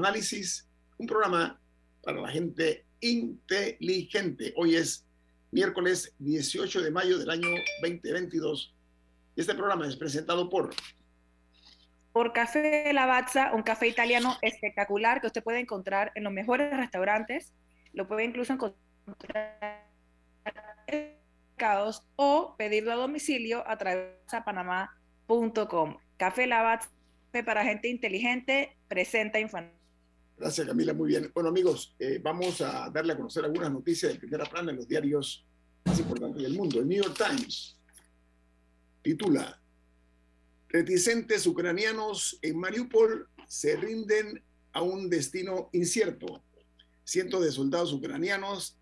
Análisis, 0.00 0.66
un 0.96 1.06
programa 1.06 1.60
para 2.02 2.22
la 2.22 2.28
gente 2.30 2.86
inteligente. 3.00 4.54
Hoy 4.56 4.74
es 4.76 5.06
miércoles 5.50 6.14
18 6.18 6.80
de 6.80 6.90
mayo 6.90 7.18
del 7.18 7.28
año 7.28 7.48
2022. 7.82 8.74
Este 9.36 9.54
programa 9.54 9.86
es 9.86 9.96
presentado 9.96 10.48
por... 10.48 10.70
Por 12.12 12.32
Café 12.32 12.90
Lavazza, 12.94 13.52
un 13.54 13.62
café 13.62 13.88
italiano 13.88 14.38
espectacular 14.40 15.20
que 15.20 15.26
usted 15.26 15.44
puede 15.44 15.60
encontrar 15.60 16.12
en 16.14 16.24
los 16.24 16.32
mejores 16.32 16.74
restaurantes. 16.74 17.52
Lo 17.92 18.08
puede 18.08 18.24
incluso 18.24 18.54
encontrar 18.54 19.86
en 20.86 21.14
mercados 21.52 22.06
o 22.16 22.54
pedirlo 22.56 22.92
a 22.92 22.96
domicilio 22.96 23.68
a 23.68 23.76
través 23.76 24.14
de 24.32 24.40
panamá.com. 24.40 25.98
Café 26.16 26.46
Lavazza 26.46 26.88
para 27.44 27.64
gente 27.64 27.88
inteligente 27.88 28.78
presenta 28.88 29.38
Infoanálisis. 29.38 29.79
Gracias, 30.40 30.66
Camila. 30.66 30.94
Muy 30.94 31.08
bien. 31.10 31.30
Bueno, 31.34 31.50
amigos, 31.50 31.94
eh, 31.98 32.18
vamos 32.22 32.62
a 32.62 32.88
darle 32.88 33.12
a 33.12 33.16
conocer 33.16 33.44
algunas 33.44 33.70
noticias 33.70 34.10
de 34.10 34.18
primera 34.18 34.46
plana 34.46 34.70
en 34.70 34.78
los 34.78 34.88
diarios 34.88 35.44
más 35.84 36.00
importantes 36.00 36.42
del 36.42 36.54
mundo. 36.54 36.80
El 36.80 36.88
New 36.88 37.02
York 37.02 37.14
Times 37.14 37.76
titula: 39.02 39.60
Reticentes 40.70 41.46
ucranianos 41.46 42.38
en 42.40 42.58
Mariupol 42.58 43.28
se 43.46 43.76
rinden 43.76 44.42
a 44.72 44.80
un 44.80 45.10
destino 45.10 45.68
incierto. 45.74 46.42
Cientos 47.04 47.44
de 47.44 47.52
soldados 47.52 47.92
ucranianos 47.92 48.78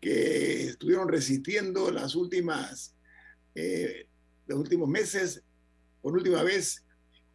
que 0.00 0.68
estuvieron 0.68 1.06
resistiendo 1.06 1.90
las 1.90 2.14
últimas, 2.14 2.96
eh, 3.54 4.08
los 4.46 4.58
últimos 4.58 4.88
meses, 4.88 5.42
por 6.00 6.14
última 6.14 6.42
vez, 6.42 6.82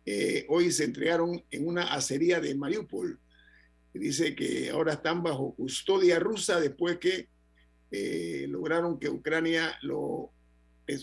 eh, 0.07 0.47
hoy 0.49 0.71
se 0.71 0.85
entregaron 0.85 1.43
en 1.51 1.67
una 1.67 1.93
acería 1.93 2.39
de 2.39 2.55
Mariupol 2.55 3.19
dice 3.93 4.35
que 4.35 4.69
ahora 4.69 4.93
están 4.93 5.23
bajo 5.23 5.55
custodia 5.55 6.19
rusa 6.19 6.59
después 6.59 6.97
que 6.97 7.29
eh, 7.91 8.45
lograron 8.47 8.99
que 8.99 9.09
Ucrania 9.09 9.75
lo 9.81 10.31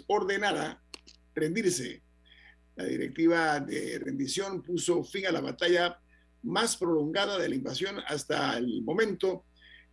ordenara 0.06 0.82
rendirse. 1.34 2.02
La 2.76 2.84
directiva 2.84 3.60
de 3.60 3.98
rendición 3.98 4.62
puso 4.62 5.02
fin 5.02 5.26
a 5.26 5.32
la 5.32 5.40
batalla 5.40 5.98
más 6.42 6.76
prolongada 6.76 7.38
de 7.38 7.48
la 7.48 7.54
invasión 7.54 8.00
hasta 8.06 8.56
el 8.58 8.82
momento 8.82 9.44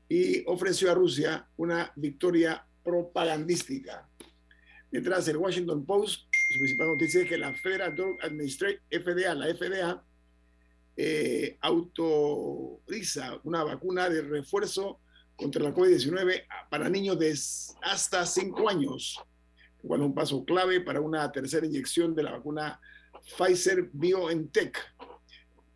y 0.09 0.43
ofreció 0.45 0.91
a 0.91 0.95
Rusia 0.95 1.47
una 1.57 1.91
victoria 1.95 2.65
propagandística. 2.83 4.07
Mientras 4.91 5.27
el 5.27 5.37
Washington 5.37 5.85
Post, 5.85 6.27
su 6.51 6.59
principal 6.59 6.87
noticia 6.89 7.21
es 7.23 7.29
que 7.29 7.37
la 7.37 7.53
Federal 7.55 7.95
Drug 7.95 8.17
Administration, 8.21 8.79
FDA, 8.91 9.33
la 9.33 9.55
FDA, 9.55 10.03
eh, 10.95 11.57
autoriza 11.61 13.39
una 13.43 13.63
vacuna 13.63 14.09
de 14.09 14.21
refuerzo 14.21 14.99
contra 15.35 15.63
la 15.63 15.73
COVID-19 15.73 16.43
para 16.69 16.89
niños 16.89 17.17
de 17.17 17.31
hasta 17.81 18.25
5 18.25 18.69
años, 18.69 19.19
igual 19.83 20.01
un 20.01 20.13
paso 20.13 20.45
clave 20.45 20.81
para 20.81 21.01
una 21.01 21.31
tercera 21.31 21.65
inyección 21.65 22.13
de 22.13 22.23
la 22.23 22.31
vacuna 22.31 22.79
Pfizer 23.37 23.89
BioNTech, 23.91 24.77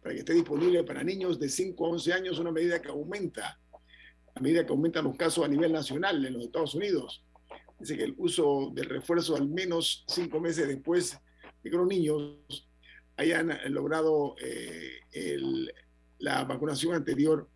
para 0.01 0.13
que 0.13 0.19
esté 0.19 0.33
disponible 0.33 0.83
para 0.83 1.03
niños 1.03 1.39
de 1.39 1.49
5 1.49 1.85
a 1.85 1.89
11 1.89 2.13
años, 2.13 2.39
una 2.39 2.51
medida 2.51 2.81
que 2.81 2.89
aumenta, 2.89 3.59
a 4.35 4.39
medida 4.39 4.65
que 4.65 4.71
aumentan 4.71 5.05
los 5.05 5.17
casos 5.17 5.43
a 5.43 5.47
nivel 5.47 5.71
nacional 5.71 6.23
en 6.23 6.33
los 6.33 6.43
Estados 6.43 6.75
Unidos. 6.75 7.23
Dice 7.79 7.97
que 7.97 8.03
el 8.03 8.15
uso 8.17 8.71
del 8.73 8.89
refuerzo 8.89 9.35
al 9.35 9.47
menos 9.47 10.03
5 10.07 10.39
meses 10.39 10.67
después 10.67 11.17
de 11.63 11.69
que 11.69 11.77
los 11.77 11.87
niños 11.87 12.66
hayan 13.17 13.51
logrado 13.69 14.35
eh, 14.39 15.37
la 16.19 16.43
vacunación 16.43 16.93
anterior 16.93 17.49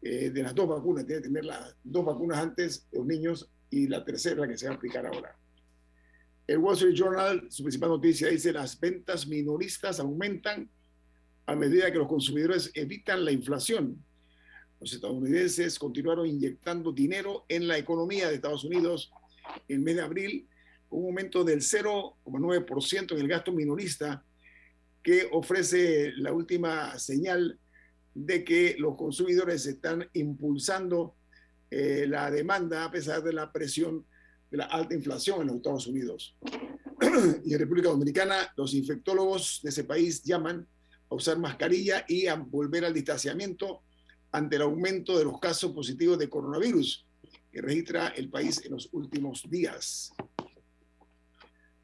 eh, 0.00 0.30
de 0.30 0.42
las 0.42 0.54
dos 0.54 0.68
vacunas, 0.68 1.06
tiene 1.06 1.22
que 1.22 1.28
tener 1.28 1.44
las 1.44 1.74
dos 1.82 2.04
vacunas 2.04 2.38
antes 2.38 2.88
de 2.90 2.98
los 2.98 3.06
niños 3.06 3.50
y 3.70 3.88
la 3.88 4.04
tercera 4.04 4.46
que 4.46 4.56
se 4.56 4.66
va 4.66 4.74
a 4.74 4.76
aplicar 4.76 5.06
ahora. 5.06 5.36
El 6.46 6.58
Wall 6.58 6.74
Street 6.74 6.94
Journal, 6.94 7.46
su 7.50 7.62
principal 7.62 7.90
noticia 7.90 8.28
dice, 8.28 8.52
las 8.52 8.78
ventas 8.78 9.26
minoristas 9.26 9.98
aumentan 9.98 10.70
a 11.46 11.56
medida 11.56 11.90
que 11.90 11.98
los 11.98 12.08
consumidores 12.08 12.70
evitan 12.74 13.24
la 13.24 13.32
inflación. 13.32 14.02
Los 14.80 14.92
estadounidenses 14.92 15.78
continuaron 15.78 16.26
inyectando 16.26 16.92
dinero 16.92 17.44
en 17.48 17.66
la 17.66 17.76
economía 17.76 18.28
de 18.28 18.36
Estados 18.36 18.64
Unidos 18.64 19.10
en 19.66 19.76
el 19.76 19.82
mes 19.82 19.96
de 19.96 20.02
abril, 20.02 20.48
un 20.90 21.06
aumento 21.06 21.44
del 21.44 21.60
0,9% 21.60 23.12
en 23.12 23.18
el 23.18 23.28
gasto 23.28 23.52
minorista 23.52 24.24
que 25.02 25.28
ofrece 25.32 26.12
la 26.16 26.32
última 26.32 26.98
señal 26.98 27.58
de 28.14 28.44
que 28.44 28.76
los 28.78 28.96
consumidores 28.96 29.64
están 29.66 30.08
impulsando 30.14 31.14
eh, 31.70 32.06
la 32.08 32.30
demanda 32.30 32.84
a 32.84 32.90
pesar 32.90 33.22
de 33.22 33.32
la 33.32 33.52
presión 33.52 34.04
de 34.50 34.56
la 34.58 34.64
alta 34.64 34.94
inflación 34.94 35.42
en 35.42 35.46
los 35.48 35.56
Estados 35.56 35.86
Unidos. 35.86 36.36
y 37.44 37.52
en 37.52 37.58
República 37.58 37.90
Dominicana, 37.90 38.52
los 38.56 38.74
infectólogos 38.74 39.60
de 39.62 39.70
ese 39.70 39.84
país 39.84 40.22
llaman 40.22 40.66
a 41.10 41.14
usar 41.14 41.38
mascarilla 41.38 42.04
y 42.08 42.26
a 42.26 42.34
volver 42.34 42.84
al 42.84 42.94
distanciamiento 42.94 43.82
ante 44.32 44.56
el 44.56 44.62
aumento 44.62 45.16
de 45.16 45.24
los 45.24 45.38
casos 45.38 45.72
positivos 45.72 46.18
de 46.18 46.28
coronavirus 46.28 47.06
que 47.52 47.62
registra 47.62 48.08
el 48.08 48.28
país 48.28 48.62
en 48.64 48.72
los 48.72 48.88
últimos 48.92 49.48
días. 49.48 50.12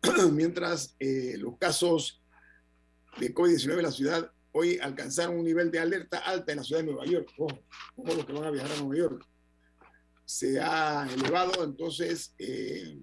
Mientras 0.33 0.95
eh, 0.99 1.37
los 1.39 1.57
casos 1.59 2.23
de 3.19 3.35
COVID-19 3.35 3.73
en 3.77 3.83
la 3.83 3.93
ciudad 3.93 4.31
hoy 4.57 4.79
alcanzaron 4.81 5.37
un 5.37 5.45
nivel 5.45 5.71
de 5.71 5.81
alerta 5.81 6.19
alta 6.19 6.53
en 6.53 6.59
la 6.59 6.65
ciudad 6.65 6.81
de 6.81 6.87
Nueva 6.87 7.05
York. 7.07 7.29
Ojo, 7.39 7.59
los 7.97 8.25
que 8.25 8.33
van 8.33 8.45
a 8.45 8.51
viajar 8.51 8.71
a 8.71 8.81
Nueva 8.81 8.97
York. 8.97 9.27
Se 10.25 10.61
ha 10.61 11.07
elevado 11.13 11.65
entonces 11.65 12.35
eh, 12.39 12.99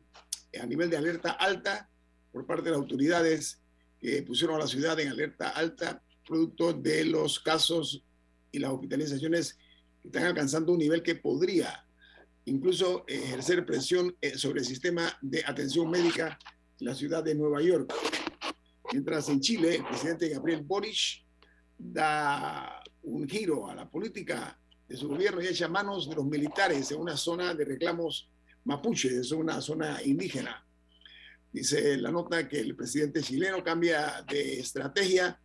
a 0.59 0.65
nivel 0.65 0.89
de 0.89 0.97
alerta 0.97 1.31
alta 1.31 1.89
por 2.31 2.45
parte 2.45 2.65
de 2.65 2.71
las 2.71 2.79
autoridades 2.79 3.61
que 3.99 4.23
pusieron 4.23 4.55
a 4.55 4.59
la 4.59 4.67
ciudad 4.67 4.99
en 4.99 5.09
alerta 5.09 5.49
alta 5.49 6.01
producto 6.25 6.71
de 6.71 7.03
los 7.05 7.39
casos 7.39 8.03
y 8.51 8.59
las 8.59 8.71
hospitalizaciones 8.71 9.57
que 10.01 10.07
están 10.07 10.23
alcanzando 10.23 10.71
un 10.71 10.79
nivel 10.79 11.03
que 11.03 11.15
podría 11.15 11.85
incluso 12.45 13.03
ejercer 13.07 13.65
presión 13.65 14.15
eh, 14.21 14.37
sobre 14.37 14.61
el 14.61 14.65
sistema 14.65 15.17
de 15.21 15.43
atención 15.45 15.91
médica 15.91 16.39
en 16.79 16.87
la 16.87 16.95
ciudad 16.95 17.23
de 17.23 17.35
Nueva 17.35 17.61
York. 17.61 17.93
Mientras 18.91 19.29
en 19.29 19.39
Chile, 19.39 19.75
el 19.75 19.85
presidente 19.85 20.29
Gabriel 20.29 20.61
Boric 20.63 21.23
da 21.77 22.83
un 23.03 23.27
giro 23.27 23.69
a 23.69 23.75
la 23.75 23.89
política 23.89 24.59
de 24.87 24.97
su 24.97 25.07
gobierno 25.07 25.41
y 25.41 25.47
echa 25.47 25.67
manos 25.67 26.09
de 26.09 26.15
los 26.15 26.25
militares 26.25 26.91
en 26.91 26.99
una 26.99 27.15
zona 27.15 27.53
de 27.53 27.63
reclamos 27.63 28.29
mapuche, 28.65 29.19
es 29.19 29.31
una 29.31 29.61
zona 29.61 30.03
indígena. 30.03 30.65
Dice 31.51 31.97
la 31.97 32.11
nota 32.11 32.47
que 32.47 32.59
el 32.59 32.75
presidente 32.75 33.21
chileno 33.21 33.63
cambia 33.63 34.23
de 34.29 34.59
estrategia 34.59 35.39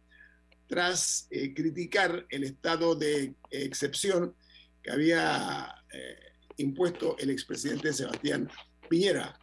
tras 0.66 1.28
eh, 1.30 1.54
criticar 1.54 2.26
el 2.28 2.44
estado 2.44 2.94
de 2.96 3.34
excepción 3.50 4.34
que 4.82 4.90
había 4.90 5.72
eh, 5.92 6.16
impuesto 6.56 7.16
el 7.18 7.30
expresidente 7.30 7.92
Sebastián 7.92 8.50
Piñera. 8.88 9.38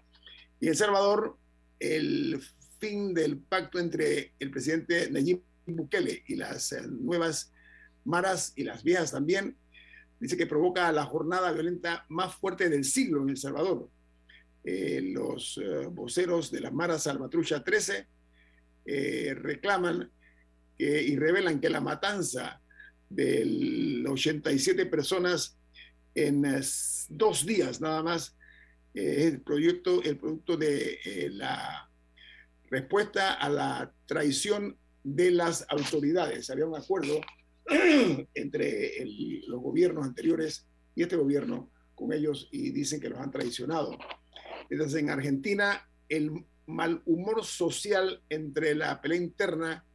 Y 0.60 0.68
El 0.68 0.76
Salvador, 0.76 1.38
el 1.80 2.42
fin 2.84 3.14
del 3.14 3.38
pacto 3.38 3.80
entre 3.80 4.34
el 4.38 4.52
presidente 4.52 5.10
Nayib 5.10 5.42
Bukele 5.66 6.22
y 6.28 6.36
las 6.36 6.74
eh, 6.74 6.82
nuevas 6.86 7.54
maras 8.04 8.52
y 8.58 8.66
las 8.66 8.84
viejas 8.84 9.12
también, 9.12 9.56
dice 10.20 10.36
que 10.36 10.48
provoca 10.48 10.92
la 10.92 11.06
jornada 11.06 11.54
violenta 11.54 12.06
más 12.10 12.36
fuerte 12.36 12.68
del 12.68 12.84
siglo 12.84 13.22
en 13.22 13.30
El 13.30 13.38
Salvador. 13.38 13.90
eh, 14.66 15.02
los 15.02 15.58
eh, 15.64 15.88
voceros 15.90 16.52
de 16.52 16.60
la 16.60 16.72
Mara 16.72 17.00
Salvatrucha 17.00 17.64
13 17.64 18.06
eh, 18.86 19.34
reclaman 19.34 20.12
y 20.78 21.16
revelan 21.16 21.62
que 21.62 21.70
la 21.70 21.80
matanza 21.80 22.60
de 23.10 24.04
87 24.06 24.88
personas 24.88 25.58
en 26.16 26.44
dos 27.08 27.46
días 27.46 27.80
nada 27.80 28.04
más 28.04 28.36
es 28.94 29.26
el 29.26 29.42
el 30.04 30.18
producto 30.18 30.58
de 30.58 31.30
la 31.32 31.90
respuesta 32.74 33.36
a 33.36 33.50
la 33.50 33.94
traición 34.08 34.76
de 35.04 35.30
las 35.30 35.64
autoridades. 35.70 36.50
Había 36.50 36.66
un 36.66 36.76
acuerdo 36.76 37.22
entre 38.34 39.06
los 39.48 39.62
gobiernos 39.62 40.08
anteriores 40.08 40.66
y 40.96 41.04
este 41.04 41.16
gobierno 41.16 41.70
con 41.94 42.12
ellos 42.12 42.50
y 42.52 42.72
dicen 42.72 43.00
que 43.00 43.10
los 43.10 43.20
han 43.20 43.30
traicionado. 43.30 43.96
Entonces, 44.72 45.00
en 45.00 45.12
Argentina, 45.12 45.88
el 46.10 46.32
mal 46.66 47.04
humor 47.06 47.46
social 47.46 48.24
entre 48.28 48.74
la 48.74 49.00
pelea 49.00 49.20
interna 49.20 49.86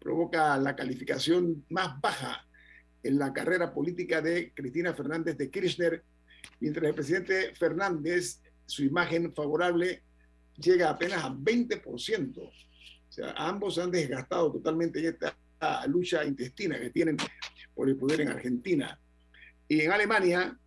provoca 0.00 0.56
la 0.56 0.74
calificación 0.74 1.66
más 1.68 2.00
baja 2.00 2.46
en 3.02 3.18
la 3.18 3.34
carrera 3.34 3.74
política 3.74 4.22
de 4.22 4.54
Cristina 4.54 4.94
Fernández 4.94 5.36
de 5.36 5.50
Kirchner, 5.50 6.02
mientras 6.60 6.86
el 6.86 6.94
presidente 6.94 7.54
Fernández, 7.54 8.40
su 8.64 8.84
imagen 8.84 9.34
favorable 9.34 10.02
llega 10.58 10.90
apenas 10.90 11.24
a 11.24 11.30
20%. 11.30 12.38
O 12.38 12.52
sea, 13.08 13.32
ambos 13.36 13.78
han 13.78 13.90
desgastado 13.90 14.52
totalmente 14.52 15.06
esta 15.06 15.36
lucha 15.86 16.24
intestina 16.24 16.78
que 16.78 16.90
tienen 16.90 17.16
por 17.74 17.88
el 17.88 17.96
poder 17.96 18.22
en 18.22 18.28
Argentina. 18.28 18.98
Y 19.68 19.80
en 19.80 19.92
Alemania, 19.92 20.58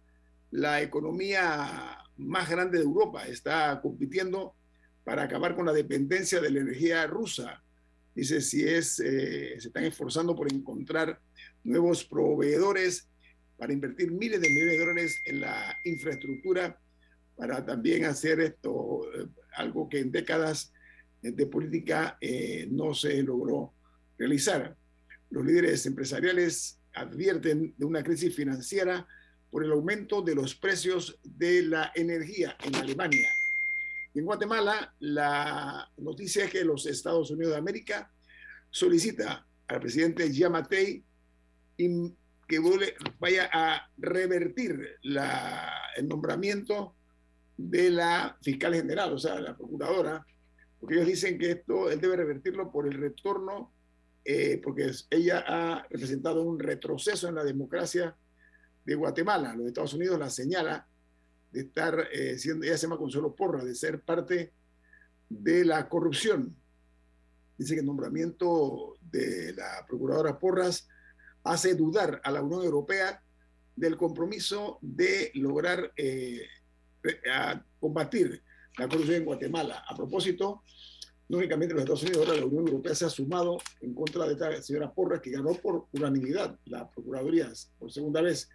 la 0.51 0.81
economía 0.81 1.97
más 2.17 2.49
grande 2.49 2.77
de 2.77 2.83
Europa 2.83 3.27
está 3.27 3.79
compitiendo 3.81 4.53
para 5.03 5.23
acabar 5.23 5.55
con 5.55 5.65
la 5.65 5.73
dependencia 5.73 6.41
de 6.41 6.51
la 6.51 6.59
energía 6.59 7.07
rusa. 7.07 7.63
Dice, 8.13 8.41
si 8.41 8.67
es, 8.67 8.99
eh, 8.99 9.55
se 9.59 9.67
están 9.67 9.85
esforzando 9.85 10.35
por 10.35 10.51
encontrar 10.51 11.19
nuevos 11.63 12.03
proveedores 12.03 13.07
para 13.57 13.73
invertir 13.73 14.11
miles 14.11 14.41
de 14.41 14.49
millones 14.49 14.73
de 14.73 14.79
dólares 14.79 15.21
en 15.25 15.41
la 15.41 15.77
infraestructura, 15.83 16.79
para 17.35 17.65
también 17.65 18.03
hacer 18.03 18.41
esto, 18.41 19.01
eh, 19.13 19.25
algo 19.55 19.89
que 19.89 19.99
en 19.99 20.11
décadas 20.11 20.73
de 21.21 21.45
política 21.47 22.17
eh, 22.21 22.67
no 22.71 22.93
se 22.93 23.21
logró 23.23 23.73
realizar. 24.17 24.75
Los 25.29 25.45
líderes 25.45 25.85
empresariales 25.85 26.79
advierten 26.93 27.73
de 27.77 27.85
una 27.85 28.03
crisis 28.03 28.35
financiera 28.35 29.07
por 29.51 29.63
el 29.63 29.71
aumento 29.71 30.21
de 30.21 30.35
los 30.35 30.55
precios 30.55 31.19
de 31.23 31.63
la 31.63 31.91
energía 31.95 32.55
en 32.63 32.75
Alemania. 32.75 33.27
En 34.13 34.25
Guatemala, 34.25 34.95
la 34.99 35.89
noticia 35.97 36.45
es 36.45 36.51
que 36.51 36.65
los 36.65 36.85
Estados 36.85 37.31
Unidos 37.31 37.53
de 37.53 37.59
América 37.59 38.11
solicita 38.69 39.45
al 39.67 39.79
presidente 39.79 40.31
Yamatei 40.31 41.03
que 41.77 42.59
vaya 43.19 43.49
a 43.53 43.89
revertir 43.97 44.97
el 45.03 46.07
nombramiento 46.07 46.95
de 47.61 47.89
la 47.89 48.37
fiscal 48.41 48.73
general, 48.73 49.11
o 49.11 49.17
sea, 49.17 49.37
la 49.41 49.55
procuradora, 49.55 50.25
porque 50.79 50.95
ellos 50.95 51.07
dicen 51.07 51.37
que 51.37 51.51
esto 51.51 51.91
él 51.91 51.99
debe 51.99 52.15
revertirlo 52.15 52.71
por 52.71 52.87
el 52.87 52.93
retorno, 52.93 53.73
eh, 54.23 54.61
porque 54.63 54.89
ella 55.09 55.43
ha 55.45 55.83
representado 55.89 56.41
un 56.43 56.57
retroceso 56.57 57.27
en 57.27 57.35
la 57.35 57.43
democracia 57.43 58.15
de 58.85 58.95
Guatemala. 58.95 59.53
Los 59.55 59.67
Estados 59.67 59.93
Unidos 59.93 60.17
la 60.17 60.29
señala 60.29 60.87
de 61.51 61.61
estar 61.61 62.07
eh, 62.13 62.37
siendo, 62.37 62.65
ella 62.65 62.77
se 62.77 62.87
llama 62.87 62.97
Consuelo 62.97 63.35
Porra, 63.35 63.65
de 63.65 63.75
ser 63.75 64.03
parte 64.03 64.53
de 65.27 65.65
la 65.65 65.89
corrupción. 65.89 66.55
Dice 67.57 67.73
que 67.73 67.81
el 67.81 67.85
nombramiento 67.85 68.95
de 69.01 69.53
la 69.53 69.85
procuradora 69.85 70.39
Porras 70.39 70.87
hace 71.43 71.75
dudar 71.75 72.21
a 72.23 72.31
la 72.31 72.41
Unión 72.41 72.63
Europea 72.63 73.21
del 73.75 73.97
compromiso 73.97 74.79
de 74.81 75.31
lograr 75.35 75.91
eh, 75.97 76.41
combatir 77.79 78.41
la 78.77 78.87
corrupción 78.87 79.17
en 79.17 79.25
Guatemala. 79.25 79.83
A 79.87 79.95
propósito, 79.95 80.63
no 81.27 81.37
únicamente 81.37 81.73
los 81.73 81.83
Estados 81.83 82.03
Unidos, 82.03 82.27
ahora 82.27 82.39
la 82.39 82.45
Unión 82.45 82.67
Europea 82.67 82.95
se 82.95 83.05
ha 83.05 83.09
sumado 83.09 83.57
en 83.81 83.93
contra 83.93 84.25
de 84.25 84.33
esta 84.33 84.61
señora 84.61 84.93
Porras, 84.93 85.21
que 85.21 85.31
ganó 85.31 85.53
por 85.53 85.87
unanimidad 85.93 86.57
la 86.65 86.89
Procuraduría 86.89 87.51
por 87.77 87.91
segunda 87.91 88.21
vez 88.21 88.49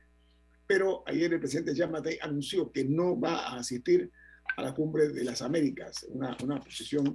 pero 0.66 1.02
ayer 1.06 1.32
el 1.32 1.40
presidente 1.40 1.74
Jean 1.74 1.92
anunció 2.22 2.72
que 2.72 2.84
no 2.84 3.18
va 3.18 3.48
a 3.48 3.58
asistir 3.58 4.10
a 4.56 4.62
la 4.62 4.74
cumbre 4.74 5.08
de 5.08 5.24
las 5.24 5.42
Américas, 5.42 6.06
una, 6.08 6.36
una 6.42 6.60
posición 6.60 7.12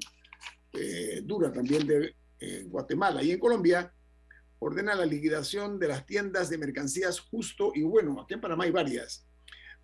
eh, 0.73 1.21
dura 1.23 1.51
también 1.51 1.87
de 1.87 2.15
eh, 2.39 2.65
Guatemala. 2.67 3.23
Y 3.23 3.31
en 3.31 3.39
Colombia 3.39 3.91
ordena 4.59 4.93
la 4.93 5.05
liquidación 5.05 5.79
de 5.79 5.87
las 5.87 6.05
tiendas 6.05 6.49
de 6.49 6.57
mercancías 6.57 7.19
justo 7.19 7.71
y 7.73 7.83
bueno. 7.83 8.21
Aquí 8.21 8.33
en 8.35 8.41
Panamá 8.41 8.65
hay 8.65 8.71
varias. 8.71 9.25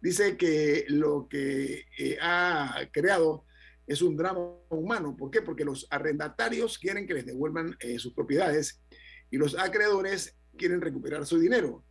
Dice 0.05 0.37
que 0.37 0.85
lo 0.87 1.27
que 1.27 1.85
eh, 1.97 2.17
ha 2.21 2.87
creado 2.91 3.45
es 3.87 4.01
un 4.01 4.15
drama 4.15 4.39
humano. 4.69 5.15
¿Por 5.17 5.31
qué? 5.31 5.41
Porque 5.41 5.65
los 5.65 5.87
arrendatarios 5.89 6.77
quieren 6.77 7.07
que 7.07 7.15
les 7.15 7.25
devuelvan 7.25 7.75
sus 7.97 8.13
propiedades 8.13 8.81
y 9.31 9.37
los 9.37 9.57
acreedores 9.57 10.37
quieren 10.57 10.81
recuperar 10.81 11.25
su 11.25 11.39
dinero. 11.39 11.83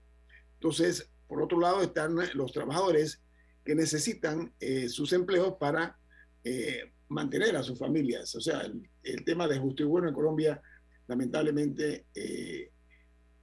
Entonces, 0.54 1.10
por 1.26 1.42
otro 1.42 1.58
lado 1.58 1.82
están 1.82 2.16
los 2.34 2.52
trabajadores 2.52 3.22
que 3.64 3.74
necesitan 3.74 4.52
eh, 4.60 4.88
sus 4.88 5.12
empleos 5.12 5.54
para 5.58 5.98
eh, 6.44 6.92
mantener 7.08 7.56
a 7.56 7.62
sus 7.62 7.78
familias. 7.78 8.34
O 8.34 8.40
sea, 8.40 8.62
el, 9.02 9.24
tema 9.24 9.48
de 9.48 9.58
justo 9.58 9.82
y 9.82 9.86
bueno 9.86 10.08
en 10.08 10.14
Colombia 10.14 10.60
lamentablemente 11.06 12.06
eh, 12.14 12.70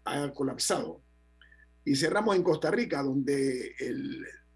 ha 0.06 0.32
colapsado. 0.32 1.02
Y 1.84 1.96
cerramos 1.96 2.36
en 2.36 2.44
Costa 2.44 2.70
Rica, 2.70 3.02
donde 3.02 3.76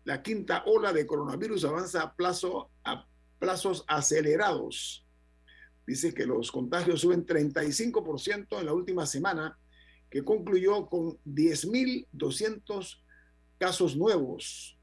la 0.05 0.21
quinta 0.21 0.63
ola 0.67 0.93
de 0.93 1.05
coronavirus 1.05 1.65
avanza 1.65 2.01
a, 2.03 2.15
plazo, 2.15 2.69
a 2.83 3.07
plazos 3.39 3.83
acelerados. 3.87 5.05
Dice 5.85 6.13
que 6.13 6.25
los 6.25 6.51
contagios 6.51 7.01
suben 7.01 7.25
35% 7.25 8.59
en 8.59 8.65
la 8.65 8.73
última 8.73 9.05
semana, 9.05 9.57
que 10.09 10.23
concluyó 10.23 10.87
con 10.87 11.17
10.200 11.25 12.99
casos 13.57 13.97
nuevos. 13.97 14.77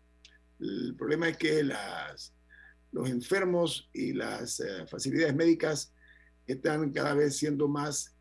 El 0.61 0.95
problema 0.97 1.29
es 1.29 1.37
que 1.37 1.63
las, 1.63 2.35
los 2.91 3.09
enfermos 3.09 3.89
y 3.93 4.13
las 4.13 4.61
eh, 4.61 4.87
facilidades 4.87 5.35
médicas 5.35 5.93
están 6.47 6.93
cada 6.93 7.15
vez 7.15 7.37
siendo 7.37 7.69
más 7.69 8.17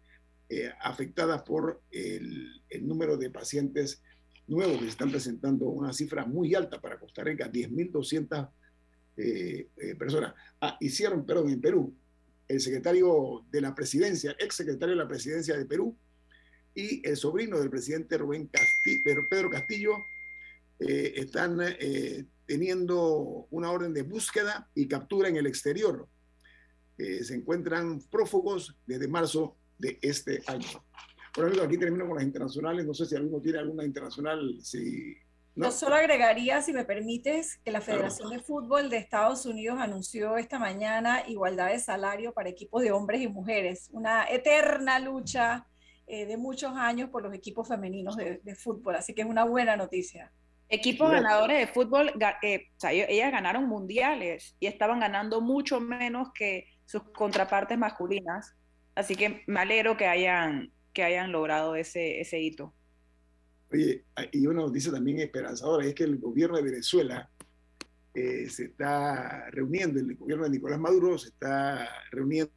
eh, 0.50 0.72
afectadas 0.81 1.41
por 1.43 1.81
el, 1.91 2.62
el, 2.70 2.88
número 2.88 3.17
de 3.17 3.29
pacientes 3.29 4.03
nuevos 4.51 4.79
que 4.79 4.88
están 4.88 5.10
presentando 5.10 5.65
una 5.65 5.93
cifra 5.93 6.25
muy 6.25 6.53
alta 6.53 6.79
para 6.79 7.00
Costa 7.00 7.24
Rica, 7.24 7.51
10.200 7.51 8.50
eh, 9.17 9.67
personas. 9.98 10.34
Ah, 10.60 10.77
hicieron, 10.79 11.25
perdón, 11.25 11.50
en 11.50 11.62
Perú, 11.62 11.96
el 12.48 12.60
secretario 12.60 13.46
de 13.50 13.62
la 13.62 13.74
presidencia, 13.74 14.36
ex 14.38 14.55
secretario 14.55 14.96
de 14.96 15.01
la 15.01 15.08
presidencia 15.08 15.58
de 15.58 15.65
Perú, 15.65 15.98
y 16.74 17.08
el 17.08 17.17
sobrino 17.17 17.60
del 17.60 17.70
presidente 17.70 18.17
Rubén 18.17 18.48
Castillo, 18.48 19.27
Pedro 19.29 19.50
Castillo, 19.50 19.93
eh, 20.79 21.13
están 21.17 21.60
eh, 21.62 22.25
teniendo 22.46 23.48
una 23.51 23.72
orden 23.72 23.93
de 23.93 24.03
búsqueda 24.03 24.70
y 24.74 24.88
captura 24.88 25.29
en 25.29 25.38
el 25.38 25.46
exterior. 25.46 26.08
Eh, 26.98 27.24
se 27.24 27.36
encuentran 27.36 28.01
prófugos 28.10 28.75
desde 28.86 29.08
marzo 29.08 29.58
de 29.77 30.00
este 30.01 30.41
año. 30.48 30.84
Bueno, 31.35 31.50
amigos, 31.50 31.67
aquí 31.67 31.77
termino 31.77 32.07
con 32.07 32.15
las 32.15 32.25
internacionales. 32.25 32.85
No 32.85 32.93
sé 32.93 33.05
si 33.05 33.15
alguno 33.15 33.41
tiene 33.41 33.59
alguna 33.59 33.85
internacional. 33.85 34.57
Si, 34.61 35.15
¿no? 35.55 35.65
Yo 35.65 35.71
solo 35.71 35.95
agregaría, 35.95 36.61
si 36.61 36.73
me 36.73 36.85
permites, 36.85 37.57
que 37.63 37.71
la 37.71 37.81
Federación 37.81 38.29
de 38.29 38.39
Fútbol 38.39 38.89
de 38.89 38.97
Estados 38.97 39.45
Unidos 39.45 39.79
anunció 39.79 40.38
esta 40.38 40.59
mañana 40.59 41.23
igualdad 41.27 41.69
de 41.69 41.79
salario 41.79 42.33
para 42.33 42.50
equipos 42.50 42.83
de 42.83 42.91
hombres 42.91 43.21
y 43.21 43.27
mujeres. 43.27 43.89
Una 43.91 44.25
eterna 44.29 45.00
lucha 45.00 45.67
de 46.07 46.35
muchos 46.35 46.75
años 46.75 47.09
por 47.09 47.23
los 47.23 47.33
equipos 47.33 47.69
femeninos 47.69 48.17
de, 48.17 48.41
de 48.43 48.55
fútbol. 48.55 48.95
Así 48.95 49.13
que 49.13 49.21
es 49.21 49.27
una 49.27 49.45
buena 49.45 49.77
noticia. 49.77 50.31
Equipos 50.67 51.11
ganadores 51.11 51.59
de 51.59 51.67
fútbol, 51.67 52.13
eh, 52.43 52.67
o 52.77 52.79
sea, 52.79 52.93
ellas 52.93 53.29
ganaron 53.29 53.67
mundiales 53.67 54.55
y 54.57 54.67
estaban 54.67 55.01
ganando 55.01 55.41
mucho 55.41 55.81
menos 55.81 56.29
que 56.33 56.65
sus 56.85 57.03
contrapartes 57.11 57.77
masculinas. 57.77 58.55
Así 58.95 59.17
que 59.17 59.43
me 59.47 59.59
alegro 59.59 59.97
que 59.97 60.07
hayan, 60.07 60.71
que 60.93 61.03
hayan 61.03 61.31
logrado 61.31 61.75
ese, 61.75 62.19
ese 62.21 62.39
hito. 62.39 62.74
Oye, 63.71 64.03
y 64.31 64.45
uno 64.48 64.69
dice 64.69 64.91
también 64.91 65.19
esperanzador, 65.19 65.83
es 65.83 65.95
que 65.95 66.03
el 66.03 66.17
gobierno 66.17 66.57
de 66.57 66.63
Venezuela 66.63 67.29
eh, 68.13 68.50
se 68.50 68.65
está 68.65 69.50
reuniendo, 69.51 70.00
el 70.00 70.15
gobierno 70.15 70.43
de 70.43 70.50
Nicolás 70.50 70.79
Maduro 70.79 71.17
se 71.17 71.29
está 71.29 71.88
reuniendo 72.12 72.51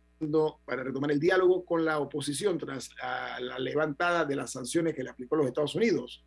para 0.64 0.82
retomar 0.82 1.12
el 1.12 1.20
diálogo 1.20 1.64
con 1.64 1.84
la 1.84 1.98
oposición 1.98 2.58
tras 2.58 2.90
la 3.40 3.58
levantada 3.58 4.24
de 4.24 4.36
las 4.36 4.52
sanciones 4.52 4.94
que 4.94 5.04
le 5.04 5.10
aplicó 5.10 5.36
los 5.36 5.46
Estados 5.46 5.74
Unidos. 5.74 6.24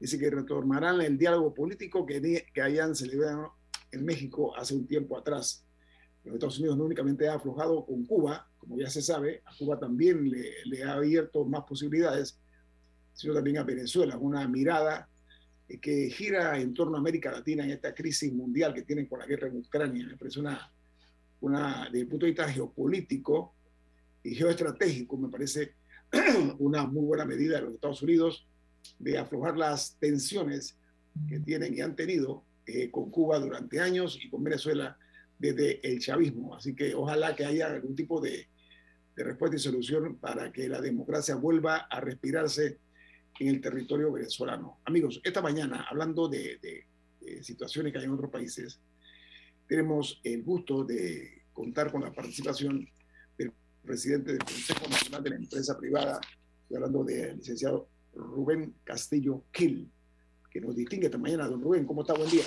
Dice 0.00 0.18
que 0.18 0.30
retomarán 0.30 1.00
el 1.00 1.16
diálogo 1.16 1.54
político 1.54 2.04
que, 2.04 2.46
que 2.52 2.62
hayan 2.62 2.94
celebrado 2.94 3.54
en 3.92 4.04
México 4.04 4.56
hace 4.56 4.74
un 4.74 4.86
tiempo 4.86 5.16
atrás. 5.18 5.65
Los 6.26 6.34
Estados 6.34 6.58
Unidos 6.58 6.76
no 6.76 6.84
únicamente 6.84 7.28
ha 7.28 7.34
aflojado 7.34 7.86
con 7.86 8.04
Cuba, 8.04 8.48
como 8.58 8.78
ya 8.78 8.90
se 8.90 9.00
sabe, 9.00 9.42
a 9.44 9.56
Cuba 9.56 9.78
también 9.78 10.28
le, 10.28 10.64
le 10.64 10.82
ha 10.82 10.94
abierto 10.94 11.44
más 11.44 11.62
posibilidades, 11.64 12.38
sino 13.14 13.32
también 13.32 13.58
a 13.58 13.64
Venezuela, 13.64 14.18
una 14.18 14.46
mirada 14.48 15.08
que 15.80 16.10
gira 16.10 16.58
en 16.58 16.74
torno 16.74 16.96
a 16.96 17.00
América 17.00 17.32
Latina 17.32 17.64
en 17.64 17.70
esta 17.70 17.94
crisis 17.94 18.32
mundial 18.32 18.72
que 18.72 18.82
tienen 18.82 19.06
con 19.06 19.18
la 19.18 19.26
guerra 19.26 19.48
en 19.48 19.56
Ucrania. 19.56 20.06
Me 20.06 20.16
parece 20.16 20.40
una, 20.40 20.70
una 21.40 21.84
desde 21.86 22.00
el 22.00 22.08
punto 22.08 22.26
de 22.26 22.32
vista 22.32 22.48
geopolítico 22.48 23.54
y 24.22 24.34
geoestratégico, 24.34 25.16
me 25.16 25.28
parece 25.28 25.74
una 26.58 26.86
muy 26.86 27.04
buena 27.04 27.24
medida 27.24 27.56
de 27.56 27.62
los 27.62 27.74
Estados 27.74 28.02
Unidos 28.02 28.46
de 28.98 29.18
aflojar 29.18 29.56
las 29.56 29.96
tensiones 29.98 30.76
que 31.28 31.40
tienen 31.40 31.74
y 31.74 31.80
han 31.80 31.96
tenido 31.96 32.44
eh, 32.66 32.90
con 32.90 33.10
Cuba 33.10 33.38
durante 33.38 33.80
años 33.80 34.18
y 34.22 34.28
con 34.28 34.44
Venezuela 34.44 34.96
desde 35.38 35.86
el 35.86 36.00
chavismo. 36.00 36.54
Así 36.54 36.74
que 36.74 36.94
ojalá 36.94 37.34
que 37.34 37.44
haya 37.44 37.66
algún 37.66 37.94
tipo 37.94 38.20
de, 38.20 38.48
de 39.16 39.24
respuesta 39.24 39.56
y 39.56 39.60
solución 39.60 40.16
para 40.16 40.52
que 40.52 40.68
la 40.68 40.80
democracia 40.80 41.34
vuelva 41.36 41.76
a 41.90 42.00
respirarse 42.00 42.78
en 43.40 43.48
el 43.48 43.60
territorio 43.60 44.12
venezolano. 44.12 44.78
Amigos, 44.84 45.20
esta 45.24 45.42
mañana, 45.42 45.86
hablando 45.90 46.28
de, 46.28 46.58
de, 46.58 46.86
situaciones 47.42 47.92
que 47.92 47.98
hay 47.98 48.04
en 48.04 48.12
otros 48.12 48.30
países, 48.30 48.78
tenemos 49.66 50.20
el 50.22 50.44
gusto 50.44 50.84
de 50.84 51.42
contar 51.52 51.90
con 51.90 52.02
la 52.02 52.12
participación 52.12 52.88
del 53.36 53.52
presidente 53.82 54.32
del 54.32 54.44
Consejo 54.44 54.88
Nacional 54.88 55.24
de 55.24 55.30
la 55.30 55.36
Empresa 55.36 55.76
Privada, 55.76 56.20
estoy 56.62 56.76
hablando 56.76 57.02
del 57.02 57.38
licenciado 57.38 57.88
Rubén 58.14 58.74
Castillo 58.84 59.44
Gil, 59.52 59.90
que 60.50 60.60
nos 60.60 60.76
distingue 60.76 61.06
esta 61.06 61.18
mañana. 61.18 61.48
Don 61.48 61.60
Rubén, 61.60 61.84
¿cómo 61.84 62.02
está? 62.02 62.14
Buen 62.14 62.30
día. 62.30 62.44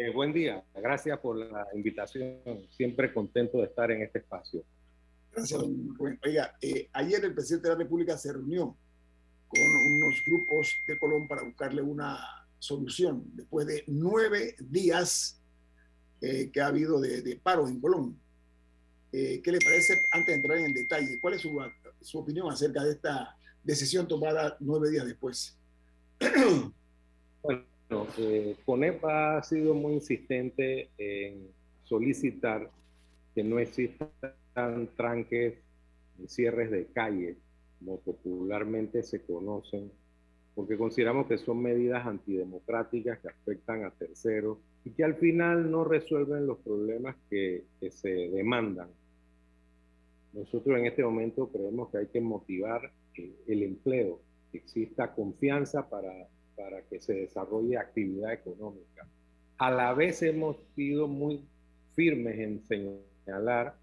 Eh, 0.00 0.12
buen 0.12 0.32
día, 0.32 0.62
gracias 0.76 1.18
por 1.18 1.36
la 1.36 1.66
invitación. 1.74 2.38
Siempre 2.70 3.12
contento 3.12 3.58
de 3.58 3.64
estar 3.64 3.90
en 3.90 4.02
este 4.02 4.20
espacio. 4.20 4.62
Gracias, 5.32 5.60
don. 5.60 5.96
Oiga, 6.24 6.56
eh, 6.62 6.88
ayer 6.92 7.24
el 7.24 7.34
presidente 7.34 7.66
de 7.66 7.74
la 7.74 7.80
República 7.80 8.16
se 8.16 8.32
reunió 8.32 8.76
con 9.48 9.60
unos 9.60 10.22
grupos 10.24 10.72
de 10.86 10.96
Colón 11.00 11.26
para 11.26 11.42
buscarle 11.42 11.82
una 11.82 12.16
solución 12.60 13.24
después 13.34 13.66
de 13.66 13.82
nueve 13.88 14.54
días 14.60 15.42
eh, 16.20 16.48
que 16.52 16.60
ha 16.60 16.68
habido 16.68 17.00
de, 17.00 17.20
de 17.22 17.34
paros 17.34 17.68
en 17.68 17.80
Colón. 17.80 18.20
Eh, 19.10 19.40
¿Qué 19.42 19.50
le 19.50 19.58
parece, 19.58 20.00
antes 20.12 20.28
de 20.28 20.34
entrar 20.34 20.58
en 20.58 20.66
el 20.66 20.74
detalle, 20.74 21.18
cuál 21.20 21.34
es 21.34 21.42
su, 21.42 21.60
su 22.02 22.20
opinión 22.20 22.48
acerca 22.52 22.84
de 22.84 22.92
esta 22.92 23.36
decisión 23.64 24.06
tomada 24.06 24.56
nueve 24.60 24.90
días 24.90 25.06
después? 25.06 25.58
bueno, 27.42 27.64
eh, 28.18 28.56
CONEPA 28.64 29.38
ha 29.38 29.42
sido 29.42 29.74
muy 29.74 29.94
insistente 29.94 30.90
en 30.98 31.48
solicitar 31.84 32.70
que 33.34 33.42
no 33.42 33.58
existan 33.58 34.88
tranques 34.96 35.54
y 36.18 36.26
cierres 36.26 36.70
de 36.70 36.86
calle, 36.86 37.36
como 37.78 38.00
popularmente 38.00 39.02
se 39.02 39.22
conocen, 39.22 39.90
porque 40.54 40.76
consideramos 40.76 41.26
que 41.26 41.38
son 41.38 41.62
medidas 41.62 42.06
antidemocráticas 42.06 43.20
que 43.20 43.28
afectan 43.28 43.84
a 43.84 43.90
terceros 43.90 44.58
y 44.84 44.90
que 44.90 45.04
al 45.04 45.14
final 45.14 45.70
no 45.70 45.84
resuelven 45.84 46.46
los 46.46 46.58
problemas 46.58 47.16
que, 47.30 47.64
que 47.80 47.90
se 47.90 48.10
demandan. 48.30 48.88
Nosotros 50.32 50.78
en 50.78 50.86
este 50.86 51.02
momento 51.02 51.48
creemos 51.50 51.90
que 51.90 51.98
hay 51.98 52.06
que 52.06 52.20
motivar 52.20 52.92
eh, 53.14 53.32
el 53.46 53.62
empleo, 53.62 54.20
que 54.52 54.58
exista 54.58 55.14
confianza 55.14 55.88
para, 55.88 56.28
para 56.58 56.82
que 56.82 57.00
se 57.00 57.14
desarrolle 57.14 57.78
actividad 57.78 58.32
económica. 58.32 59.06
A 59.58 59.70
la 59.70 59.94
vez 59.94 60.22
hemos 60.22 60.56
sido 60.74 61.06
muy 61.06 61.44
firmes 61.94 62.38
en 62.38 62.60
señalar 62.66 63.74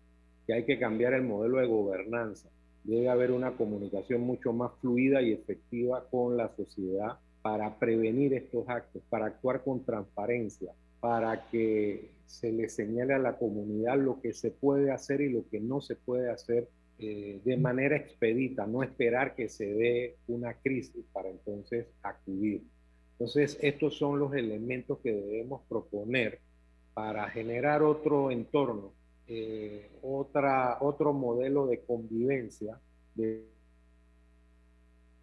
que 0.45 0.53
hay 0.53 0.65
que 0.65 0.77
cambiar 0.77 1.13
el 1.13 1.23
modelo 1.23 1.57
de 1.57 1.67
gobernanza. 1.67 2.49
Debe 2.83 3.09
haber 3.09 3.31
una 3.31 3.51
comunicación 3.51 4.21
mucho 4.21 4.53
más 4.53 4.71
fluida 4.79 5.21
y 5.21 5.31
efectiva 5.31 6.07
con 6.09 6.37
la 6.37 6.49
sociedad 6.55 7.17
para 7.41 7.77
prevenir 7.79 8.33
estos 8.33 8.67
actos, 8.69 9.01
para 9.09 9.27
actuar 9.27 9.63
con 9.63 9.83
transparencia, 9.83 10.73
para 10.99 11.47
que 11.49 12.09
se 12.25 12.51
le 12.51 12.69
señale 12.69 13.13
a 13.13 13.19
la 13.19 13.37
comunidad 13.37 13.97
lo 13.97 14.19
que 14.21 14.33
se 14.33 14.51
puede 14.51 14.91
hacer 14.91 15.21
y 15.21 15.29
lo 15.29 15.47
que 15.49 15.59
no 15.59 15.81
se 15.81 15.95
puede 15.95 16.29
hacer 16.29 16.67
eh, 16.97 17.41
de 17.43 17.57
manera 17.57 17.97
expedita, 17.97 18.65
no 18.65 18.81
esperar 18.81 19.35
que 19.35 19.49
se 19.49 19.65
dé 19.65 20.15
una 20.27 20.53
crisis 20.53 21.03
para 21.11 21.29
entonces 21.29 21.87
acudir. 22.01 22.63
Entonces, 23.13 23.57
estos 23.61 23.97
son 23.97 24.17
los 24.19 24.33
elementos 24.33 24.99
que 24.99 25.11
debemos 25.11 25.61
proponer 25.67 26.39
para 26.93 27.29
generar 27.29 27.83
otro 27.83 28.31
entorno, 28.31 28.93
eh, 29.27 29.89
otra, 30.01 30.77
otro 30.79 31.11
modelo 31.11 31.67
de 31.67 31.81
convivencia, 31.81 32.79
de, 33.13 33.45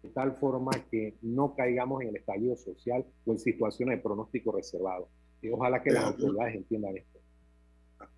de 0.03 0.09
tal 0.09 0.35
forma 0.37 0.71
que 0.91 1.15
no 1.23 1.55
caigamos 1.55 2.03
en 2.03 2.09
el 2.09 2.17
estallido 2.17 2.55
social 2.55 3.03
o 3.25 3.31
en 3.31 3.39
situaciones 3.39 3.97
de 3.97 4.03
pronóstico 4.03 4.51
reservado. 4.51 5.09
Y 5.41 5.49
ojalá 5.49 5.81
que 5.81 5.91
las 5.91 6.05
autoridades 6.05 6.55
entiendan 6.55 6.97
esto. 6.97 7.19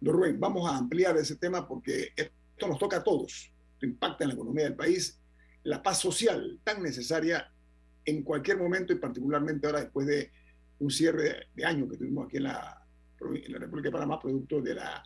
Don 0.01 0.13
Rubén, 0.13 0.39
vamos 0.39 0.69
a 0.69 0.77
ampliar 0.77 1.15
ese 1.17 1.37
tema 1.37 1.65
porque 1.65 2.09
esto 2.55 2.67
nos 2.69 2.79
toca 2.79 2.97
a 2.97 3.03
todos. 3.03 3.51
Esto 3.73 3.85
impacta 3.85 4.23
en 4.23 4.29
la 4.29 4.33
economía 4.35 4.63
del 4.63 4.75
país, 4.75 5.19
la 5.63 5.83
paz 5.83 5.99
social 5.99 6.59
tan 6.63 6.81
necesaria 6.81 7.51
en 8.05 8.23
cualquier 8.23 8.57
momento 8.57 8.93
y 8.93 8.97
particularmente 8.97 9.67
ahora 9.67 9.81
después 9.81 10.07
de 10.07 10.31
un 10.79 10.89
cierre 10.89 11.47
de 11.53 11.65
año 11.65 11.89
que 11.89 11.97
tuvimos 11.97 12.25
aquí 12.25 12.37
en 12.37 12.43
la, 12.43 12.81
en 13.19 13.51
la 13.51 13.59
República 13.59 13.89
de 13.89 13.93
Panamá, 13.93 14.19
producto 14.19 14.61
de 14.61 14.75
la 14.75 15.03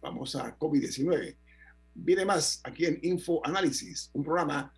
famosa 0.00 0.58
COVID-19. 0.58 1.36
Viene 1.94 2.24
más 2.24 2.60
aquí 2.64 2.86
en 2.86 2.98
Info 3.02 3.40
Análisis, 3.46 4.10
un 4.12 4.24
programa 4.24 4.72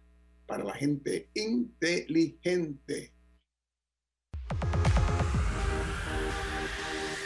para 0.47 0.64
la 0.64 0.75
gente 0.75 1.30
inteligente. 1.35 3.14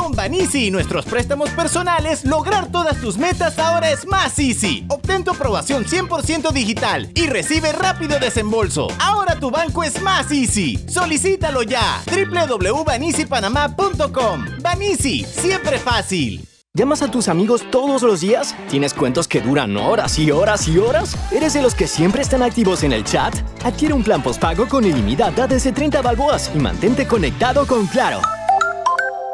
Con 0.00 0.12
Banisi 0.12 0.68
y 0.68 0.70
nuestros 0.70 1.04
préstamos 1.04 1.50
personales, 1.50 2.24
lograr 2.24 2.72
todas 2.72 2.98
tus 3.02 3.18
metas 3.18 3.58
ahora 3.58 3.90
es 3.90 4.06
más 4.06 4.38
easy. 4.38 4.86
Obtén 4.88 5.24
tu 5.24 5.30
aprobación 5.30 5.84
100% 5.84 6.52
digital 6.52 7.10
y 7.14 7.26
recibe 7.26 7.70
rápido 7.72 8.18
desembolso. 8.18 8.88
Ahora 8.98 9.38
tu 9.38 9.50
banco 9.50 9.84
es 9.84 10.00
más 10.00 10.32
easy. 10.32 10.78
Solicítalo 10.88 11.64
ya. 11.64 12.02
www.banisipanamá.com. 12.06 14.46
Banisi, 14.62 15.22
siempre 15.22 15.78
fácil. 15.78 16.48
¿Llamas 16.72 17.02
a 17.02 17.10
tus 17.10 17.28
amigos 17.28 17.66
todos 17.70 18.00
los 18.02 18.22
días? 18.22 18.54
¿Tienes 18.70 18.94
cuentos 18.94 19.28
que 19.28 19.42
duran 19.42 19.76
horas 19.76 20.18
y 20.18 20.30
horas 20.30 20.66
y 20.66 20.78
horas? 20.78 21.14
¿Eres 21.30 21.52
de 21.52 21.60
los 21.60 21.74
que 21.74 21.86
siempre 21.86 22.22
están 22.22 22.42
activos 22.42 22.84
en 22.84 22.92
el 22.92 23.04
chat? 23.04 23.34
Adquiere 23.64 23.92
un 23.92 24.02
plan 24.02 24.22
postpago 24.22 24.66
con 24.66 24.82
ilimitada 24.82 25.46
desde 25.46 25.72
30 25.72 26.00
balboas 26.00 26.50
y 26.54 26.58
mantente 26.58 27.06
conectado 27.06 27.66
con 27.66 27.86
Claro. 27.86 28.22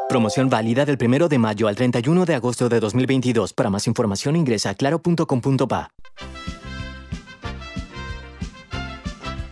Promoción 0.07 0.49
válida 0.49 0.85
del 0.85 0.97
1 1.01 1.27
de 1.27 1.37
mayo 1.37 1.67
al 1.67 1.75
31 1.75 2.23
de 2.23 2.35
agosto 2.35 2.69
de 2.69 2.79
2022. 2.79 3.51
Para 3.51 3.69
más 3.69 3.87
información 3.87 4.37
ingresa 4.37 4.69
a 4.69 4.75
claro.com.pa. 4.75 5.91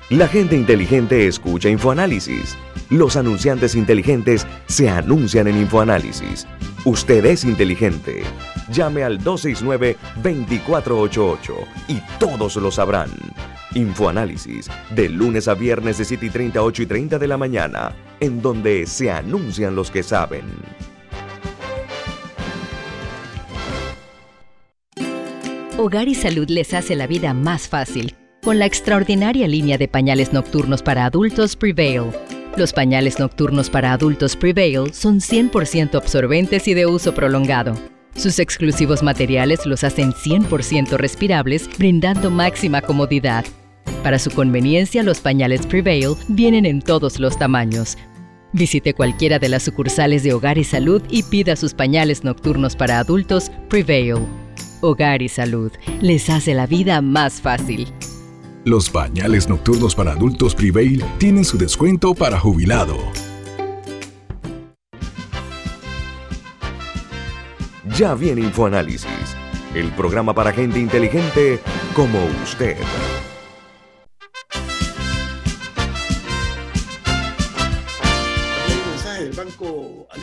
La 0.09 0.29
gente 0.29 0.55
inteligente 0.55 1.27
escucha 1.27 1.67
InfoAnálisis. 1.67 2.57
Los 2.89 3.17
anunciantes 3.17 3.75
inteligentes 3.75 4.47
se 4.67 4.87
anuncian 4.87 5.47
en 5.47 5.57
InfoAnálisis. 5.57 6.47
Usted 6.85 7.25
es 7.25 7.43
inteligente. 7.43 8.23
Llame 8.71 9.03
al 9.03 9.19
269-2488 9.19 11.53
y 11.89 11.99
todos 12.17 12.55
lo 12.55 12.71
sabrán. 12.71 13.09
Infoanálisis, 13.75 14.69
de 14.95 15.09
lunes 15.09 15.47
a 15.47 15.53
viernes 15.53 15.99
de 15.99 16.05
7 16.05 16.25
y 16.25 16.29
30, 16.29 16.63
8 16.63 16.81
y 16.81 16.85
30 16.87 17.19
de 17.19 17.27
la 17.27 17.37
mañana, 17.37 17.93
en 18.19 18.41
donde 18.41 18.87
se 18.87 19.11
anuncian 19.11 19.75
los 19.75 19.91
que 19.91 20.01
saben. 20.01 20.45
Hogar 25.77 26.07
y 26.07 26.15
Salud 26.15 26.49
les 26.49 26.73
hace 26.73 26.95
la 26.95 27.05
vida 27.05 27.33
más 27.33 27.67
fácil 27.67 28.15
con 28.45 28.59
la 28.59 28.67
extraordinaria 28.67 29.47
línea 29.47 29.77
de 29.77 29.87
pañales 29.87 30.31
nocturnos 30.31 30.83
para 30.83 31.05
adultos 31.05 31.55
Prevail. 31.55 32.11
Los 32.55 32.73
pañales 32.73 33.19
nocturnos 33.19 33.71
para 33.71 33.91
adultos 33.91 34.35
Prevail 34.35 34.93
son 34.93 35.19
100% 35.19 35.95
absorbentes 35.95 36.67
y 36.67 36.75
de 36.75 36.85
uso 36.85 37.13
prolongado. 37.15 37.73
Sus 38.15 38.37
exclusivos 38.37 39.01
materiales 39.01 39.65
los 39.65 39.83
hacen 39.83 40.13
100% 40.13 40.95
respirables, 40.95 41.67
brindando 41.77 42.29
máxima 42.29 42.81
comodidad. 42.81 43.45
Para 44.03 44.19
su 44.19 44.31
conveniencia, 44.31 45.03
los 45.03 45.19
pañales 45.19 45.65
Prevail 45.65 46.15
vienen 46.27 46.65
en 46.65 46.81
todos 46.81 47.19
los 47.19 47.37
tamaños. 47.37 47.97
Visite 48.53 48.93
cualquiera 48.93 49.39
de 49.39 49.49
las 49.49 49.63
sucursales 49.63 50.23
de 50.23 50.33
Hogar 50.33 50.57
y 50.57 50.63
Salud 50.63 51.01
y 51.09 51.23
pida 51.23 51.55
sus 51.55 51.73
pañales 51.73 52.23
nocturnos 52.23 52.75
para 52.75 52.99
adultos 52.99 53.51
Prevail. 53.69 54.19
Hogar 54.81 55.21
y 55.21 55.29
Salud 55.29 55.71
les 56.01 56.29
hace 56.29 56.53
la 56.53 56.67
vida 56.67 57.01
más 57.01 57.41
fácil. 57.41 57.87
Los 58.63 58.89
pañales 58.89 59.49
nocturnos 59.49 59.93
para 59.93 60.13
adultos 60.13 60.55
Prevail 60.55 61.03
tienen 61.17 61.45
su 61.45 61.57
descuento 61.57 62.15
para 62.15 62.39
jubilado. 62.39 62.97
Ya 67.97 68.15
viene 68.15 68.41
InfoAnálisis, 68.41 69.35
el 69.73 69.91
programa 69.91 70.33
para 70.33 70.51
gente 70.51 70.79
inteligente 70.79 71.59
como 71.93 72.19
usted. 72.43 72.77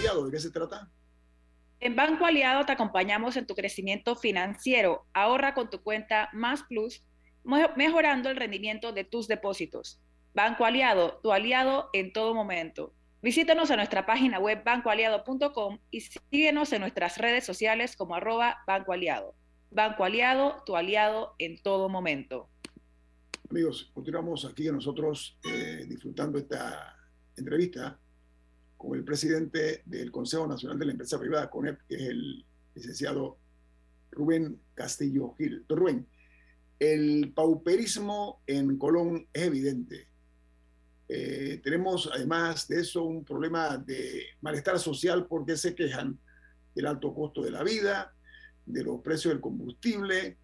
Aliado, 0.03 0.25
¿de 0.27 0.33
qué 0.33 0.41
se 0.41 0.51
trata? 0.51 0.91
En 1.79 1.95
Banco 1.95 2.27
Aliado 2.27 2.67
te 2.67 2.73
acompañamos 2.73 3.37
en 3.37 3.47
tu 3.47 3.55
crecimiento 3.55 4.17
financiero. 4.17 5.07
Ahorra 5.13 5.55
con 5.55 5.71
tu 5.71 5.81
cuenta 5.81 6.29
Más 6.33 6.65
Plus, 6.65 7.05
mejorando 7.77 8.29
el 8.29 8.37
rendimiento 8.37 8.93
de 8.93 9.05
tus 9.05 9.29
depósitos. 9.29 10.01
Banco 10.35 10.65
Aliado, 10.65 11.21
tu 11.23 11.31
aliado 11.31 11.89
en 11.93 12.13
todo 12.13 12.35
momento. 12.35 12.93
Visítanos 13.23 13.71
en 13.71 13.77
nuestra 13.77 14.05
página 14.05 14.41
web 14.41 14.65
bancoaliado.com 14.65 15.79
y 15.93 16.01
síguenos 16.01 16.73
en 16.73 16.81
nuestras 16.81 17.19
redes 17.19 17.47
sociales 17.47 17.95
como 17.95 18.17
arroba 18.17 18.59
Banco 18.67 18.93
Aliado. 18.93 19.37
Banco 19.71 20.03
Aliado, 20.03 20.65
tu 20.67 20.75
aliado 20.75 21.37
en 21.39 21.63
todo 21.63 21.89
momento. 21.89 22.49
Amigos, 23.49 23.93
continuamos 23.95 24.45
aquí 24.47 24.69
nosotros 24.73 25.39
eh, 25.45 25.85
disfrutando 25.87 26.39
esta 26.39 26.97
entrevista 27.37 28.01
con 28.83 28.99
el 28.99 29.05
presidente 29.05 29.83
del 29.87 30.11
Consejo 30.11 30.45
Nacional 30.45 30.77
de 30.77 30.87
la 30.87 30.93
Empresa 30.93 31.17
Privada, 31.17 31.49
CONEP, 31.49 31.83
que 31.89 31.95
es 31.95 32.03
el 32.03 32.45
licenciado 32.75 33.39
Rubén 34.11 34.61
Castillo 34.75 35.35
Gil. 35.39 35.65
Rubén, 35.69 36.09
el 36.81 37.33
pauperismo 37.33 38.43
en 38.45 38.77
Colón 38.79 39.29
es 39.33 39.43
evidente. 39.45 40.09
Eh, 41.09 41.61
tenemos 41.63 42.11
además 42.13 42.67
de 42.67 42.81
eso 42.81 43.05
un 43.05 43.25
problema 43.25 43.79
de 43.79 44.25
malestar 44.41 44.81
social 44.81 45.29
porque 45.29 45.57
se 45.57 45.77
quejan 45.77 46.19
del 46.75 46.87
alto 46.87 47.15
costo 47.15 47.43
de 47.43 47.53
la 47.53 47.63
vida, 47.63 48.13
de 48.67 48.83
los 48.83 49.01
precios 49.01 49.33
del 49.33 49.41
combustible, 49.41 50.39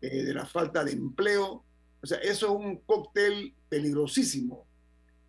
eh, 0.00 0.22
de 0.22 0.32
la 0.32 0.46
falta 0.46 0.84
de 0.84 0.92
empleo. 0.92 1.64
O 2.00 2.06
sea, 2.06 2.18
eso 2.18 2.46
es 2.46 2.52
un 2.52 2.76
cóctel 2.82 3.52
peligrosísimo 3.68 4.69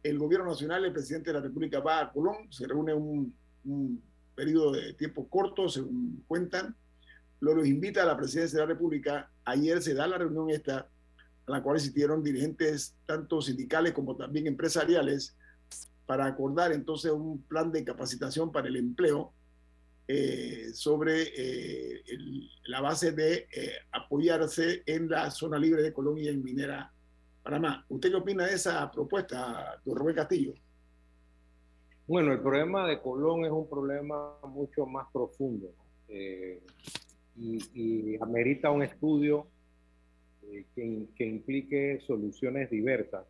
el 0.04 0.18
gobierno 0.18 0.48
nacional, 0.48 0.86
el 0.86 0.94
presidente 0.94 1.30
de 1.30 1.36
la 1.36 1.44
República 1.44 1.80
va 1.80 2.02
a 2.02 2.12
Colón, 2.12 2.52
se 2.52 2.68
reúne 2.68 2.94
un, 2.94 3.34
un 3.66 4.04
periodo 4.36 4.72
de 4.72 4.94
tiempo 4.94 5.28
corto, 5.28 5.70
según 5.70 6.24
cuentan, 6.28 6.76
lo 7.40 7.56
los 7.56 7.68
invita 7.68 8.04
a 8.04 8.06
la 8.06 8.18
presidencia 8.18 8.60
de 8.60 8.66
la 8.66 8.74
República. 8.74 9.32
Ayer 9.46 9.82
se 9.82 9.94
da 9.94 10.08
la 10.08 10.18
reunión 10.18 10.50
esta, 10.50 10.88
a 11.48 11.52
la 11.52 11.62
cual 11.64 11.78
asistieron 11.78 12.24
dirigentes 12.24 12.96
tanto 13.06 13.42
sindicales 13.42 13.94
como 13.94 14.16
también 14.16 14.48
empresariales, 14.48 15.36
para 16.06 16.26
acordar 16.26 16.74
entonces 16.74 17.10
un 17.12 17.42
plan 17.44 17.72
de 17.72 17.86
capacitación 17.86 18.52
para 18.52 18.68
el 18.68 18.76
empleo 18.76 19.34
eh, 20.10 20.72
sobre 20.74 21.32
eh, 21.38 22.04
la 22.66 22.82
base 22.82 23.14
de 23.14 23.48
eh, 23.50 23.76
apoyarse 23.94 24.84
en 24.86 25.10
la 25.10 25.32
zona 25.32 25.58
libre 25.58 25.82
de 25.82 25.94
Colón 25.94 26.18
y 26.18 26.28
en 26.28 26.44
Minera 26.44 26.92
Panamá. 27.44 27.86
¿Usted 27.90 28.10
qué 28.10 28.16
opina 28.16 28.46
de 28.46 28.54
esa 28.54 28.92
propuesta, 28.92 29.82
don 29.84 29.96
Rubén 29.96 30.16
Castillo? 30.16 30.54
Bueno, 32.08 32.34
el 32.34 32.40
problema 32.40 32.88
de 32.88 33.00
Colón 33.00 33.46
es 33.46 33.52
un 33.52 33.70
problema 33.70 34.38
mucho 34.48 34.86
más 34.86 35.08
profundo 35.12 35.74
eh, 36.08 36.62
y, 37.38 38.22
amerita 38.22 38.70
un 38.70 38.84
estudio 38.84 39.48
eh, 40.44 40.66
que, 40.76 41.26
implique 41.26 42.02
soluciones 42.06 42.70
diversas. 42.70 43.26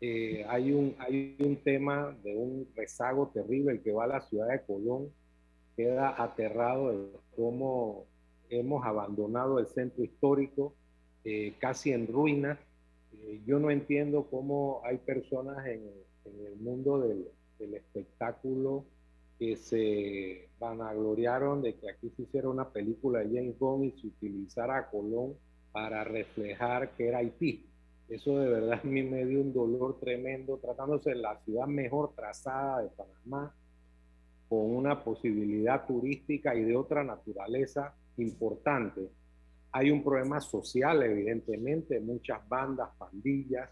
Eh, 0.00 0.44
hay, 0.48 0.72
un, 0.72 0.96
hay 0.98 1.36
un 1.38 1.56
tema 1.56 2.14
de 2.22 2.34
un 2.34 2.68
rezago 2.74 3.30
terrible 3.32 3.80
que 3.80 3.92
va 3.92 4.04
a 4.04 4.08
la 4.08 4.20
ciudad 4.22 4.48
de 4.48 4.62
Colón, 4.62 5.10
queda 5.76 6.20
aterrado 6.22 6.90
de 6.90 7.08
cómo 7.36 8.04
hemos 8.50 8.84
abandonado 8.84 9.58
el 9.58 9.66
centro 9.68 10.02
histórico, 10.04 10.74
casi 11.58 11.92
en 11.92 12.06
ruinas, 12.06 12.58
eh, 13.22 13.42
yo 13.46 13.58
no 13.58 13.70
entiendo 13.70 14.28
cómo 14.30 14.80
hay 14.84 14.98
personas 14.98 15.66
en, 15.66 15.82
el 16.24 16.56
mundo 16.56 17.00
del, 17.00 17.28
espectáculo 17.58 18.84
que 19.38 19.56
se 19.56 20.50
vanagloriaron 20.58 21.62
de 21.62 21.74
que 21.76 21.90
aquí 21.90 22.10
se 22.10 22.22
hiciera 22.22 22.48
una 22.50 22.68
película 22.70 23.20
de 23.20 23.26
James 23.26 23.58
Bond 23.58 23.84
y 23.84 23.90
se 23.92 24.08
utilizara 24.08 24.76
a 24.76 24.90
Colón 24.90 25.34
para 25.72 26.04
reflejar 26.04 26.94
que 26.94 27.08
era 27.08 27.18
Haití. 27.18 27.64
Eso 28.08 28.38
de 28.38 28.48
verdad 28.48 28.80
a 28.82 28.86
mí 28.86 29.02
me 29.02 29.24
dio 29.24 29.40
un 29.40 29.54
dolor 29.54 29.98
tremendo, 29.98 30.58
tratándose 30.58 31.10
de 31.10 31.16
la 31.16 31.38
ciudad 31.40 31.66
mejor 31.66 32.14
trazada 32.14 32.82
de 32.82 32.90
Panamá, 32.90 33.54
con 34.48 34.74
una 34.74 35.02
posibilidad 35.02 35.86
turística 35.86 36.54
y 36.54 36.64
de 36.64 36.76
otra 36.76 37.02
naturaleza 37.02 37.94
importante 38.18 39.08
hay 39.76 39.90
un 39.90 40.04
problema 40.04 40.40
social, 40.40 41.02
evidentemente, 41.02 41.98
muchas 41.98 42.48
bandas, 42.48 42.90
pandillas, 42.96 43.68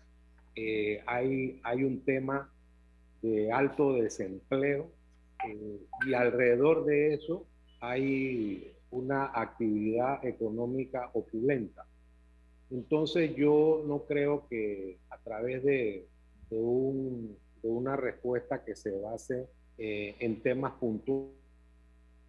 eh, 0.56 1.00
hay, 1.06 1.60
hay 1.62 1.84
un 1.84 2.04
tema 2.04 2.52
de 3.22 3.52
alto 3.52 3.92
desempleo 3.94 4.90
eh, 5.48 5.78
y 6.04 6.12
alrededor 6.12 6.84
de 6.84 7.14
eso 7.14 7.46
hay 7.80 8.74
una 8.90 9.26
actividad 9.26 10.24
económica 10.24 11.08
opulenta. 11.12 11.86
Entonces 12.72 13.36
yo 13.36 13.84
no 13.86 14.00
creo 14.00 14.48
que 14.48 14.98
a 15.08 15.18
través 15.18 15.62
de, 15.62 16.08
una 17.62 17.94
respuesta 17.94 18.64
que 18.64 18.74
se 18.74 18.90
base 18.90 19.46
eh, 19.78 20.16
en 20.18 20.42
temas 20.42 20.72
puntuales, 20.72 21.41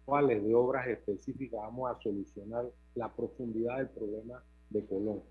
de 0.06 0.54
obras 0.54 0.86
específicas 0.86 1.60
vamos 1.62 1.90
a 1.90 2.00
solucionar 2.00 2.66
la 2.94 3.10
profundidad 3.12 3.78
del 3.78 3.88
problema 3.88 4.42
de 4.68 4.84
Colón. 4.84 5.22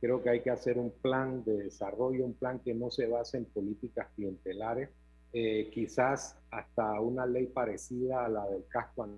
Creo 0.00 0.22
que 0.22 0.30
hay 0.30 0.40
que 0.40 0.50
hacer 0.50 0.78
un 0.78 0.92
plan 1.02 1.44
de 1.44 1.64
desarrollo, 1.64 2.24
un 2.24 2.34
plan 2.34 2.60
que 2.60 2.72
no 2.72 2.90
se 2.90 3.06
base 3.06 3.38
en 3.38 3.44
políticas 3.46 4.06
clientelares, 4.14 4.88
eh, 5.32 5.68
quizás 5.72 6.36
hasta 6.50 7.00
una 7.00 7.26
ley 7.26 7.46
parecida 7.46 8.24
a 8.24 8.28
la 8.28 8.48
del 8.48 8.64
casco 8.68 9.08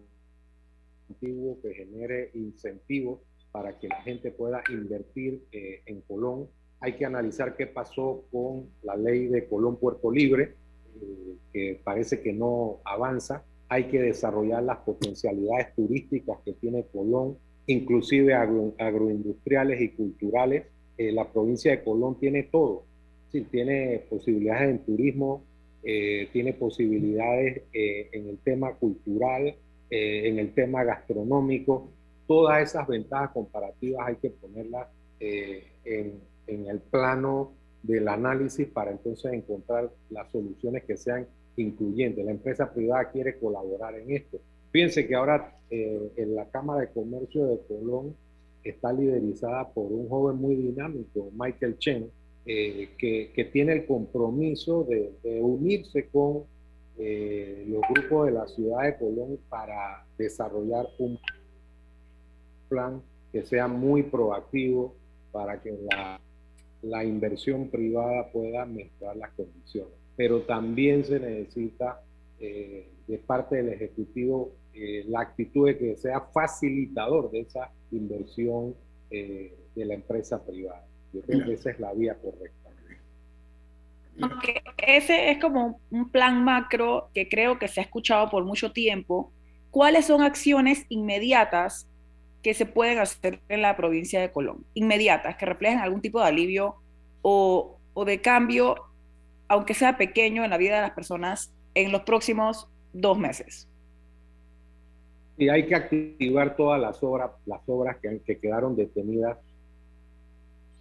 antiguo 1.08 1.58
que 1.62 1.74
genere 1.74 2.30
incentivos 2.34 3.20
para 3.52 3.78
que 3.78 3.88
la 3.88 4.02
gente 4.02 4.30
pueda 4.30 4.62
invertir 4.70 5.44
eh, 5.52 5.82
en 5.86 6.00
Colón. 6.02 6.48
Hay 6.80 6.96
que 6.96 7.04
analizar 7.04 7.54
qué 7.54 7.66
pasó 7.66 8.24
con 8.32 8.70
la 8.82 8.96
ley 8.96 9.28
de 9.28 9.46
Colón 9.46 9.76
Puerto 9.76 10.10
Libre, 10.10 10.56
eh, 11.00 11.36
que 11.52 11.80
parece 11.84 12.22
que 12.22 12.32
no 12.32 12.80
avanza 12.84 13.44
hay 13.72 13.84
que 13.84 14.02
desarrollar 14.02 14.62
las 14.62 14.80
potencialidades 14.80 15.74
turísticas 15.74 16.36
que 16.44 16.52
tiene 16.52 16.84
Colón, 16.92 17.38
inclusive 17.66 18.34
agroindustriales 18.34 19.80
y 19.80 19.88
culturales. 19.92 20.66
Eh, 20.98 21.10
la 21.10 21.32
provincia 21.32 21.70
de 21.70 21.82
Colón 21.82 22.20
tiene 22.20 22.42
todo, 22.42 22.84
sí, 23.30 23.46
tiene 23.50 24.04
posibilidades 24.10 24.68
en 24.68 24.78
turismo, 24.80 25.42
eh, 25.82 26.28
tiene 26.34 26.52
posibilidades 26.52 27.62
eh, 27.72 28.10
en 28.12 28.28
el 28.28 28.38
tema 28.40 28.74
cultural, 28.74 29.54
en 29.88 30.38
el 30.38 30.52
tema 30.52 30.84
gastronómico. 30.84 31.88
Todas 32.26 32.62
esas 32.62 32.86
ventajas 32.86 33.30
comparativas 33.30 34.06
hay 34.06 34.16
que 34.16 34.30
ponerlas 34.30 34.88
en, 35.20 36.14
en 36.46 36.66
el 36.66 36.78
plano 36.80 37.52
del 37.82 38.08
análisis 38.08 38.66
para 38.68 38.90
entonces 38.90 39.32
encontrar 39.34 39.90
las 40.08 40.30
soluciones 40.30 40.84
que 40.84 40.96
sean 40.96 41.26
incluyente. 41.56 42.24
La 42.24 42.30
empresa 42.30 42.72
privada 42.72 43.10
quiere 43.10 43.38
colaborar 43.38 43.94
en 43.98 44.10
esto. 44.12 44.40
Fíjense 44.70 45.06
que 45.06 45.14
ahora 45.14 45.58
eh, 45.70 46.12
en 46.16 46.34
la 46.34 46.46
Cámara 46.46 46.80
de 46.80 46.90
Comercio 46.90 47.46
de 47.46 47.60
Colón 47.66 48.16
está 48.64 48.92
liderizada 48.92 49.68
por 49.68 49.92
un 49.92 50.08
joven 50.08 50.36
muy 50.36 50.56
dinámico, 50.56 51.30
Michael 51.34 51.78
Chen, 51.78 52.10
eh, 52.46 52.90
que, 52.96 53.50
tiene 53.52 53.72
el 53.72 53.86
compromiso 53.86 54.84
de, 54.84 55.12
unirse 55.40 56.08
con 56.08 56.44
eh, 56.98 57.64
los 57.68 57.82
grupos 57.90 58.26
de 58.26 58.32
la 58.32 58.46
ciudad 58.46 58.84
de 58.84 58.96
Colón 58.96 59.38
para 59.48 60.06
desarrollar 60.16 60.88
un 60.98 61.18
plan 62.68 63.02
que 63.30 63.44
sea 63.44 63.68
muy 63.68 64.04
proactivo 64.04 64.94
para 65.32 65.60
que 65.60 65.72
la, 65.90 66.20
la 66.82 67.04
inversión 67.04 67.68
privada 67.68 68.30
pueda 68.30 68.64
mejorar 68.64 69.16
las 69.16 69.30
condiciones 69.32 70.01
pero 70.16 70.42
también 70.42 71.04
se 71.04 71.18
necesita 71.18 72.00
eh, 72.38 72.88
de 73.06 73.18
parte 73.18 73.56
del 73.56 73.70
Ejecutivo 73.70 74.52
eh, 74.74 75.04
la 75.08 75.20
actitud 75.20 75.66
de 75.66 75.78
que 75.78 75.96
sea 75.96 76.20
facilitador 76.20 77.30
de 77.30 77.40
esa 77.40 77.70
inversión 77.90 78.74
eh, 79.10 79.54
de 79.74 79.84
la 79.84 79.94
empresa 79.94 80.44
privada. 80.44 80.84
Yo 81.12 81.20
creo 81.22 81.44
que 81.44 81.52
esa 81.54 81.70
es 81.70 81.80
la 81.80 81.92
vía 81.92 82.14
correcta. 82.14 82.70
Aunque 84.20 84.62
ese 84.76 85.30
es 85.30 85.38
como 85.38 85.80
un 85.90 86.10
plan 86.10 86.44
macro 86.44 87.08
que 87.14 87.28
creo 87.28 87.58
que 87.58 87.68
se 87.68 87.80
ha 87.80 87.84
escuchado 87.84 88.28
por 88.30 88.44
mucho 88.44 88.72
tiempo. 88.72 89.32
¿Cuáles 89.70 90.06
son 90.06 90.22
acciones 90.22 90.84
inmediatas 90.88 91.88
que 92.42 92.52
se 92.52 92.66
pueden 92.66 92.98
hacer 92.98 93.40
en 93.48 93.62
la 93.62 93.76
provincia 93.76 94.20
de 94.20 94.30
Colón? 94.30 94.66
Inmediatas, 94.74 95.36
que 95.36 95.46
reflejen 95.46 95.78
algún 95.78 96.02
tipo 96.02 96.20
de 96.20 96.26
alivio 96.26 96.76
o, 97.22 97.78
o 97.94 98.04
de 98.04 98.20
cambio, 98.20 98.76
aunque 99.52 99.74
sea 99.74 99.98
pequeño, 99.98 100.44
en 100.44 100.50
la 100.50 100.56
vida 100.56 100.76
de 100.76 100.80
las 100.80 100.92
personas 100.92 101.52
en 101.74 101.92
los 101.92 102.04
próximos 102.04 102.70
dos 102.94 103.18
meses. 103.18 103.68
Y 105.36 105.50
hay 105.50 105.66
que 105.66 105.74
activar 105.74 106.56
todas 106.56 106.80
las 106.80 107.02
obras, 107.02 107.32
las 107.44 107.60
obras 107.66 107.98
que, 107.98 108.18
que 108.24 108.38
quedaron 108.38 108.74
detenidas 108.74 109.36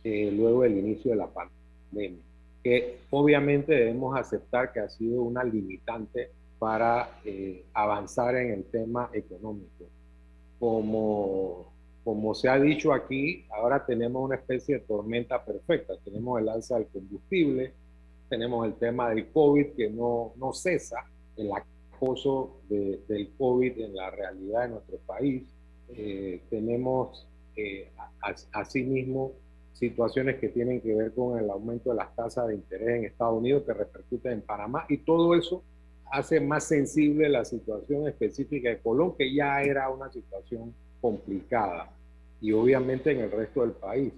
eh, 0.06 0.32
luego 0.34 0.62
del 0.62 0.78
inicio 0.78 1.12
de 1.12 1.18
la 1.18 1.28
pandemia, 1.28 2.24
que 2.64 3.00
obviamente 3.10 3.74
debemos 3.74 4.18
aceptar 4.18 4.72
que 4.72 4.80
ha 4.80 4.88
sido 4.88 5.22
una 5.22 5.44
limitante 5.44 6.30
para 6.58 7.20
eh, 7.26 7.66
avanzar 7.74 8.38
en 8.38 8.54
el 8.54 8.64
tema 8.64 9.10
económico. 9.12 9.84
Como, 10.62 11.74
como 12.06 12.34
se 12.34 12.48
ha 12.48 12.58
dicho 12.58 12.94
aquí, 12.94 13.44
ahora 13.50 13.86
tenemos 13.86 14.24
una 14.24 14.36
especie 14.36 14.76
de 14.76 14.86
tormenta 14.86 15.44
perfecta. 15.44 15.94
Tenemos 16.06 16.40
el 16.40 16.48
alza 16.48 16.76
del 16.76 16.88
combustible, 16.88 17.74
tenemos 18.32 18.66
el 18.66 18.76
tema 18.76 19.10
del 19.10 19.28
COVID 19.28 19.74
que 19.76 19.90
no, 19.90 20.32
no 20.38 20.54
cesa, 20.54 21.06
el 21.36 21.52
acoso 21.52 22.62
del 22.70 23.30
COVID 23.38 23.78
en 23.78 23.94
la 23.94 24.10
realidad 24.10 24.64
de 24.64 24.70
nuestro 24.70 24.98
país. 25.06 25.44
Eh, 25.90 26.40
tenemos 26.50 27.28
asimismo 28.54 29.34
situaciones 29.74 30.40
que 30.40 30.48
tienen 30.48 30.80
que 30.80 30.96
ver 30.96 31.14
con 31.14 31.38
el 31.38 31.50
aumento 31.50 31.90
de 31.90 31.98
las 31.98 32.16
tasas 32.16 32.48
de 32.48 32.56
interés 32.56 33.00
en 33.00 33.06
Estados 33.06 33.38
Unidos 33.38 33.64
que 33.66 33.74
repercuten 33.74 34.32
en 34.32 34.42
Panamá 34.42 34.86
y 34.88 34.98
todo 34.98 35.36
eso 35.36 35.62
hace 36.10 36.40
más 36.40 36.64
sensible 36.64 37.28
la 37.28 37.44
situación 37.44 38.08
específica 38.08 38.70
de 38.70 38.80
Colón, 38.80 39.14
que 39.18 39.34
ya 39.34 39.62
era 39.62 39.90
una 39.90 40.10
situación 40.10 40.74
complicada 41.02 41.92
y 42.40 42.54
obviamente 42.54 43.12
en 43.12 43.20
el 43.20 43.32
resto 43.32 43.62
del 43.62 43.72
país. 43.72 44.14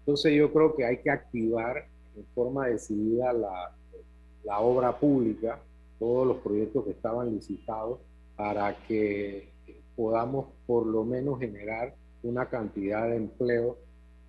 Entonces 0.00 0.34
yo 0.34 0.52
creo 0.52 0.76
que 0.76 0.84
hay 0.84 0.98
que 0.98 1.10
activar 1.10 1.86
en 2.18 2.26
forma 2.34 2.66
decidida 2.66 3.32
la, 3.32 3.74
la 4.44 4.60
obra 4.60 4.98
pública, 4.98 5.60
todos 5.98 6.26
los 6.26 6.38
proyectos 6.38 6.84
que 6.84 6.90
estaban 6.92 7.32
licitados, 7.34 8.00
para 8.36 8.76
que 8.86 9.48
podamos 9.96 10.46
por 10.66 10.86
lo 10.86 11.04
menos 11.04 11.40
generar 11.40 11.94
una 12.22 12.46
cantidad 12.46 13.08
de 13.08 13.16
empleo 13.16 13.78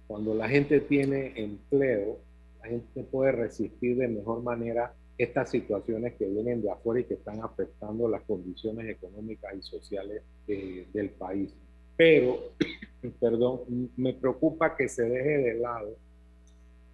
cuando 0.10 0.34
la 0.34 0.50
gente 0.50 0.80
tiene 0.80 1.34
empleo, 1.36 2.18
la 2.64 2.70
gente 2.70 3.04
puede 3.04 3.32
resistir 3.32 3.96
de 3.96 4.08
mejor 4.08 4.42
manera 4.42 4.92
estas 5.20 5.52
situaciones 5.52 6.16
que 6.16 6.26
vienen 6.26 6.64
de 6.64 6.72
afuera 6.72 7.02
y 7.02 7.04
que 7.04 7.14
están 7.14 7.44
afectando 7.44 8.10
las 8.10 8.24
condiciones 8.24 8.90
económicas 8.90 9.54
y 9.56 9.62
sociales 9.62 10.24
eh, 10.48 10.88
del 10.94 11.12
país. 11.12 11.54
Pero, 11.96 12.40
perdón, 13.20 13.92
me 13.98 14.16
preocupa 14.16 14.76
que 14.76 14.90
se 14.90 15.04
deje 15.04 15.38
de 15.38 15.60
lado 15.60 15.96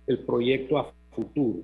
el 0.08 0.20
proyecto 0.20 0.78
a 0.78 0.92
futuro. 1.12 1.60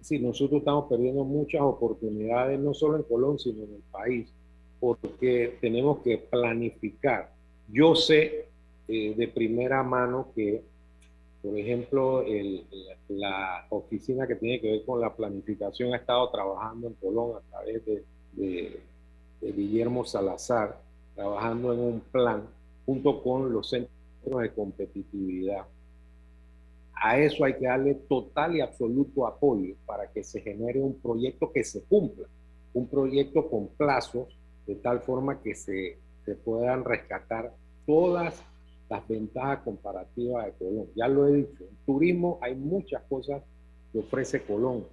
Si 0.00 0.18
nosotros 0.18 0.60
estamos 0.60 0.86
perdiendo 0.88 1.24
muchas 1.24 1.62
oportunidades, 1.62 2.58
no 2.60 2.74
solo 2.74 2.96
en 2.96 3.02
Colón, 3.02 3.38
sino 3.38 3.64
en 3.64 3.74
el 3.74 3.82
país, 3.90 4.32
porque 4.78 5.58
tenemos 5.60 5.98
que 5.98 6.18
planificar. 6.18 7.32
Yo 7.68 7.96
sé 7.96 8.46
eh, 8.88 9.14
de 9.16 9.28
primera 9.28 9.82
mano 9.82 10.28
que 10.34 10.62
por 11.46 11.56
ejemplo, 11.56 12.24
la 13.06 13.66
oficina 13.70 14.26
que 14.26 14.34
tiene 14.34 14.60
que 14.60 14.68
ver 14.72 14.84
con 14.84 15.00
la 15.00 15.14
planificación 15.14 15.94
ha 15.94 15.98
estado 15.98 16.28
trabajando 16.30 16.88
en 16.88 16.94
Colón 16.94 17.36
a 17.36 17.50
través 17.50 17.82
de, 17.86 18.80
Guillermo 19.40 20.04
Salazar, 20.04 20.80
trabajando 21.14 21.72
en 21.72 21.78
un 21.78 22.00
plan 22.00 22.48
junto 22.84 23.22
con 23.22 23.52
los 23.52 23.68
centros 23.68 24.42
de 24.42 24.52
competitividad. 24.52 25.66
A 26.96 27.18
eso 27.18 27.44
hay 27.44 27.54
que 27.54 27.66
darle 27.66 27.94
total 27.94 28.56
y 28.56 28.60
absoluto 28.60 29.26
apoyo 29.26 29.74
para 29.84 30.10
que 30.10 30.24
se 30.24 30.40
genere 30.40 30.80
un 30.80 30.98
proyecto 31.00 31.52
que 31.52 31.62
se 31.62 31.82
cumpla, 31.84 32.26
un 32.72 32.88
proyecto 32.88 33.48
con 33.48 33.68
plazos, 33.68 34.28
de 34.66 34.76
tal 34.76 35.00
forma 35.00 35.40
que 35.42 35.54
se, 35.54 35.98
se 36.24 36.34
puedan 36.34 36.84
rescatar 36.84 37.52
todas 37.86 38.42
las 38.88 39.08
ventajas 39.08 39.60
comparativas 39.60 40.46
de 40.46 40.52
Colón. 40.52 40.86
Ya 40.94 41.08
lo 41.08 41.26
he 41.26 41.36
dicho, 41.36 41.64
en 41.64 41.76
turismo 41.84 42.38
hay 42.40 42.54
muchas 42.54 43.02
cosas 43.04 43.42
que 43.92 43.98
ofrece 43.98 44.42
Colón 44.42 44.86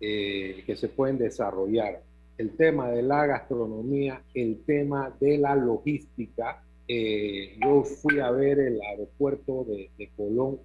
eh, 0.00 0.62
que 0.66 0.76
se 0.76 0.88
pueden 0.88 1.18
desarrollar. 1.18 2.02
El 2.38 2.56
tema 2.56 2.90
de 2.90 3.02
la 3.02 3.26
gastronomía, 3.26 4.22
el 4.34 4.64
tema 4.64 5.14
de 5.20 5.38
la 5.38 5.54
logística. 5.54 6.64
Eh, 6.92 7.56
yo 7.64 7.84
fui 7.84 8.18
a 8.18 8.32
ver 8.32 8.58
el 8.58 8.82
aeropuerto 8.82 9.64
de, 9.64 10.10
Colón, 10.16 10.58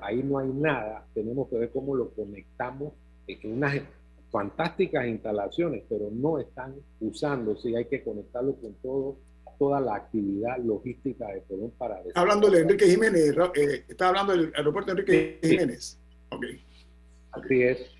ahí 0.00 0.22
no 0.22 0.38
hay 0.38 0.48
nada, 0.48 1.06
tenemos 1.12 1.50
que 1.50 1.58
ver 1.58 1.70
cómo 1.70 1.94
lo 1.94 2.08
conectamos 2.14 2.94
en 3.26 3.52
unas 3.52 3.82
fantásticas 4.30 5.06
instalaciones, 5.06 5.84
pero 5.86 6.08
no 6.10 6.38
están 6.38 6.76
usándose, 6.98 7.76
hay 7.76 7.84
que 7.84 8.02
conectarlo 8.02 8.54
con 8.56 8.72
todo 8.82 9.16
toda 9.58 9.80
la 9.80 9.96
actividad 9.96 10.56
logística 10.58 11.26
de 11.28 11.42
Colón 11.42 11.72
para... 11.76 12.02
Hablando 12.14 12.50
de 12.50 12.60
Enrique 12.60 12.86
Jiménez, 12.86 13.34
eh, 13.54 13.84
está 13.86 14.08
hablando 14.08 14.32
del 14.32 14.52
aeropuerto 14.54 14.94
de 14.94 15.00
Enrique 15.00 15.38
Jiménez. 15.42 15.98
Okay. 16.30 16.64
Así 17.32 17.62
es, 17.62 17.90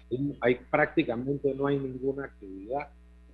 hay, 0.40 0.54
prácticamente 0.70 1.54
no 1.54 1.66
hay 1.66 1.78
ninguna 1.78 2.24
actividad. 2.24 2.88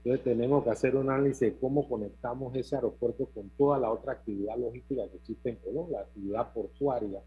Entonces 0.04 0.24
tenemos 0.24 0.64
que 0.64 0.70
hacer 0.70 0.96
un 0.96 1.10
análisis 1.10 1.40
de 1.40 1.54
cómo 1.54 1.88
conectamos 1.88 2.54
ese 2.56 2.76
aeropuerto 2.76 3.26
con 3.26 3.50
toda 3.50 3.78
la 3.78 3.90
otra 3.90 4.12
actividad 4.12 4.56
logística 4.56 5.08
que 5.08 5.16
existe 5.16 5.50
en 5.50 5.56
Colón, 5.56 5.92
la 5.92 6.00
actividad 6.00 6.52
portuaria. 6.52 7.20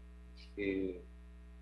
Eh, 0.56 1.00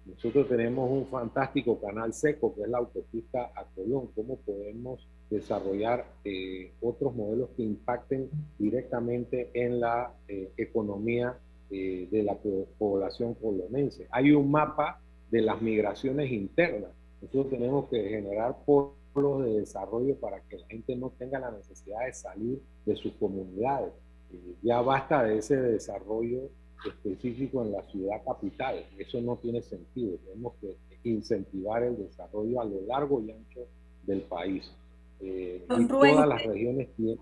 nosotros 0.07 0.49
tenemos 0.49 0.91
un 0.91 1.07
fantástico 1.07 1.81
canal 1.81 2.13
seco 2.13 2.55
que 2.55 2.63
es 2.63 2.69
la 2.69 2.79
autopista 2.79 3.53
a 3.55 3.65
Colón. 3.75 4.09
¿Cómo 4.15 4.37
podemos 4.37 5.07
desarrollar 5.31 6.07
eh, 6.25 6.73
otros 6.81 7.15
modelos 7.15 7.51
que 7.57 7.63
impacten 7.63 8.31
directamente 8.59 9.51
en 9.55 9.81
la 9.81 10.13
eh, 10.29 10.53
economía 10.57 11.37
eh, 11.71 12.09
de 12.11 12.23
la 12.23 12.37
población 12.79 13.35
colonense. 13.35 14.07
Hay 14.11 14.33
un 14.33 14.51
mapa 14.51 15.01
de 15.31 15.41
las 15.43 15.61
migraciones 15.61 16.31
internas. 16.31 16.91
Nosotros 17.21 17.51
tenemos 17.51 17.89
que 17.89 18.09
generar 18.09 18.57
polos 18.65 18.93
de 19.15 19.61
desarrollo 19.61 20.17
para 20.17 20.41
que 20.41 20.59
la 20.59 20.67
gente 20.67 20.97
no 20.97 21.11
tenga 21.11 21.39
la 21.39 21.53
necesidad 21.53 22.05
de 22.05 22.13
salir 22.13 22.61
de 22.85 22.97
sus 22.97 23.13
comunidades. 23.15 23.93
ya 24.63 24.81
basta 24.81 25.23
de 25.23 25.39
ese 25.39 25.57
desarrollo 25.57 26.51
específico 26.85 27.63
en 27.63 27.73
la 27.73 27.83
ciudad 27.85 28.23
capital. 28.25 28.85
Eso 28.99 29.21
no 29.21 29.37
tiene 29.37 29.63
sentido. 29.63 30.19
Tenemos 30.19 30.55
que 30.61 30.77
incentivar 31.05 31.85
el 31.85 31.97
desarrollo 31.97 32.61
a 32.61 32.65
lo 32.65 32.81
largo 32.87 33.23
y 33.23 33.31
ancho 33.31 33.69
del 34.03 34.23
país. 34.23 34.71
Eh, 35.21 35.65
todas 35.69 36.29
las 36.29 36.45
regiones 36.45 36.89
tienen... 36.97 37.19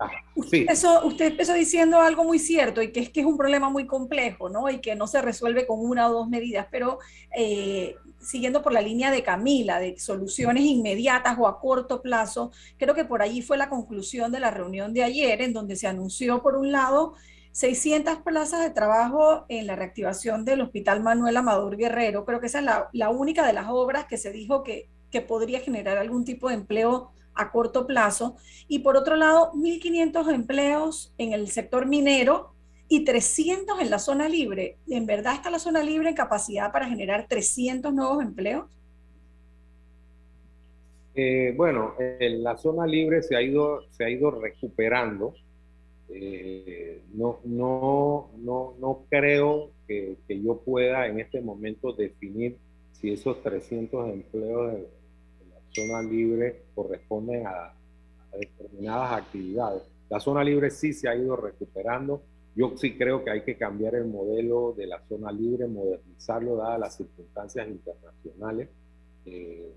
Ah, 0.00 0.10
usted, 0.36 0.58
empezó, 0.58 1.04
usted, 1.06 1.26
empezó, 1.32 1.54
diciendo 1.54 1.98
algo 2.00 2.22
muy 2.22 2.38
cierto 2.38 2.80
y 2.80 2.92
que 2.92 3.00
es 3.00 3.10
que 3.10 3.18
es 3.18 3.26
un 3.26 3.36
problema 3.36 3.68
muy 3.68 3.84
complejo, 3.84 4.48
¿no? 4.48 4.70
Y 4.70 4.80
que 4.80 4.94
no 4.94 5.08
se 5.08 5.20
resuelve 5.20 5.66
con 5.66 5.80
una 5.80 6.08
o 6.08 6.12
dos 6.12 6.28
medidas, 6.28 6.68
pero 6.70 7.00
eh, 7.36 7.96
siguiendo 8.20 8.62
por 8.62 8.72
la 8.72 8.80
línea 8.80 9.10
de 9.10 9.22
Camila, 9.22 9.80
de 9.80 9.98
soluciones 9.98 10.64
inmediatas 10.64 11.36
o 11.38 11.46
a 11.46 11.60
corto 11.60 12.02
plazo, 12.02 12.50
creo 12.76 12.94
que 12.94 13.04
por 13.04 13.22
allí 13.22 13.42
fue 13.42 13.56
la 13.56 13.68
conclusión 13.68 14.32
de 14.32 14.40
la 14.40 14.50
reunión 14.50 14.92
de 14.92 15.04
ayer, 15.04 15.42
en 15.42 15.52
donde 15.52 15.76
se 15.76 15.86
anunció, 15.86 16.42
por 16.42 16.56
un 16.56 16.72
lado, 16.72 17.14
600 17.52 18.18
plazas 18.18 18.62
de 18.62 18.70
trabajo 18.70 19.44
en 19.48 19.66
la 19.66 19.76
reactivación 19.76 20.44
del 20.44 20.60
Hospital 20.60 21.02
Manuel 21.02 21.36
Amador 21.36 21.76
Guerrero. 21.76 22.24
Creo 22.24 22.40
que 22.40 22.46
esa 22.46 22.60
es 22.60 22.66
la, 22.92 23.10
única 23.10 23.46
de 23.46 23.52
las 23.52 23.66
obras 23.68 24.06
que 24.06 24.16
se 24.16 24.30
dijo 24.30 24.62
que 24.62 24.88
que 25.10 25.20
podría 25.20 25.60
generar 25.60 25.98
algún 25.98 26.24
tipo 26.24 26.48
de 26.48 26.54
empleo 26.54 27.10
a 27.34 27.50
corto 27.50 27.86
plazo. 27.86 28.36
Y 28.66 28.80
por 28.80 28.96
otro 28.96 29.16
lado, 29.16 29.52
1.500 29.52 30.34
empleos 30.34 31.14
en 31.18 31.32
el 31.32 31.48
sector 31.48 31.86
minero 31.86 32.54
y 32.88 33.04
300 33.04 33.80
en 33.80 33.90
la 33.90 33.98
zona 33.98 34.28
libre. 34.28 34.76
¿En 34.88 35.06
verdad 35.06 35.34
está 35.34 35.50
la 35.50 35.58
zona 35.58 35.82
libre 35.82 36.08
en 36.08 36.14
capacidad 36.14 36.72
para 36.72 36.88
generar 36.88 37.26
300 37.28 37.92
nuevos 37.92 38.22
empleos? 38.22 38.66
Eh, 41.14 41.52
bueno, 41.56 41.94
en 41.98 42.42
la 42.42 42.56
zona 42.56 42.86
libre 42.86 43.22
se 43.22 43.36
ha 43.36 43.42
ido, 43.42 43.82
se 43.90 44.04
ha 44.04 44.10
ido 44.10 44.30
recuperando. 44.30 45.34
Eh, 46.08 47.02
no, 47.12 47.40
no, 47.44 48.30
no, 48.38 48.74
no 48.80 49.04
creo 49.10 49.72
que, 49.86 50.16
que, 50.26 50.40
yo 50.40 50.58
pueda 50.58 51.06
en 51.06 51.20
este 51.20 51.42
momento 51.42 51.92
definir 51.92 52.56
si 52.92 53.12
esos 53.12 53.42
300 53.42 54.08
empleos 54.08 54.78
zona 55.78 56.02
libre 56.02 56.62
corresponden 56.74 57.46
a, 57.46 57.74
determinadas 58.38 59.22
actividades. 59.22 59.82
La 60.08 60.20
zona 60.20 60.44
libre 60.44 60.70
sí 60.70 60.92
se 60.92 61.08
ha 61.08 61.16
ido 61.16 61.34
recuperando. 61.34 62.22
Yo 62.58 62.76
sí 62.76 62.98
creo 62.98 63.22
que 63.22 63.30
hay 63.30 63.42
que 63.42 63.56
cambiar 63.56 63.94
el 63.94 64.06
modelo 64.06 64.74
de 64.76 64.88
la 64.88 65.00
zona 65.08 65.30
libre, 65.30 65.68
modernizarlo 65.68 66.56
dadas 66.56 66.80
las 66.80 66.96
circunstancias 66.96 67.68
internacionales. 67.68 68.68
eh, 69.26 69.72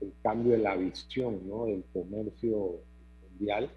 el 0.00 0.12
cambio 0.22 0.52
de 0.52 0.58
la 0.58 0.74
visión 0.74 1.46
¿no? 1.46 1.66
del 1.66 1.84
comercio 1.92 2.80
mundial 3.22 3.70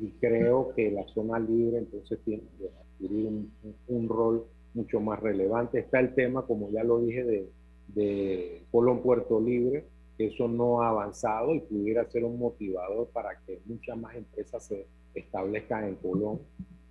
y 0.00 0.10
creo 0.20 0.74
que 0.76 0.90
la 0.90 1.06
zona 1.08 1.38
libre 1.38 1.78
entonces 1.78 2.20
tiene 2.24 2.42
que 2.58 2.68
adquirir 2.68 3.26
un, 3.26 3.52
un, 3.88 4.08
rol 4.08 4.44
mucho 4.74 5.00
más 5.00 5.18
relevante. 5.18 5.80
Está 5.80 6.00
el 6.00 6.14
tema, 6.14 6.46
como 6.46 6.70
ya 6.70 6.84
lo 6.84 7.00
dije, 7.00 7.24
de, 7.24 7.48
de 7.88 8.62
Colón 8.70 9.02
Puerto 9.02 9.40
Libre, 9.40 9.86
que 10.18 10.26
eso 10.26 10.46
no 10.46 10.82
ha 10.82 10.90
avanzado 10.90 11.54
y 11.54 11.60
pudiera 11.60 12.08
ser 12.10 12.24
un 12.24 12.38
motivador 12.38 13.08
para 13.08 13.40
que 13.46 13.58
muchas 13.64 13.96
más 13.96 14.14
empresas 14.14 14.66
se 14.66 14.86
establezcan 15.14 15.84
en 15.84 15.94
Colón 15.96 16.40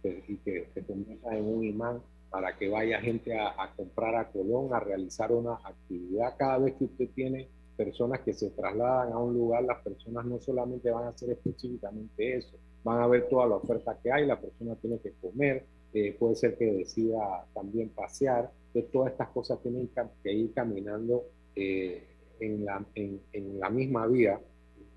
y 0.03 0.37
que 0.37 0.67
se 0.73 0.83
conviertan 0.85 1.37
en 1.37 1.45
un 1.45 1.63
imán 1.63 2.01
para 2.29 2.55
que 2.57 2.69
vaya 2.69 3.01
gente 3.01 3.37
a, 3.37 3.73
comprar 3.75 4.15
a 4.15 4.31
Colón, 4.31 4.73
a 4.73 4.79
realizar 4.79 5.31
una 5.31 5.55
actividad. 5.63 6.35
Cada 6.37 6.59
vez 6.59 6.75
que 6.75 6.85
usted 6.85 7.09
tiene 7.15 7.49
personas 7.75 8.19
que 8.21 8.33
se 8.33 8.51
trasladan 8.51 9.13
a 9.13 9.17
un 9.17 9.33
lugar, 9.33 9.63
las 9.63 9.81
personas 9.81 10.25
no 10.25 10.39
solamente 10.39 10.91
van 10.91 11.05
a 11.05 11.09
hacer 11.09 11.31
específicamente 11.31 12.37
eso, 12.37 12.57
van 12.83 13.01
a 13.01 13.07
ver 13.07 13.27
toda 13.29 13.47
la 13.47 13.55
oferta 13.55 13.97
que 14.01 14.11
hay, 14.11 14.25
la 14.25 14.39
persona 14.39 14.75
tiene 14.75 14.99
que 14.99 15.13
comer, 15.13 15.65
eh, 15.93 16.15
puede 16.19 16.35
ser 16.35 16.57
que 16.57 16.65
decida 16.71 17.45
también 17.53 17.89
pasear, 17.89 18.51
entonces 18.67 18.91
todas 18.91 19.11
estas 19.11 19.29
cosas 19.29 19.61
tienen 19.63 19.89
que 20.23 20.31
ir 20.31 20.53
caminando 20.53 21.25
eh, 21.55 22.03
en, 22.39 22.65
la, 22.65 22.85
en, 22.95 23.59
la, 23.59 23.69
misma 23.69 24.05
vía 24.07 24.39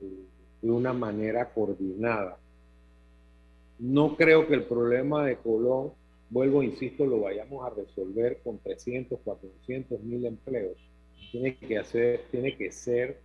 eh, 0.00 0.26
de 0.60 0.70
una 0.70 0.92
manera 0.92 1.52
coordinada. 1.52 2.38
No 3.82 4.16
creo 4.16 4.46
que 4.46 4.54
el 4.54 4.62
problema 4.62 5.26
de 5.26 5.38
Colón, 5.38 5.90
vuelvo, 6.30 6.62
insisto, 6.62 7.04
lo 7.04 7.22
vayamos 7.22 7.66
a 7.66 7.74
resolver 7.74 8.38
con 8.44 8.60
300, 8.60 9.18
400 9.24 10.00
mil 10.04 10.24
empleos. 10.24 10.76
Tiene 11.32 11.56
que, 11.56 11.78
hacer, 11.78 12.20
tiene 12.30 12.56
que 12.56 12.70
ser 12.70 13.18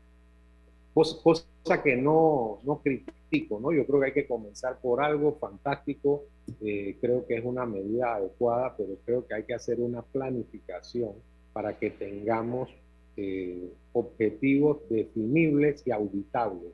cosa, 0.95 1.83
que 1.83 1.95
no, 1.95 2.59
no 2.63 2.81
critico, 2.81 3.59
¿no? 3.59 3.71
Yo 3.71 3.85
creo 3.85 3.99
que 3.99 4.05
hay 4.07 4.13
que 4.13 4.25
comenzar 4.25 4.79
por 4.81 5.03
algo 5.03 5.37
fantástico, 5.39 6.23
eh, 6.59 6.97
creo 6.99 7.27
que 7.27 7.35
es 7.35 7.45
una 7.45 7.67
medida 7.67 8.15
adecuada, 8.15 8.75
pero 8.75 8.97
creo 9.05 9.27
que 9.27 9.35
hay 9.35 9.43
que 9.43 9.53
hacer 9.53 9.79
una 9.79 10.01
planificación 10.01 11.11
para 11.53 11.77
que 11.77 11.91
tengamos 11.91 12.69
eh, 13.15 13.73
objetivos 13.93 14.79
definibles 14.89 15.83
y 15.85 15.91
auditables. 15.91 16.73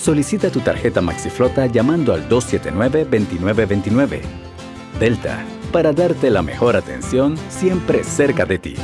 Solicita 0.00 0.50
tu 0.50 0.60
tarjeta 0.60 1.02
MaxiFlota 1.02 1.66
llamando 1.66 2.14
al 2.14 2.26
279-2929. 2.26 4.22
Delta, 4.98 5.44
para 5.72 5.92
darte 5.92 6.30
la 6.30 6.40
mejor 6.40 6.74
atención 6.74 7.36
siempre 7.50 8.02
cerca 8.02 8.46
de 8.46 8.58
ti. 8.58 8.76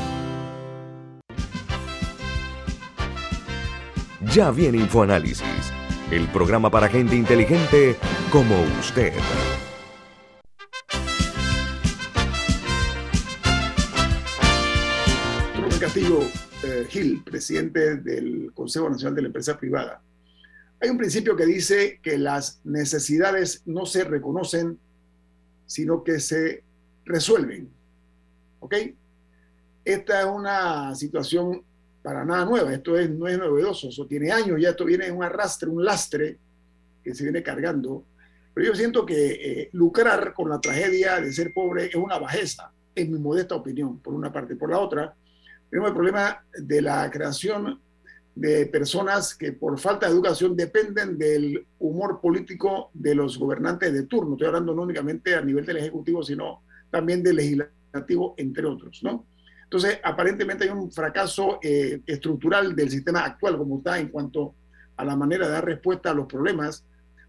Ya 4.30 4.50
viene 4.50 4.76
InfoAnálisis, 4.76 5.72
el 6.10 6.28
programa 6.28 6.70
para 6.70 6.88
gente 6.88 7.16
inteligente 7.16 7.96
como 8.30 8.54
usted. 8.78 9.14
Rubén 15.56 15.78
Castillo 15.78 16.20
eh, 16.62 16.86
Gil, 16.90 17.22
presidente 17.24 17.96
del 17.96 18.52
Consejo 18.52 18.90
Nacional 18.90 19.14
de 19.14 19.22
la 19.22 19.28
Empresa 19.28 19.56
Privada. 19.56 20.02
Hay 20.80 20.90
un 20.90 20.98
principio 20.98 21.36
que 21.36 21.46
dice 21.46 22.00
que 22.02 22.18
las 22.18 22.60
necesidades 22.64 23.62
no 23.64 23.86
se 23.86 24.04
reconocen, 24.04 24.78
sino 25.64 26.04
que 26.04 26.20
se 26.20 26.64
resuelven. 27.04 27.70
¿Ok? 28.60 28.74
Esta 29.84 30.20
es 30.20 30.26
una 30.26 30.94
situación 30.94 31.62
para 32.02 32.24
nada 32.24 32.44
nueva, 32.44 32.72
esto 32.72 32.96
es, 32.98 33.10
no 33.10 33.26
es 33.26 33.38
novedoso, 33.38 33.88
eso 33.88 34.06
tiene 34.06 34.30
años, 34.30 34.60
ya 34.60 34.70
esto 34.70 34.84
viene 34.84 35.06
en 35.06 35.16
un 35.16 35.24
arrastre, 35.24 35.68
un 35.68 35.84
lastre 35.84 36.38
que 37.02 37.14
se 37.14 37.24
viene 37.24 37.42
cargando. 37.42 38.04
Pero 38.54 38.68
yo 38.68 38.74
siento 38.74 39.04
que 39.04 39.32
eh, 39.32 39.70
lucrar 39.72 40.32
con 40.32 40.48
la 40.48 40.60
tragedia 40.60 41.20
de 41.20 41.32
ser 41.32 41.52
pobre 41.52 41.86
es 41.86 41.94
una 41.94 42.18
bajeza, 42.18 42.72
en 42.94 43.12
mi 43.12 43.18
modesta 43.18 43.54
opinión, 43.54 43.98
por 44.00 44.14
una 44.14 44.32
parte. 44.32 44.56
Por 44.56 44.70
la 44.70 44.78
otra, 44.78 45.14
tenemos 45.68 45.90
el 45.90 45.94
problema 45.94 46.44
de 46.56 46.82
la 46.82 47.10
creación 47.10 47.80
de 48.36 48.66
personas 48.66 49.34
que 49.34 49.52
por 49.52 49.78
falta 49.78 50.06
de 50.06 50.12
educación 50.12 50.54
dependen 50.54 51.16
del 51.16 51.66
humor 51.78 52.20
político 52.20 52.90
de 52.92 53.14
los 53.14 53.38
gobernantes 53.38 53.92
de 53.94 54.02
turno. 54.02 54.34
Estoy 54.34 54.48
hablando 54.48 54.74
no 54.74 54.82
únicamente 54.82 55.34
a 55.34 55.40
nivel 55.40 55.64
del 55.64 55.78
Ejecutivo, 55.78 56.22
sino 56.22 56.62
también 56.90 57.22
del 57.22 57.36
Legislativo, 57.36 58.34
entre 58.36 58.66
otros, 58.66 59.02
¿no? 59.02 59.24
Entonces, 59.64 59.98
aparentemente 60.04 60.64
hay 60.64 60.70
un 60.70 60.92
fracaso 60.92 61.58
eh, 61.62 62.02
estructural 62.06 62.76
del 62.76 62.90
sistema 62.90 63.20
actual 63.20 63.56
como 63.56 63.78
está 63.78 63.98
en 63.98 64.08
cuanto 64.08 64.54
a 64.96 65.04
la 65.04 65.16
manera 65.16 65.46
de 65.46 65.52
dar 65.52 65.64
respuesta 65.64 66.10
a 66.10 66.14
los 66.14 66.26
problemas 66.26 66.84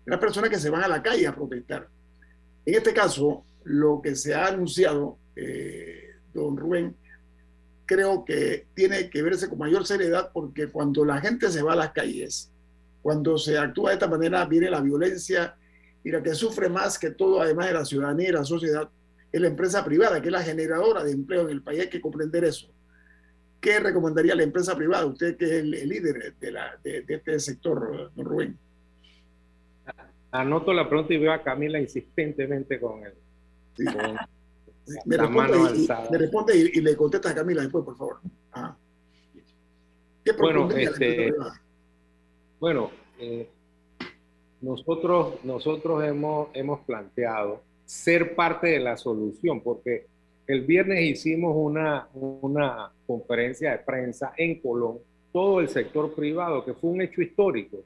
de 0.05 0.11
las 0.11 0.19
personas 0.19 0.49
que 0.49 0.59
se 0.59 0.69
van 0.69 0.83
a 0.83 0.89
la 0.89 1.01
calle 1.01 1.25
a 1.25 1.33
protestar. 1.33 1.87
En 2.65 2.75
este 2.75 2.93
caso, 2.93 3.45
lo 3.63 4.01
que 4.01 4.13
se 4.13 4.35
ha 4.35 4.47
anunciado, 4.47 5.17
eh, 5.37 6.11
don 6.33 6.57
Rubén, 6.57 6.97
creo 7.87 8.23
que 8.25 8.67
tiene 8.75 9.09
que 9.09 9.23
verse 9.23 9.49
con 9.49 9.57
mayor 9.57 9.87
seriedad 9.87 10.29
porque 10.31 10.67
cuando 10.67 11.03
la 11.03 11.19
gente 11.19 11.49
se 11.49 11.63
va 11.63 11.73
a 11.73 11.77
las 11.77 11.91
calles, 11.91 12.51
cuando 13.01 13.37
se 13.37 13.57
actúa 13.57 13.89
de 13.89 13.95
esta 13.95 14.07
manera, 14.07 14.45
viene 14.45 14.69
la 14.69 14.81
violencia 14.81 15.55
y 16.03 16.11
la 16.11 16.21
que 16.21 16.35
sufre 16.35 16.69
más 16.69 16.99
que 16.99 17.11
todo, 17.11 17.41
además 17.41 17.67
de 17.67 17.73
la 17.73 17.85
ciudadanía 17.85 18.29
y 18.29 18.33
la 18.33 18.43
sociedad, 18.43 18.89
es 19.31 19.41
la 19.41 19.47
empresa 19.47 19.83
privada, 19.83 20.21
que 20.21 20.27
es 20.27 20.31
la 20.31 20.43
generadora 20.43 21.03
de 21.03 21.11
empleo 21.11 21.43
en 21.43 21.49
el 21.49 21.63
país. 21.63 21.81
Hay 21.81 21.89
que 21.89 22.01
comprender 22.01 22.43
eso. 22.43 22.69
¿Qué 23.59 23.79
recomendaría 23.79 24.35
la 24.35 24.43
empresa 24.43 24.75
privada? 24.75 25.05
Usted 25.05 25.37
que 25.37 25.45
es 25.45 25.51
el, 25.51 25.71
líder 25.71 26.35
de, 26.39 26.51
la, 26.51 26.77
de, 26.83 27.03
este 27.07 27.39
sector, 27.39 28.11
don 28.15 28.25
Rubén. 28.25 28.57
Anoto 30.31 30.73
la 30.73 30.87
pregunta 30.87 31.13
y 31.13 31.17
veo 31.17 31.31
a 31.31 31.41
Camila 31.41 31.79
insistentemente 31.79 32.79
con 32.79 33.03
él. 33.03 33.13
Me, 35.05 35.17
responde 35.17 36.57
y, 36.73 36.81
le 36.81 36.95
contesta 36.95 37.29
a 37.29 37.35
Camila 37.35 37.61
después, 37.61 37.83
por 37.83 37.97
favor. 37.97 38.19
¿Qué 40.23 40.31
bueno, 40.33 40.69
este, 40.71 41.33
bueno 42.59 42.91
eh, 43.19 43.49
nosotros, 44.61 45.35
nosotros 45.43 46.03
hemos, 46.03 46.49
hemos 46.53 46.81
planteado 46.81 47.61
ser 47.85 48.35
parte 48.35 48.67
de 48.67 48.79
la 48.79 48.97
solución, 48.97 49.61
porque 49.61 50.07
el 50.47 50.61
viernes 50.65 51.03
hicimos 51.03 51.53
una, 51.55 52.09
una 52.13 52.91
conferencia 53.05 53.71
de 53.71 53.79
prensa 53.79 54.33
en 54.37 54.59
Colón, 54.59 54.99
todo 55.31 55.59
el 55.59 55.69
sector 55.69 56.13
privado, 56.13 56.65
que 56.65 56.73
fue 56.73 56.89
un 56.91 57.01
hecho 57.01 57.21
histórico. 57.21 57.77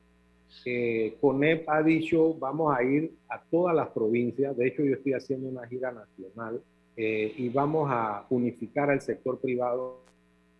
Eh, 0.65 1.15
CONEP 1.21 1.67
ha 1.69 1.81
dicho, 1.81 2.33
vamos 2.35 2.75
a 2.75 2.83
ir 2.83 3.13
a 3.29 3.41
todas 3.41 3.75
las 3.75 3.89
provincias, 3.89 4.55
de 4.57 4.67
hecho 4.67 4.83
yo 4.83 4.95
estoy 4.95 5.13
haciendo 5.13 5.47
una 5.47 5.65
gira 5.67 5.91
nacional 5.91 6.61
eh, 6.95 7.33
y 7.37 7.49
vamos 7.49 7.89
a 7.91 8.25
unificar 8.29 8.89
al 8.89 9.01
sector 9.01 9.39
privado 9.39 10.01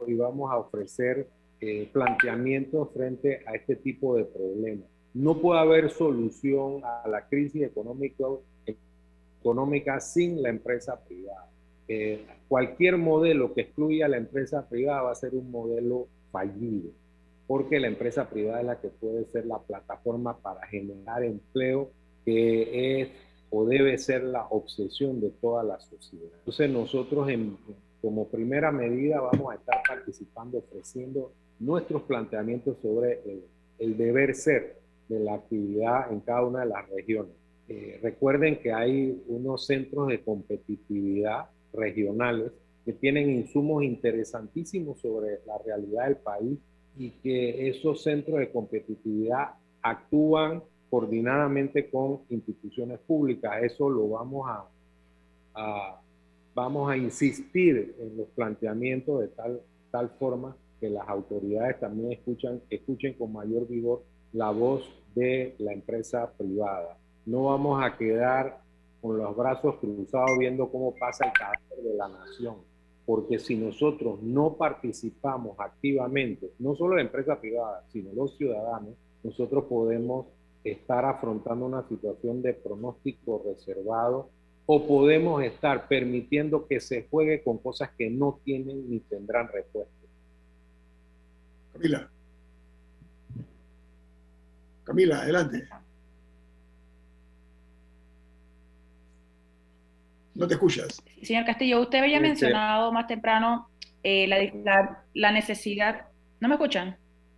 y 0.08 0.14
vamos 0.16 0.52
a 0.52 0.58
ofrecer 0.58 1.28
eh, 1.60 1.90
planteamientos 1.92 2.90
frente 2.94 3.44
a 3.46 3.54
este 3.54 3.76
tipo 3.76 4.16
de 4.16 4.26
problemas. 4.26 4.90
No 5.14 5.40
puede 5.40 5.60
haber 5.60 5.90
solución 5.92 6.82
a 6.84 7.08
la 7.08 7.28
crisis 7.28 7.64
económica, 7.64 8.26
económica 9.40 10.00
sin 10.00 10.42
la 10.42 10.50
empresa 10.50 11.04
privada. 11.04 11.50
Eh, 11.88 12.26
cualquier 12.48 12.98
modelo 12.98 13.54
que 13.54 13.62
excluya 13.62 14.06
a 14.06 14.10
la 14.10 14.18
empresa 14.18 14.68
privada 14.70 15.02
va 15.02 15.12
a 15.12 15.16
ser 15.16 15.36
un 15.36 15.52
modelo 15.52 16.08
fallido, 16.32 16.90
porque 17.46 17.80
la 17.80 17.88
empresa 17.88 18.30
privada 18.30 18.62
es 18.62 18.66
la 18.66 18.80
que 18.80 18.88
puede 18.88 19.26
ser 19.26 19.46
la 19.46 19.60
plataforma 19.60 20.38
para 20.38 20.66
generar 20.68 21.24
empleo, 21.24 21.92
que 22.24 23.02
es 23.02 23.10
o 23.52 23.66
debe 23.66 23.98
ser 23.98 24.24
la 24.24 24.48
obsesión 24.48 25.22
de 25.22 25.30
toda 25.30 25.64
la 25.64 25.80
sociedad. 25.80 26.30
Entonces 26.40 26.70
nosotros 26.70 27.28
como 28.02 28.28
primera 28.28 28.72
medida 28.72 29.20
vamos 29.20 29.52
a 29.54 29.56
estar 29.56 29.82
participando, 29.88 30.58
ofreciendo 30.58 31.34
nuestros 31.60 32.02
planteamientos 32.04 32.78
sobre 32.82 33.22
el 33.78 33.98
deber 33.98 34.34
ser 34.34 34.80
de 35.08 35.20
la 35.20 35.36
actividad 35.36 36.12
en 36.12 36.22
cada 36.22 36.46
una 36.46 36.62
de 36.62 36.68
las 36.68 36.90
regiones. 36.90 37.34
Eh, 37.68 38.00
recuerden 38.02 38.60
que 38.60 38.74
hay 38.74 39.22
unos 39.28 39.66
centros 39.66 40.08
de 40.08 40.22
competitividad 40.22 41.50
regionales 41.74 42.52
que 42.86 42.94
tienen 42.94 43.30
insumos 43.30 43.84
interesantísimos 43.84 45.00
sobre 45.00 45.40
la 45.46 45.58
realidad 45.60 46.06
del 46.06 46.18
país 46.18 46.58
y 46.98 47.12
que 47.12 47.70
esos 47.70 48.04
centros 48.04 48.40
de 48.40 48.52
competitividad 48.52 49.52
actúan 49.82 50.64
coordinadamente 50.92 51.90
con 51.90 52.20
instituciones 52.30 53.00
públicas. 53.00 53.64
Eso 53.64 53.90
lo 53.90 54.10
vamos 54.10 54.46
a, 55.56 56.02
vamos 56.54 56.92
a 56.92 56.98
insistir 56.98 57.96
en 57.98 58.18
los 58.18 58.28
planteamientos 58.36 59.22
de 59.22 59.28
tal, 59.30 59.62
tal 59.90 60.10
forma 60.20 60.56
que 60.82 60.90
las 60.90 61.08
autoridades 61.08 61.80
también 61.80 62.12
escuchan, 62.12 62.62
escuchen 62.70 63.14
con 63.14 63.32
mayor 63.32 63.68
vigor 63.70 64.04
la 64.34 64.52
voz 64.52 64.84
de 65.16 65.56
la 65.60 65.72
empresa 65.72 66.30
privada. 66.38 66.98
No 67.26 67.46
vamos 67.46 67.82
a 67.82 67.98
quedar 67.98 68.60
con 69.00 69.18
los 69.18 69.36
brazos 69.36 69.76
cruzados 69.78 70.38
viendo 70.40 70.70
cómo 70.70 70.94
pasa 70.96 71.26
el 71.26 71.32
carácter 71.32 71.78
de 71.84 71.94
la 71.94 72.10
nación, 72.10 72.56
porque 73.06 73.40
si 73.40 73.56
nosotros 73.56 74.22
no 74.22 74.58
participamos 74.58 75.58
activamente, 75.58 76.52
no 76.60 76.76
solo 76.76 76.98
la 76.98 77.02
empresa 77.02 77.40
privada, 77.40 77.86
sino 77.88 78.12
los 78.14 78.36
ciudadanos, 78.36 78.96
nosotros 79.24 79.66
podemos 79.66 80.26
estar 80.64 81.06
afrontando 81.06 81.66
una 81.66 81.88
situación 81.88 82.42
de 82.42 82.54
pronóstico 82.54 83.44
reservado 83.46 84.30
o 84.66 84.88
podemos 84.88 85.44
estar 85.44 85.88
permitiendo 85.88 86.68
que 86.68 86.80
se 86.80 87.08
juegue 87.10 87.44
con 87.44 87.58
cosas 87.58 87.90
que 87.98 88.10
no 88.10 88.40
tienen 88.44 88.90
ni 88.90 89.00
tendrán 89.00 89.48
respuesta. 89.48 89.92
Camila. 91.74 92.10
Camila, 94.84 95.22
adelante. 95.22 95.68
No 100.36 100.48
te 100.48 100.54
escuchas. 100.54 101.02
Señor 101.22 101.46
Castillo, 101.46 101.82
usted 101.82 102.00
había 102.00 102.20
mencionado 102.20 102.92
más 102.92 103.08
temprano 103.08 103.70
eh, 104.04 104.28
la, 105.14 105.32
necesidad. 105.32 106.06
¿No 106.40 106.48
me 106.48 106.56
escuchan? 106.56 106.98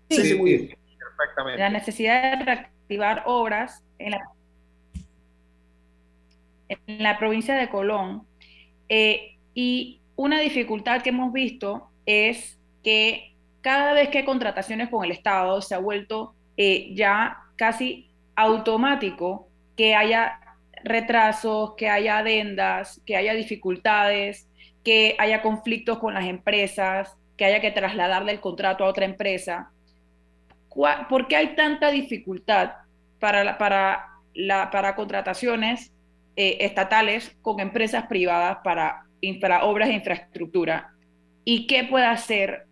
Sí, 0.09 0.23
sí, 0.23 0.35
muy 0.35 0.57
bien. 0.57 0.77
Perfectamente. 0.97 1.59
La 1.59 1.69
necesidad 1.69 2.37
de 2.37 2.67
reactivar 2.93 3.23
obras 3.25 3.83
en 3.99 4.11
la, 4.11 4.21
en 6.69 7.03
la 7.03 7.17
provincia 7.17 7.55
de 7.55 7.69
Colón. 7.69 8.23
Eh, 8.89 9.37
y 9.53 10.01
una 10.15 10.39
dificultad 10.39 11.01
que 11.01 11.09
hemos 11.09 11.33
visto 11.33 11.89
es 12.05 12.59
que 12.83 13.33
cada 13.61 13.93
vez 13.93 14.09
que 14.09 14.19
hay 14.19 14.25
contrataciones 14.25 14.89
con 14.89 15.05
el 15.05 15.11
Estado 15.11 15.61
se 15.61 15.75
ha 15.75 15.79
vuelto 15.79 16.35
eh, 16.57 16.93
ya 16.93 17.37
casi 17.55 18.09
automático 18.35 19.47
que 19.75 19.95
haya 19.95 20.39
retrasos, 20.83 21.75
que 21.75 21.89
haya 21.89 22.19
adendas, 22.19 23.01
que 23.05 23.15
haya 23.15 23.33
dificultades, 23.33 24.49
que 24.83 25.15
haya 25.17 25.41
conflictos 25.41 25.97
con 25.97 26.13
las 26.13 26.25
empresas, 26.25 27.15
que 27.37 27.45
haya 27.45 27.61
que 27.61 27.71
trasladarle 27.71 28.33
el 28.33 28.41
contrato 28.41 28.83
a 28.83 28.89
otra 28.89 29.05
empresa. 29.05 29.71
¿Por 31.09 31.27
qué 31.27 31.35
hay 31.37 31.55
tanta 31.55 31.89
dificultad 31.89 32.82
para, 33.23 33.57
para, 33.57 34.09
la, 34.33 34.69
para 34.69 34.95
contrataciones 34.95 35.93
eh, 36.35 36.57
estatales 36.59 37.33
con 37.41 37.61
empresas 37.61 38.07
privadas 38.07 38.57
para, 38.65 39.05
para 39.39 39.63
obras 39.63 39.87
de 39.87 39.93
infraestructura? 39.93 40.91
¿Y 41.45 41.65
qué 41.65 41.85
puede 41.85 42.05
hacer 42.05 42.65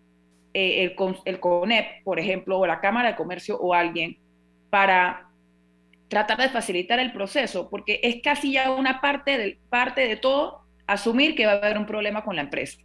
eh, 0.54 0.84
el, 0.84 1.16
el 1.24 1.40
CONEP, 1.40 2.04
por 2.04 2.20
ejemplo, 2.20 2.60
o 2.60 2.68
la 2.68 2.82
Cámara 2.82 3.12
de 3.12 3.16
Comercio 3.16 3.58
o 3.62 3.74
alguien 3.74 4.18
para 4.70 5.30
tratar 6.10 6.40
de 6.40 6.50
facilitar 6.50 7.00
el 7.00 7.14
proceso, 7.14 7.70
porque 7.70 8.02
es 8.04 8.22
casi 8.22 8.52
ya 8.52 8.72
una 8.72 9.00
parte 9.00 9.38
de, 9.38 9.58
parte 9.70 10.06
de 10.06 10.18
todo 10.18 10.66
asumir 10.86 11.34
que 11.34 11.46
va 11.46 11.54
a 11.54 11.56
haber 11.56 11.78
un 11.78 11.86
problema 11.86 12.26
con 12.26 12.36
la 12.36 12.42
empresa 12.42 12.78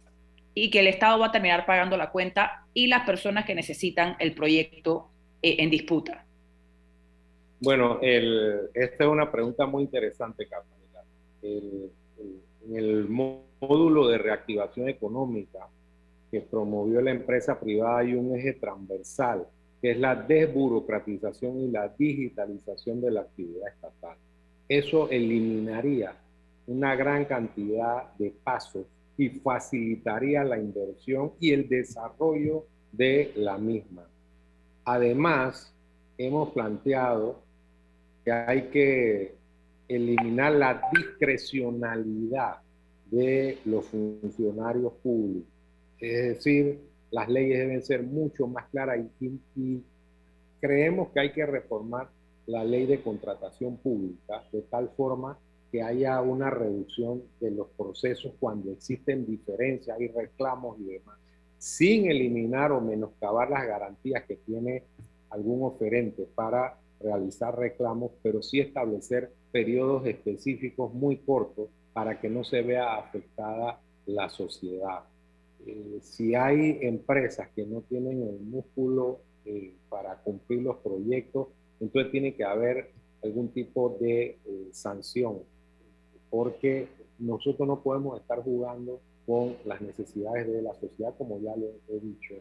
y 0.53 0.69
que 0.69 0.79
el 0.79 0.87
Estado 0.87 1.19
va 1.19 1.27
a 1.27 1.31
terminar 1.33 1.65
pagando 1.65 1.97
la 1.97 2.11
cuenta 2.11 2.65
y 2.73 2.87
las 2.87 3.01
personas 3.01 3.43
que 3.43 3.55
necesitan 3.55 4.15
el 4.19 4.33
proyecto 4.33 5.11
eh, 5.41 5.57
en 5.59 5.69
disputa. 5.69 6.26
Bueno, 7.59 7.99
esta 8.01 9.03
es 9.03 9.09
una 9.09 9.31
pregunta 9.31 9.65
muy 9.65 9.83
interesante, 9.83 10.47
Carolina. 10.47 11.01
en 11.41 12.75
el 12.75 13.07
módulo 13.09 14.07
de 14.07 14.17
reactivación 14.17 14.89
económica 14.89 15.67
que 16.29 16.41
promovió 16.41 17.01
la 17.01 17.11
empresa 17.11 17.59
privada 17.59 17.99
hay 17.99 18.13
un 18.13 18.35
eje 18.35 18.53
transversal 18.53 19.47
que 19.81 19.91
es 19.91 19.99
la 19.99 20.15
desburocratización 20.15 21.59
y 21.61 21.67
la 21.69 21.87
digitalización 21.87 22.99
de 22.99 23.11
la 23.11 23.21
actividad 23.21 23.67
estatal. 23.69 24.17
Eso 24.67 25.09
eliminaría 25.09 26.15
una 26.65 26.95
gran 26.95 27.25
cantidad 27.25 28.13
de 28.17 28.33
pasos 28.43 28.85
y 29.17 29.29
facilitaría 29.29 30.43
la 30.43 30.57
inversión 30.57 31.33
y 31.39 31.51
el 31.51 31.69
desarrollo 31.69 32.65
de 32.91 33.31
la 33.35 33.57
misma. 33.57 34.03
Además, 34.83 35.73
hemos 36.17 36.49
planteado 36.51 37.46
que 38.27 38.33
hay 38.33 38.63
que 38.63 39.35
eliminar 39.87 40.51
la 40.51 40.81
discrecionalidad 40.93 42.57
de 43.05 43.57
los 43.63 43.85
funcionarios 43.85 44.91
públicos. 45.01 45.49
Es 45.97 46.35
decir, 46.35 46.81
las 47.09 47.29
leyes 47.29 47.57
deben 47.57 47.81
ser 47.81 48.03
mucho 48.03 48.45
más 48.45 48.65
claras 48.67 48.99
y, 49.55 49.81
creemos 50.59 51.07
que 51.13 51.21
hay 51.21 51.31
que 51.31 51.45
reformar 51.45 52.09
la 52.47 52.65
ley 52.65 52.85
de 52.85 52.99
contratación 52.99 53.77
pública 53.77 54.43
de 54.51 54.61
tal 54.63 54.89
forma 54.89 55.39
que 55.71 55.81
haya 55.81 56.19
una 56.19 56.49
reducción 56.49 57.23
de 57.39 57.51
los 57.51 57.67
procesos 57.77 58.33
cuando 58.41 58.73
existen 58.73 59.25
diferencias 59.25 60.01
y 60.01 60.09
reclamos 60.09 60.77
y 60.81 60.83
demás, 60.83 61.17
sin 61.57 62.11
eliminar 62.11 62.73
o 62.73 62.81
menoscabar 62.81 63.49
las 63.49 63.65
garantías 63.65 64.25
que 64.25 64.35
tiene 64.35 64.83
algún 65.29 65.63
oferente 65.63 66.27
para 66.35 66.77
realizar 66.99 67.57
reclamos, 67.57 68.11
pero 68.21 68.41
sí 68.41 68.59
establecer 68.59 69.31
periodos 69.51 70.05
específicos 70.05 70.93
muy 70.93 71.17
cortos 71.17 71.69
para 71.93 72.19
que 72.19 72.29
no 72.29 72.43
se 72.43 72.61
vea 72.61 72.95
afectada 72.95 73.79
la 74.05 74.29
sociedad. 74.29 75.03
Eh, 75.65 75.99
si 76.01 76.35
hay 76.35 76.79
empresas 76.81 77.49
que 77.55 77.65
no 77.65 77.81
tienen 77.81 78.21
el 78.23 78.39
músculo 78.39 79.19
eh, 79.45 79.73
para 79.89 80.15
cumplir 80.17 80.61
los 80.61 80.77
proyectos, 80.77 81.47
entonces 81.79 82.11
tiene 82.11 82.35
que 82.35 82.43
haber 82.43 82.91
algún 83.23 83.49
tipo 83.49 83.97
de 83.99 84.37
eh, 84.45 84.69
sanción, 84.71 85.39
porque 86.29 86.87
nosotros 87.19 87.67
no 87.67 87.81
podemos 87.81 88.19
estar 88.21 88.41
jugando 88.43 89.01
con 89.25 89.57
las 89.65 89.81
necesidades 89.81 90.47
de 90.47 90.61
la 90.61 90.73
sociedad, 90.75 91.13
como 91.17 91.39
ya 91.39 91.55
lo 91.55 91.67
he 91.89 91.99
dicho. 91.99 92.35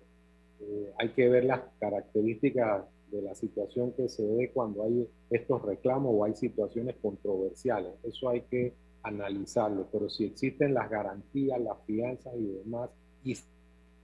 hay 0.98 1.08
que 1.10 1.28
ver 1.28 1.44
las 1.44 1.60
características 1.80 2.84
de 3.10 3.22
la 3.22 3.34
situación 3.34 3.92
que 3.92 4.08
se 4.08 4.26
ve 4.26 4.50
cuando 4.52 4.84
hay 4.84 5.08
estos 5.30 5.62
reclamos 5.62 6.12
o 6.14 6.24
hay 6.24 6.34
situaciones 6.34 6.96
controversiales. 7.00 7.92
Eso 8.02 8.28
hay 8.28 8.42
que 8.42 8.74
analizarlo, 9.02 9.86
pero 9.92 10.08
si 10.08 10.24
existen 10.24 10.74
las 10.74 10.90
garantías, 10.90 11.60
las 11.60 11.78
fianzas 11.86 12.34
y 12.36 12.46
demás, 12.46 12.90
y 13.24 13.36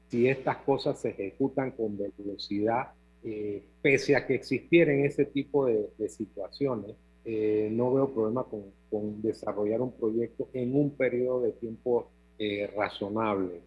si 0.09 0.29
estas 0.29 0.59
cosas 0.59 0.99
se 1.01 1.11
ejecutan 1.11 1.73
con 1.73 1.99
velocidad, 1.99 2.93
eh, 3.25 3.63
pese 3.81 4.17
a 4.17 4.27
que 4.27 4.35
existieran 4.35 5.01
ese 5.01 5.25
tipo 5.25 5.67
de, 5.67 6.09
situaciones, 6.09 6.97
eh, 7.25 7.69
no 7.73 7.95
veo 7.95 8.13
problema 8.13 8.45
con, 8.45 8.63
desarrollar 9.23 9.81
un 9.81 9.93
proyecto 9.93 10.49
en 10.53 10.77
un 10.77 10.91
periodo 10.91 11.41
de 11.41 11.53
tiempo 11.53 12.11
eh, 12.39 12.71
razonable. 12.77 13.61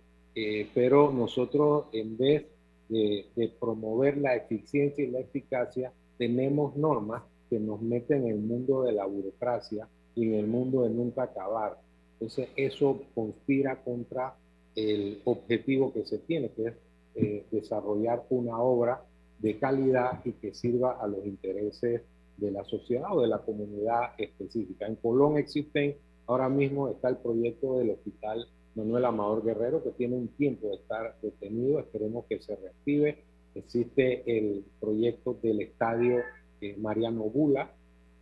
pero 0.74 1.12
nosotros, 1.12 1.86
en 1.94 2.18
vez 2.18 2.46
de, 2.90 3.26
de, 3.36 3.50
promover 3.50 4.18
la 4.18 4.36
eficiencia 4.36 5.04
y 5.04 5.12
la 5.12 5.20
eficacia, 5.20 5.92
tenemos 6.18 6.76
normas 6.76 7.24
que 7.50 7.60
nos 7.60 7.82
meten 7.82 8.24
en 8.24 8.30
el 8.30 8.40
mundo 8.40 8.84
de 8.84 8.92
la 8.92 9.06
burocracia 9.06 9.88
y 10.16 10.26
en 10.26 10.34
el 10.36 10.48
mundo 10.48 10.84
de 10.84 10.90
nunca 10.90 11.24
acabar. 11.24 11.80
Entonces, 12.14 12.50
eso 12.56 13.02
conspira 13.14 13.84
contra 13.84 14.36
el 14.76 15.22
objetivo 15.26 15.94
que 15.94 16.06
se 16.06 16.20
tiene, 16.20 16.50
que 16.50 16.68
es 16.68 16.74
eh, 17.16 17.46
desarrollar 17.52 18.24
una 18.30 18.60
obra 18.60 19.04
de 19.40 19.58
calidad 19.58 20.22
y 20.26 20.34
que 20.34 20.54
sirva 20.54 21.00
a 21.02 21.08
los 21.08 21.26
intereses 21.26 22.02
de 22.38 22.52
la 22.52 22.64
sociedad 22.66 23.16
o 23.16 23.22
de 23.22 23.28
la 23.28 23.40
comunidad 23.40 24.12
específica. 24.18 24.88
En 24.88 24.96
Colón 24.96 25.38
existen, 25.38 25.96
ahora 26.28 26.50
mismo 26.50 26.90
está 26.90 27.10
el 27.10 27.18
proyecto 27.18 27.78
del 27.78 27.92
Hospital 27.92 28.48
Manuel 28.76 29.06
Amador 29.06 29.44
Guerrero, 29.44 29.84
que 29.84 29.92
tiene 29.92 30.16
un 30.16 30.28
tiempo 30.30 30.70
de 30.70 30.76
estar 30.76 31.16
detenido, 31.22 31.80
esperemos 31.80 32.26
que 32.28 32.40
se 32.40 32.56
reactive. 32.56 33.24
Existe 33.56 34.24
el 34.38 34.66
proyecto 34.80 35.38
del 35.42 35.62
Estadio 35.62 36.22
eh, 36.62 36.76
Mariano 36.78 37.24
Bula, 37.24 37.72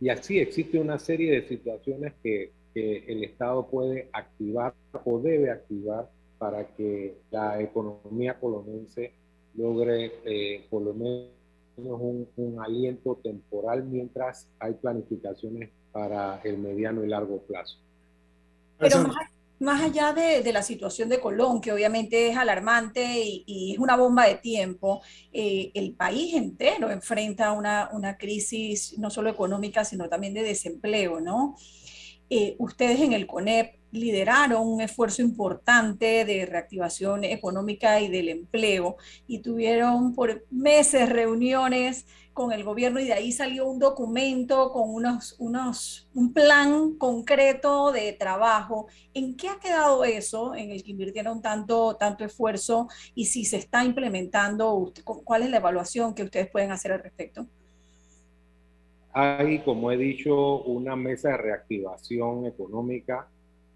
y 0.00 0.08
así 0.08 0.38
existe 0.38 0.78
una 0.78 0.98
serie 0.98 1.32
de 1.32 1.48
situaciones 1.48 2.14
que, 2.22 2.52
que 2.72 3.04
el 3.06 3.24
Estado 3.24 3.66
puede 3.68 4.08
activar 4.12 4.74
o 5.04 5.18
debe 5.18 5.50
activar 5.50 6.10
para 6.38 6.66
que 6.76 7.16
la 7.30 7.60
economía 7.60 8.38
colonense 8.38 9.12
logre 9.54 10.12
eh, 10.24 10.66
por 10.68 10.82
lo 10.82 10.94
menos 10.94 11.30
un, 11.76 12.28
un, 12.36 12.60
aliento 12.60 13.18
temporal 13.22 13.84
mientras 13.84 14.48
hay 14.58 14.74
planificaciones 14.74 15.70
para 15.92 16.40
el 16.42 16.58
mediano 16.58 17.04
y 17.04 17.08
largo 17.08 17.38
plazo. 17.42 17.78
Pero 18.78 19.02
más, 19.02 19.16
más 19.58 19.82
allá 19.82 20.12
de, 20.12 20.52
la 20.52 20.62
situación 20.62 21.08
de 21.08 21.20
Colón, 21.20 21.60
que 21.60 21.72
obviamente 21.72 22.28
es 22.28 22.36
alarmante 22.36 23.22
y, 23.46 23.72
es 23.72 23.78
una 23.78 23.96
bomba 23.96 24.26
de 24.26 24.36
tiempo, 24.36 25.02
eh, 25.32 25.70
el 25.74 25.94
país 25.94 26.34
entero 26.34 26.90
enfrenta 26.90 27.52
una, 27.52 28.16
crisis 28.18 28.98
no 28.98 29.10
solo 29.10 29.30
económica, 29.30 29.84
sino 29.84 30.08
también 30.08 30.34
de 30.34 30.42
desempleo, 30.42 31.20
¿no? 31.20 31.56
Eh, 32.36 32.56
ustedes 32.58 32.98
en 32.98 33.12
el 33.12 33.28
CONEP 33.28 33.76
lideraron 33.92 34.66
un 34.66 34.80
esfuerzo 34.80 35.22
importante 35.22 36.24
de 36.24 36.46
reactivación 36.46 37.22
económica 37.22 38.00
y 38.00 38.08
del 38.08 38.28
empleo 38.28 38.96
y 39.28 39.38
tuvieron 39.38 40.16
por 40.16 40.44
meses 40.50 41.08
reuniones 41.08 42.06
con 42.32 42.50
el 42.50 42.64
gobierno 42.64 42.98
y 42.98 43.04
de 43.04 43.12
ahí 43.12 43.30
salió 43.30 43.66
un 43.68 43.78
documento 43.78 44.72
con 44.72 44.92
unos, 44.92 45.36
unos, 45.38 46.08
un 46.12 46.32
plan 46.32 46.96
concreto 46.96 47.92
de 47.92 48.12
trabajo. 48.14 48.88
¿En 49.14 49.36
qué 49.36 49.48
ha 49.48 49.60
quedado 49.60 50.02
eso 50.02 50.56
en 50.56 50.72
el 50.72 50.82
que 50.82 50.90
invirtieron 50.90 51.40
tanto, 51.40 51.94
tanto 51.94 52.24
esfuerzo 52.24 52.88
y 53.14 53.26
si 53.26 53.44
se 53.44 53.58
está 53.58 53.84
implementando? 53.84 54.92
¿Cuál 55.04 55.44
es 55.44 55.50
la 55.50 55.58
evaluación 55.58 56.16
que 56.16 56.24
ustedes 56.24 56.50
pueden 56.50 56.72
hacer 56.72 56.90
al 56.90 57.00
respecto? 57.00 57.46
Hay, 59.14 59.60
como 59.60 59.92
he 59.92 59.96
dicho, 59.96 60.62
una 60.64 60.96
mesa 60.96 61.30
de 61.30 61.36
reactivación 61.38 62.46
económica 62.46 63.28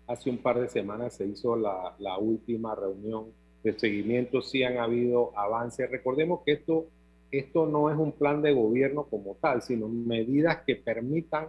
Hace 0.08 0.30
un 0.30 0.38
par 0.38 0.58
de 0.58 0.70
semanas 0.70 1.16
se 1.16 1.26
hizo 1.26 1.54
la, 1.54 2.18
última 2.18 2.74
reunión 2.74 3.26
de 3.62 3.78
seguimiento, 3.78 4.40
sí 4.40 4.62
han 4.62 4.78
habido 4.78 5.38
avances. 5.38 5.90
Recordemos 5.90 6.40
que 6.46 6.52
esto, 6.52 6.86
esto 7.30 7.66
no 7.66 7.90
es 7.90 7.98
un 7.98 8.12
plan 8.12 8.40
de 8.40 8.54
gobierno 8.54 9.04
como 9.04 9.34
tal, 9.34 9.60
sino 9.60 9.86
medidas 9.86 10.62
que 10.66 10.76
permitan 10.76 11.48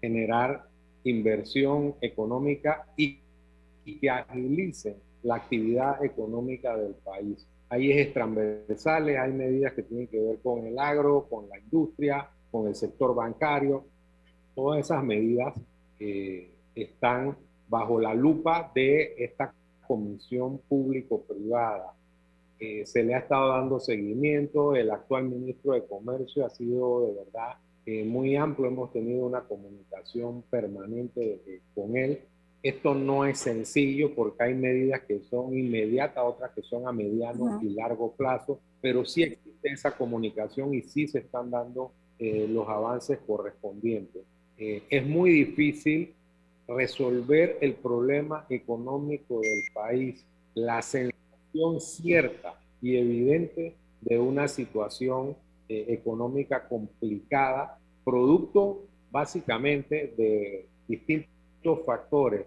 generar 0.00 0.68
inversión 1.02 1.96
económica 2.00 2.86
y, 2.96 3.18
y 3.84 3.98
que 3.98 4.08
agilicen 4.08 4.94
la 5.24 5.34
actividad 5.34 6.04
económica 6.04 6.76
del 6.76 6.94
país. 6.94 7.44
Hay 7.70 7.90
ejes 7.90 8.14
transversales, 8.14 9.18
hay 9.18 9.32
medidas 9.32 9.72
que 9.72 9.82
tienen 9.82 10.06
que 10.06 10.20
ver 10.20 10.38
con 10.44 10.64
el 10.64 10.78
agro, 10.78 11.26
con 11.28 11.48
la 11.48 11.58
industria, 11.58 12.30
con 12.54 12.68
el 12.68 12.76
sector 12.76 13.16
bancario. 13.16 13.84
Todas 14.54 14.78
esas 14.78 15.02
medidas 15.02 15.60
eh, 15.98 16.52
están 16.72 17.36
bajo 17.68 17.98
la 17.98 18.14
lupa 18.14 18.70
de 18.72 19.16
esta 19.18 19.52
comisión 19.88 20.58
público-privada. 20.68 21.94
Eh, 22.60 22.86
se 22.86 23.02
le 23.02 23.16
ha 23.16 23.18
estado 23.18 23.48
dando 23.48 23.80
seguimiento, 23.80 24.76
el 24.76 24.92
actual 24.92 25.24
ministro 25.24 25.72
de 25.72 25.84
Comercio 25.84 26.46
ha 26.46 26.50
sido 26.50 27.08
de 27.08 27.24
verdad 27.24 27.56
eh, 27.86 28.04
muy 28.04 28.36
amplio, 28.36 28.68
hemos 28.68 28.92
tenido 28.92 29.26
una 29.26 29.40
comunicación 29.40 30.42
permanente 30.42 31.40
eh, 31.48 31.60
con 31.74 31.96
él. 31.96 32.20
Esto 32.62 32.94
no 32.94 33.24
es 33.24 33.40
sencillo 33.40 34.14
porque 34.14 34.44
hay 34.44 34.54
medidas 34.54 35.00
que 35.02 35.18
son 35.28 35.58
inmediatas, 35.58 36.22
otras 36.24 36.52
que 36.52 36.62
son 36.62 36.86
a 36.86 36.92
mediano 36.92 37.60
y 37.60 37.70
largo 37.70 38.12
plazo, 38.12 38.60
pero 38.80 39.04
sí 39.04 39.24
existe 39.24 39.72
esa 39.72 39.90
comunicación 39.96 40.72
y 40.72 40.82
sí 40.82 41.08
se 41.08 41.18
están 41.18 41.50
dando 41.50 41.90
los 42.18 42.68
avances 42.68 43.18
correspondientes. 43.26 44.22
es 44.56 45.06
muy 45.06 45.30
difícil 45.30 46.14
resolver 46.66 47.58
el 47.60 47.74
problema 47.74 48.46
económico 48.48 49.40
del 49.40 49.62
país, 49.72 50.24
la 50.54 50.80
sensación 50.82 51.80
cierta 51.80 52.54
y 52.80 52.96
evidente 52.96 53.74
de 54.00 54.18
una 54.18 54.48
situación 54.48 55.36
eh, 55.68 55.86
económica 55.88 56.68
complicada, 56.68 57.78
producto 58.04 58.84
básicamente 59.10 60.14
de 60.16 60.66
distintos 60.86 61.84
factores 61.86 62.46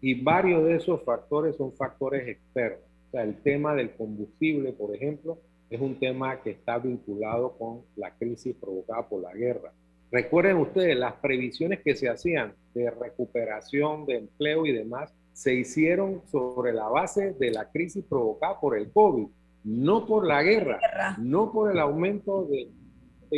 y 0.00 0.14
varios 0.20 0.64
de 0.64 0.76
esos 0.76 1.02
factores 1.02 1.56
son 1.56 1.72
factores 1.72 2.28
externos. 2.28 2.80
O 3.08 3.10
sea, 3.10 3.22
el 3.22 3.36
tema 3.42 3.74
del 3.74 3.92
combustible, 3.92 4.72
por 4.72 4.94
ejemplo, 4.94 5.38
es 5.70 5.80
un 5.80 5.98
tema 5.98 6.40
que 6.42 6.50
está 6.50 6.78
vinculado 6.78 7.56
con 7.58 7.82
la 7.96 8.14
crisis 8.16 8.54
provocada 8.58 9.08
por 9.08 9.22
la 9.22 9.34
guerra. 9.34 9.72
Recuerden 10.10 10.56
ustedes, 10.56 10.96
las 10.96 11.14
previsiones 11.14 11.80
que 11.84 11.94
se 11.94 12.08
hacían 12.08 12.54
de 12.74 12.90
recuperación 12.90 14.06
de 14.06 14.16
empleo 14.16 14.64
y 14.64 14.72
demás 14.72 15.12
se 15.32 15.54
hicieron 15.54 16.22
sobre 16.30 16.72
la 16.72 16.88
base 16.88 17.34
de 17.38 17.50
la 17.50 17.70
crisis 17.70 18.04
provocada 18.08 18.58
por 18.58 18.76
el 18.76 18.90
COVID, 18.90 19.26
no 19.64 20.06
por 20.06 20.26
la 20.26 20.42
guerra, 20.42 20.80
no 21.18 21.52
por 21.52 21.70
el 21.70 21.78
aumento 21.78 22.46
de, 22.46 22.68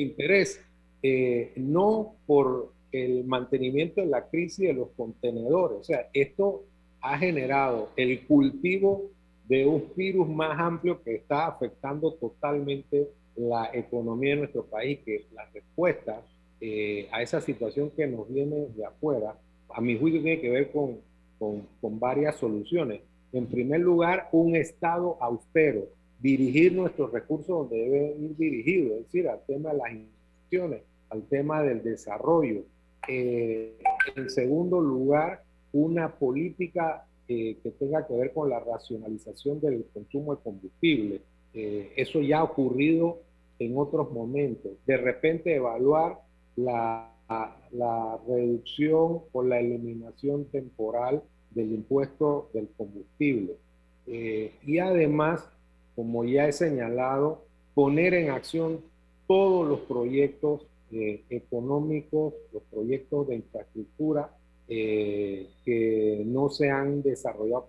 interés, 0.00 0.64
eh, 1.02 1.52
no 1.56 2.14
por 2.26 2.72
el 2.92 3.24
mantenimiento 3.24 4.00
de 4.00 4.06
la 4.06 4.28
crisis 4.28 4.68
de 4.68 4.74
los 4.74 4.90
contenedores. 4.96 5.78
O 5.78 5.84
sea, 5.84 6.08
esto 6.12 6.64
ha 7.02 7.18
generado 7.18 7.90
el 7.96 8.26
cultivo 8.26 9.10
de 9.50 9.66
un 9.66 9.82
virus 9.96 10.28
más 10.28 10.56
amplio 10.60 11.02
que 11.02 11.16
está 11.16 11.48
afectando 11.48 12.12
totalmente 12.14 13.08
la 13.34 13.68
economía 13.74 14.34
de 14.34 14.42
nuestro 14.42 14.64
país, 14.64 15.00
que 15.04 15.26
las 15.34 15.52
respuestas 15.52 16.20
eh, 16.60 17.08
a 17.10 17.20
esa 17.20 17.40
situación 17.40 17.90
que 17.90 18.06
nos 18.06 18.32
viene 18.32 18.68
de 18.76 18.84
afuera, 18.84 19.34
a 19.68 19.80
mi 19.80 19.98
juicio 19.98 20.22
tiene 20.22 20.40
que 20.40 20.50
ver 20.50 20.70
con, 20.70 20.98
con, 21.36 21.66
con 21.80 21.98
varias 21.98 22.36
soluciones. 22.36 23.00
En 23.32 23.46
primer 23.46 23.80
lugar, 23.80 24.28
un 24.30 24.54
Estado 24.54 25.16
austero, 25.20 25.88
dirigir 26.20 26.72
nuestros 26.72 27.10
recursos 27.10 27.48
donde 27.48 27.76
deben 27.76 28.24
ir 28.24 28.36
dirigidos, 28.36 28.98
es 28.98 29.04
decir, 29.06 29.28
al 29.28 29.40
tema 29.46 29.72
de 29.72 29.78
las 29.78 29.92
instituciones, 29.92 30.82
al 31.08 31.22
tema 31.24 31.60
del 31.64 31.82
desarrollo, 31.82 32.62
eh, 33.08 33.76
en 34.14 34.30
segundo 34.30 34.80
lugar, 34.80 35.42
una 35.72 36.08
política 36.08 37.04
eh, 37.32 37.58
que 37.62 37.70
tenga 37.70 38.04
que 38.08 38.14
ver 38.14 38.32
con 38.32 38.50
la 38.50 38.58
racionalización 38.58 39.60
del 39.60 39.86
consumo 39.94 40.34
de 40.34 40.42
combustible. 40.42 41.20
Eh, 41.54 41.92
eso 41.94 42.20
ya 42.20 42.40
ha 42.40 42.42
ocurrido 42.42 43.20
en 43.60 43.78
otros 43.78 44.10
momentos. 44.10 44.72
De 44.84 44.96
repente 44.96 45.54
evaluar 45.54 46.22
la, 46.56 47.14
la 47.70 48.18
reducción 48.26 49.20
o 49.30 49.42
la 49.44 49.60
eliminación 49.60 50.46
temporal 50.46 51.22
del 51.52 51.70
impuesto 51.72 52.50
del 52.52 52.68
combustible. 52.76 53.54
Eh, 54.08 54.54
y 54.66 54.78
además, 54.78 55.48
como 55.94 56.24
ya 56.24 56.48
he 56.48 56.52
señalado, 56.52 57.44
poner 57.74 58.14
en 58.14 58.30
acción 58.30 58.80
todos 59.28 59.68
los 59.68 59.78
proyectos 59.82 60.66
eh, 60.90 61.22
económicos, 61.30 62.34
los 62.52 62.64
proyectos 62.64 63.28
de 63.28 63.36
infraestructura 63.36 64.36
eh, 64.70 65.48
que 65.64 66.22
no 66.24 66.48
se 66.48 66.70
han 66.70 67.02
desarrollado 67.02 67.66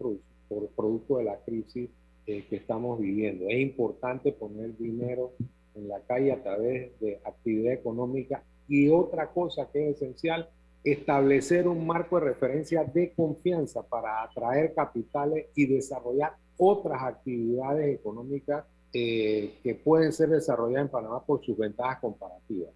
por, 0.47 0.68
producto 0.70 1.18
de 1.18 1.24
la 1.26 1.38
crisis 1.38 1.89
que 2.26 2.56
estamos 2.56 2.99
viviendo. 2.99 3.45
Es 3.49 3.60
importante 3.60 4.32
poner 4.32 4.78
dinero 4.78 5.34
en 5.76 5.89
la 5.89 5.99
calle 6.02 6.32
a 6.32 6.41
través 6.41 6.97
de 6.99 7.20
actividad 7.26 7.74
económica 7.74 8.43
y 8.68 8.89
otra 8.89 9.28
cosa 9.28 9.70
que 9.72 9.89
es 9.89 9.97
esencial, 9.97 10.49
establecer 10.84 11.68
un 11.68 11.86
marco 11.86 12.20
de 12.20 12.28
referencia 12.28 12.84
de 12.84 13.12
confianza 13.12 13.84
para 13.84 14.24
atraer 14.24 14.74
capitales 14.74 15.47
y 15.56 15.66
desarrollar 15.66 16.36
otras 16.58 17.04
actividades 17.04 17.99
económicas 17.99 18.66
eh, 18.93 19.56
que 19.64 19.76
pueden 19.76 20.12
ser 20.14 20.30
desarrolladas 20.30 20.86
en 20.86 20.91
Panamá 20.91 21.26
por 21.26 21.43
sus 21.43 21.58
ventajas 21.58 21.99
comparativas. 21.99 22.72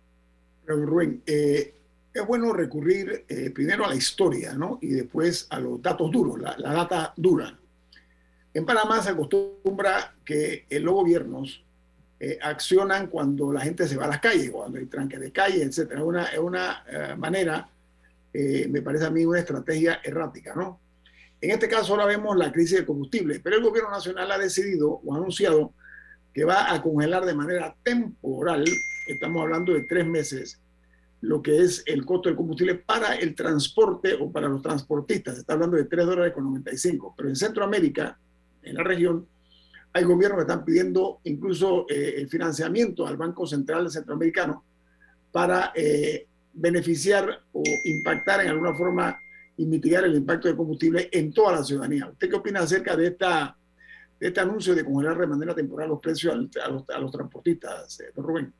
Rubén, 0.65 1.21
eh, 1.27 1.74
es 2.19 2.27
bueno 2.27 2.53
recurrir 2.53 3.25
eh, 3.27 3.51
primero 3.51 3.85
a 3.85 3.89
la 3.89 3.95
historia 3.95 4.53
¿no? 4.53 4.79
y 4.81 4.89
después 4.89 5.47
a 5.49 5.59
los 5.59 5.81
datos 5.81 6.11
duros, 6.11 6.39
la, 6.39 6.57
la 6.57 6.73
data 6.73 7.13
dura. 7.15 7.57
En 8.53 8.65
Panamá 8.65 9.01
se 9.01 9.09
acostumbra 9.09 10.15
que 10.23 10.65
los 10.69 10.93
gobiernos 10.93 11.61
accionan 12.41 13.07
cuando 13.07 13.51
la 13.51 13.59
gente 13.59 13.87
se 13.87 13.97
va 13.97 14.05
a 14.05 14.07
las 14.07 14.19
calles, 14.19 14.49
cuando 14.49 14.79
hay 14.79 14.85
tranque 14.85 15.19
de 15.19 15.31
calle, 15.31 15.61
etc. 15.61 15.91
Es 15.91 15.99
una, 15.99 16.23
es 16.27 16.39
una 16.39 16.83
manera 17.17 17.69
eh, 18.37 18.67
me 18.69 18.81
parece 18.81 19.05
a 19.05 19.09
mí 19.09 19.23
una 19.23 19.39
estrategia 19.39 20.01
errática, 20.03 20.53
¿no? 20.53 20.81
En 21.39 21.51
este 21.51 21.69
caso 21.69 21.93
ahora 21.93 22.05
vemos 22.05 22.35
la 22.35 22.51
crisis 22.51 22.75
del 22.75 22.85
combustible, 22.85 23.39
pero 23.39 23.55
el 23.55 23.63
gobierno 23.63 23.91
nacional 23.91 24.29
ha 24.29 24.37
decidido 24.37 24.99
o 25.05 25.13
ha 25.13 25.17
anunciado 25.17 25.71
que 26.33 26.43
va 26.43 26.73
a 26.73 26.81
congelar 26.81 27.23
de 27.23 27.33
manera 27.33 27.73
temporal, 27.81 28.65
estamos 29.07 29.41
hablando 29.41 29.73
de 29.73 29.83
tres 29.83 30.05
meses, 30.05 30.59
lo 31.25 31.41
que 31.41 31.57
es 31.57 31.83
el 31.87 32.05
costo 32.05 32.29
del 32.29 32.35
combustible 32.35 32.75
para 32.75 33.15
el 33.15 33.33
transporte 33.33 34.13
o 34.13 34.31
para 34.31 34.47
los 34.47 34.61
transportistas. 34.61 35.35
Se 35.35 35.41
está 35.41 35.53
hablando 35.53 35.75
de 35.75 35.85
3 35.85 36.05
dólares 36.05 36.33
con 36.33 36.43
95. 36.43 37.15
Pero 37.17 37.29
en 37.29 37.35
Centroamérica, 37.35 38.17
en 38.61 38.75
la 38.75 38.83
región, 38.83 39.27
hay 39.93 40.03
gobiernos 40.03 40.37
que 40.37 40.51
están 40.51 40.63
pidiendo 40.63 41.19
incluso 41.23 41.87
eh, 41.89 42.15
el 42.17 42.29
financiamiento 42.29 43.07
al 43.07 43.17
Banco 43.17 43.47
Central 43.47 43.89
Centroamericano 43.89 44.63
para 45.31 45.71
eh, 45.75 46.27
beneficiar 46.53 47.41
o 47.51 47.63
impactar 47.85 48.41
en 48.41 48.49
alguna 48.49 48.73
forma 48.75 49.17
y 49.57 49.65
mitigar 49.65 50.03
el 50.03 50.15
impacto 50.15 50.47
del 50.47 50.57
combustible 50.57 51.09
en 51.11 51.33
toda 51.33 51.53
la 51.53 51.63
ciudadanía. 51.63 52.07
¿Usted 52.07 52.29
qué 52.29 52.35
opina 52.35 52.59
acerca 52.59 52.95
de, 52.95 53.07
esta, 53.07 53.57
de 54.19 54.27
este 54.27 54.39
anuncio 54.39 54.75
de 54.75 54.85
congelar 54.85 55.17
de 55.17 55.27
manera 55.27 55.55
temporal 55.55 55.89
los 55.89 55.99
precios 55.99 56.33
a 56.33 56.67
los, 56.69 56.89
a 56.89 56.99
los 56.99 57.11
transportistas, 57.11 57.99
eh, 58.01 58.11
don 58.13 58.25
Rubén? 58.25 58.53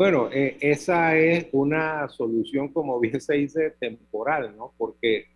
Bueno, 0.00 0.30
eh, 0.32 0.56
esa 0.62 1.14
es 1.14 1.48
una 1.52 2.08
solución, 2.08 2.68
como 2.68 2.98
bien 2.98 3.20
se 3.20 3.34
dice, 3.34 3.72
temporal, 3.78 4.56
¿no? 4.56 4.72
Porque 4.78 5.26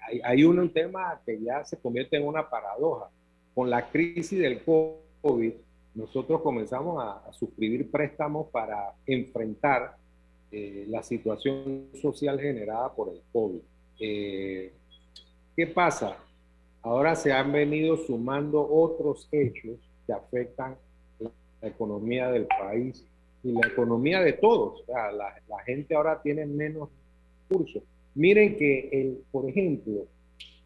hay, 0.00 0.20
hay 0.22 0.44
un, 0.44 0.72
tema 0.72 1.20
que 1.26 1.42
ya 1.42 1.64
se 1.64 1.80
convierte 1.80 2.16
en 2.16 2.24
una 2.24 2.48
paradoja. 2.48 3.10
Con 3.56 3.68
la 3.68 3.90
crisis 3.90 4.38
del 4.38 4.62
COVID, 4.62 5.52
nosotros 5.96 6.42
comenzamos 6.42 7.02
a, 7.02 7.32
suscribir 7.32 7.90
préstamos 7.90 8.46
para 8.52 8.94
enfrentar 9.04 9.96
eh, 10.52 10.84
la 10.86 11.02
situación 11.02 11.88
social 12.00 12.38
generada 12.38 12.94
por 12.94 13.08
el 13.08 13.20
COVID. 13.32 13.62
Eh, 13.98 14.74
¿Qué 15.56 15.66
pasa? 15.66 16.16
Ahora 16.82 17.16
se 17.16 17.32
han 17.32 17.50
venido 17.50 17.96
sumando 17.96 18.64
otros 18.64 19.28
hechos 19.32 19.80
que 20.06 20.12
afectan 20.12 20.76
la 21.18 21.68
economía 21.68 22.30
del 22.30 22.46
país 22.46 23.04
y 23.42 23.52
la 23.52 23.66
economía 23.66 24.20
de 24.20 24.34
todos. 24.34 24.84
la, 24.88 25.12
la, 25.12 25.58
gente 25.64 25.94
ahora 25.94 26.20
tiene 26.22 26.46
menos 26.46 26.88
recursos. 27.48 27.82
Miren 28.14 28.56
que, 28.56 28.88
el, 28.92 29.18
por 29.30 29.48
ejemplo, 29.48 30.06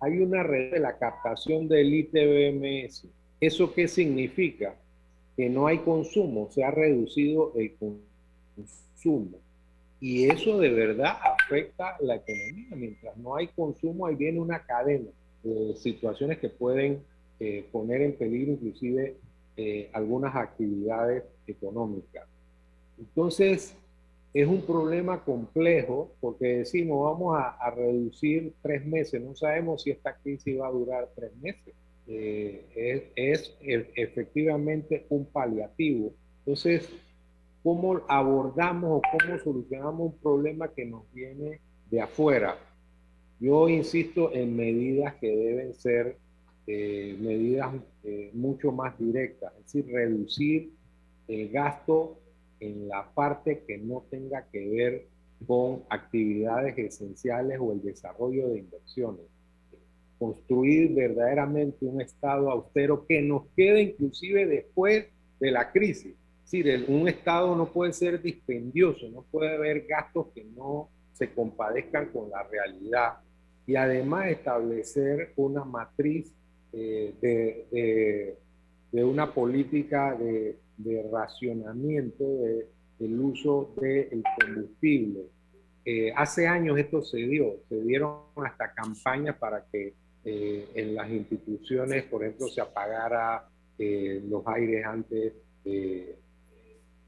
hay 0.00 0.18
una 0.18 0.42
red 0.42 0.72
de 0.72 0.80
la 0.80 0.98
captación 0.98 1.68
del 1.68 1.92
ITBMS. 1.94 3.06
¿Eso 3.40 3.72
qué 3.72 3.88
significa? 3.88 4.74
Que 5.36 5.48
no 5.48 5.66
hay 5.66 5.78
consumo, 5.78 6.48
se 6.50 6.64
ha 6.64 6.70
reducido 6.70 7.52
el 7.56 7.74
consumo. 7.76 9.38
Y 10.00 10.28
eso 10.28 10.58
de 10.58 10.70
verdad 10.70 11.16
afecta 11.22 11.96
la 12.00 12.16
economía. 12.16 12.68
Mientras 12.74 13.16
no 13.16 13.36
hay 13.36 13.46
consumo, 13.48 14.06
ahí 14.06 14.16
viene 14.16 14.40
una 14.40 14.64
cadena 14.64 15.10
de 15.42 15.76
situaciones 15.76 16.38
que 16.38 16.48
pueden 16.48 17.02
eh, 17.38 17.64
poner 17.70 18.02
en 18.02 18.14
peligro 18.14 18.52
inclusive 18.52 19.16
eh, 19.56 19.90
algunas 19.92 20.34
actividades 20.34 21.24
económicas. 21.46 22.26
Entonces, 23.02 23.74
es 24.32 24.46
un 24.46 24.62
problema 24.62 25.24
complejo 25.24 26.12
porque 26.20 26.58
decimos 26.58 27.04
vamos 27.04 27.36
a, 27.38 27.70
reducir 27.70 28.54
tres 28.62 28.84
meses. 28.86 29.20
No 29.20 29.34
sabemos 29.34 29.82
si 29.82 29.90
esta 29.90 30.16
crisis 30.16 30.58
va 30.58 30.68
a 30.68 30.72
durar 30.72 31.10
tres 31.14 31.34
meses. 31.36 31.74
Eh, 32.06 33.12
es, 33.14 33.54
es 33.60 33.86
efectivamente 33.94 35.06
un 35.10 35.26
paliativo. 35.26 36.12
Entonces, 36.38 36.88
cómo 37.62 38.00
abordamos 38.08 38.90
o 38.98 39.02
cómo 39.10 39.38
solucionamos 39.38 40.12
un 40.12 40.18
problema 40.18 40.68
que 40.68 40.84
nos 40.84 41.10
viene 41.12 41.60
de 41.90 42.00
afuera. 42.00 42.56
Yo 43.38 43.68
insisto 43.68 44.32
en 44.32 44.56
medidas 44.56 45.14
que 45.16 45.28
deben 45.28 45.74
ser 45.74 46.16
eh, 46.66 47.16
medidas 47.20 47.74
eh, 48.04 48.30
mucho 48.32 48.70
más 48.70 48.98
directas, 48.98 49.52
es 49.58 49.64
decir, 49.64 49.92
reducir 49.92 50.70
el 51.28 51.48
gasto 51.50 52.18
en 52.62 52.88
la 52.88 53.12
parte 53.12 53.64
que 53.66 53.78
no 53.78 54.04
tenga 54.10 54.46
que 54.50 54.68
ver 54.68 55.06
con 55.46 55.82
actividades 55.90 56.78
esenciales 56.78 57.58
o 57.60 57.72
el 57.72 57.82
desarrollo 57.82 58.48
de 58.48 58.60
inversiones. 58.60 59.26
Construir 60.18 60.94
verdaderamente 60.94 61.84
un 61.84 62.00
Estado 62.00 62.50
austero 62.50 63.06
que 63.06 63.20
nos 63.22 63.48
quede 63.56 63.82
inclusive 63.82 64.46
después 64.46 65.06
de 65.40 65.50
la 65.50 65.72
crisis 65.72 66.14
decir, 66.52 66.84
un 66.88 67.08
Estado 67.08 67.56
no 67.56 67.72
puede 67.72 67.92
ser 67.92 68.20
dispendioso, 68.20 69.08
no 69.08 69.24
puede 69.30 69.54
haber 69.54 69.86
gastos 69.86 70.28
que 70.34 70.44
no 70.44 70.88
se 71.12 71.32
compadezcan 71.32 72.10
con 72.10 72.30
la 72.30 72.42
realidad. 72.44 73.14
Y 73.66 73.76
además 73.76 74.28
establecer 74.28 75.32
una 75.36 75.64
matriz 75.64 76.32
eh, 76.72 77.14
de, 77.20 78.36
de, 78.90 79.04
una 79.04 79.32
política 79.32 80.14
de, 80.14 80.58
de 80.82 81.02
racionamiento 81.10 82.24
del 82.98 83.20
uso 83.20 83.74
del 83.80 84.22
combustible. 84.40 85.22
Eh, 85.84 86.12
hace 86.14 86.46
años 86.46 86.78
esto 86.78 87.02
se 87.02 87.18
dio, 87.18 87.56
se 87.68 87.80
dieron 87.82 88.20
hasta 88.36 88.72
campañas 88.72 89.36
para 89.36 89.64
que 89.70 89.94
eh, 90.24 90.68
en 90.74 90.94
las 90.94 91.10
instituciones, 91.10 92.04
por 92.04 92.22
ejemplo, 92.22 92.48
se 92.48 92.60
apagara 92.60 93.48
los 93.78 94.46
aires 94.46 94.86
antes 94.86 95.32
de 95.64 96.16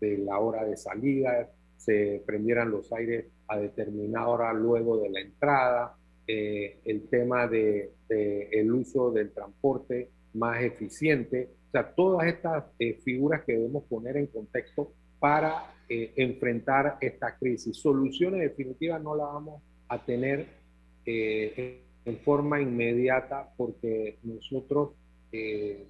la 0.01 0.41
hora 0.41 0.64
de 0.64 0.77
salida, 0.77 1.49
se 1.77 2.22
prendieran 2.27 2.70
los 2.70 2.93
aires 2.93 3.27
a 3.47 3.59
determinada 3.59 4.27
hora 4.29 4.53
luego 4.53 4.99
de 4.99 5.11
la 5.11 5.20
entrada, 5.20 5.97
eh, 6.27 6.79
el 6.85 7.09
tema 7.09 7.47
de, 7.47 7.93
el 8.09 8.72
uso 8.72 9.11
del 9.11 9.31
transporte 9.33 10.09
más 10.35 10.62
eficiente, 10.62 11.51
sea, 11.75 11.95
todas 11.95 12.27
estas 12.27 12.64
eh, 12.79 13.01
figuras 13.05 13.45
que 13.45 13.53
debemos 13.53 13.85
poner 13.85 14.16
en 14.16 14.27
contexto 14.27 14.93
para 15.18 15.75
eh, 15.89 16.12
enfrentar 16.16 16.99
esta 17.01 17.37
crisis. 17.37 17.77
Soluciones 17.77 18.41
definitivas 18.41 19.03
no 19.03 19.14
las 19.14 19.27
vamos 19.27 19.62
a 19.89 20.05
tener 20.05 20.64
en 21.07 22.18
forma 22.25 22.59
inmediata 22.61 23.51
porque 23.59 24.18
nosotros 24.22 24.93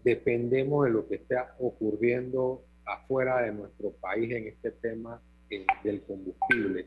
dependemos 0.02 0.86
de 0.86 0.90
lo 0.90 1.06
que 1.06 1.16
está 1.16 1.54
ocurriendo 1.60 2.64
afuera 2.84 3.42
de 3.42 3.52
nuestro 3.52 3.92
país 3.92 4.30
en 4.32 4.48
este 4.48 4.70
tema 4.72 5.20
eh, 5.50 5.66
del 5.82 6.02
combustible. 6.02 6.86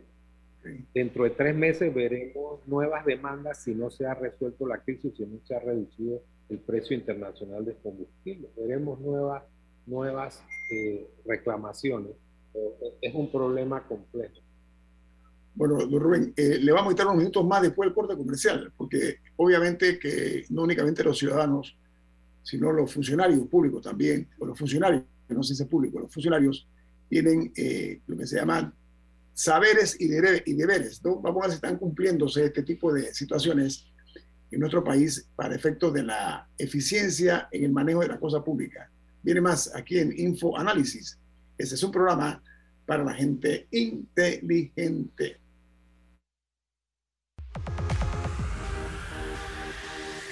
Dentro 0.93 1.23
de 1.23 1.29
tres 1.29 1.55
meses 1.55 1.93
veremos 1.93 2.67
nuevas 2.67 3.05
demandas 3.05 3.63
si 3.63 3.73
no 3.73 3.89
se 3.89 4.05
ha 4.05 4.13
resuelto 4.13 4.67
la 4.67 4.79
crisis, 4.79 5.15
si 5.15 5.25
no 5.25 5.39
se 5.45 5.55
ha 5.55 5.59
reducido 5.59 6.21
el 6.49 6.59
precio 6.59 6.95
internacional 6.95 7.65
del 7.65 7.77
combustible. 7.77 8.49
Veremos 8.57 8.99
nuevas, 8.99 9.43
nuevas 9.85 10.43
eh, 10.71 11.07
reclamaciones. 11.25 12.11
Es 13.01 13.13
un 13.13 13.31
problema 13.31 13.87
complejo. 13.87 14.41
Bueno, 15.57 15.79
Rubén, 15.79 16.33
eh, 16.37 16.59
le 16.59 16.71
vamos 16.71 16.91
a 16.91 16.93
quitar 16.93 17.07
unos 17.07 17.17
minutos 17.17 17.45
más 17.45 17.63
después 17.63 17.87
del 17.87 17.95
corte 17.95 18.15
comercial, 18.15 18.71
porque 18.77 19.17
obviamente 19.37 19.97
que 19.97 20.45
no 20.49 20.63
únicamente 20.63 21.03
los 21.03 21.17
ciudadanos, 21.17 21.75
sino 22.43 22.71
los 22.71 22.93
funcionarios 22.93 23.47
públicos 23.47 23.81
también, 23.81 24.29
o 24.37 24.45
los 24.45 24.57
funcionarios, 24.57 25.03
no 25.29 25.41
sé 25.41 25.55
si 25.55 25.63
es 25.63 25.69
público, 25.69 25.99
los 25.99 26.13
funcionarios 26.13 26.67
tienen 27.09 27.51
eh, 27.55 28.01
lo 28.05 28.17
que 28.17 28.27
se 28.27 28.35
llaman 28.35 28.71
saberes 29.33 29.99
y, 29.99 30.07
deberes. 30.07 31.03
¿no? 31.03 31.19
Vamos 31.21 31.41
a 31.41 31.47
ver 31.47 31.51
si 31.51 31.55
están 31.55 31.77
cumpliéndose 31.77 32.45
este 32.45 32.61
tipo 32.61 32.93
de 32.93 33.13
situaciones 33.13 33.87
en 34.51 34.59
nuestro 34.59 34.83
país 34.83 35.27
para 35.35 35.55
efectos 35.55 35.93
de 35.93 36.03
la 36.03 36.47
eficiencia 36.57 37.47
en 37.51 37.65
el 37.65 37.71
manejo 37.71 38.01
de 38.01 38.07
la 38.07 38.19
cosa 38.19 38.43
pública. 38.43 38.89
Viene 39.23 39.41
más 39.41 39.73
aquí 39.75 39.99
en 39.99 40.17
Info 40.17 40.57
Análisis. 40.57 41.17
Ese 41.57 41.75
es 41.75 41.83
un 41.83 41.91
programa 41.91 42.41
para 42.85 43.03
la 43.03 43.13
gente 43.13 43.67
inteligente. 43.71 45.39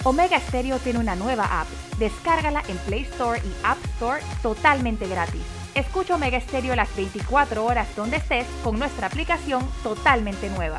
Omega 0.04 0.38
Stereo 0.38 0.78
tiene 0.78 1.00
una 1.00 1.16
nueva 1.16 1.60
app. 1.60 1.66
Descárgala 1.98 2.62
en 2.68 2.76
Play 2.78 3.02
Store 3.02 3.40
y 3.40 3.52
App 3.64 3.84
Store 3.96 4.22
totalmente 4.40 5.08
gratis. 5.08 5.42
Escucha 5.74 6.14
Omega 6.14 6.40
Stereo 6.40 6.76
las 6.76 6.94
24 6.96 7.64
horas 7.64 7.88
donde 7.96 8.18
estés 8.18 8.46
con 8.62 8.78
nuestra 8.78 9.08
aplicación 9.08 9.68
totalmente 9.82 10.48
nueva. 10.48 10.78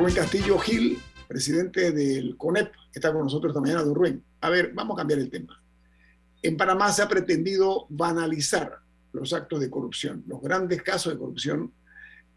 Rubén 0.00 0.14
Castillo 0.14 0.58
Gil, 0.58 0.98
presidente 1.28 1.92
del 1.92 2.34
CONEP, 2.38 2.72
está 2.90 3.12
con 3.12 3.22
nosotros 3.24 3.50
esta 3.50 3.60
mañana, 3.60 3.82
don 3.82 3.94
Rubén. 3.94 4.24
A 4.40 4.48
ver, 4.48 4.72
vamos 4.72 4.94
a 4.94 5.00
cambiar 5.00 5.20
el 5.20 5.28
tema. 5.28 5.62
En 6.40 6.56
Panamá 6.56 6.90
se 6.90 7.02
ha 7.02 7.08
pretendido 7.08 7.84
banalizar 7.90 8.78
los 9.12 9.34
actos 9.34 9.60
de 9.60 9.68
corrupción, 9.68 10.24
los 10.26 10.40
grandes 10.40 10.82
casos 10.82 11.12
de 11.12 11.18
corrupción. 11.18 11.70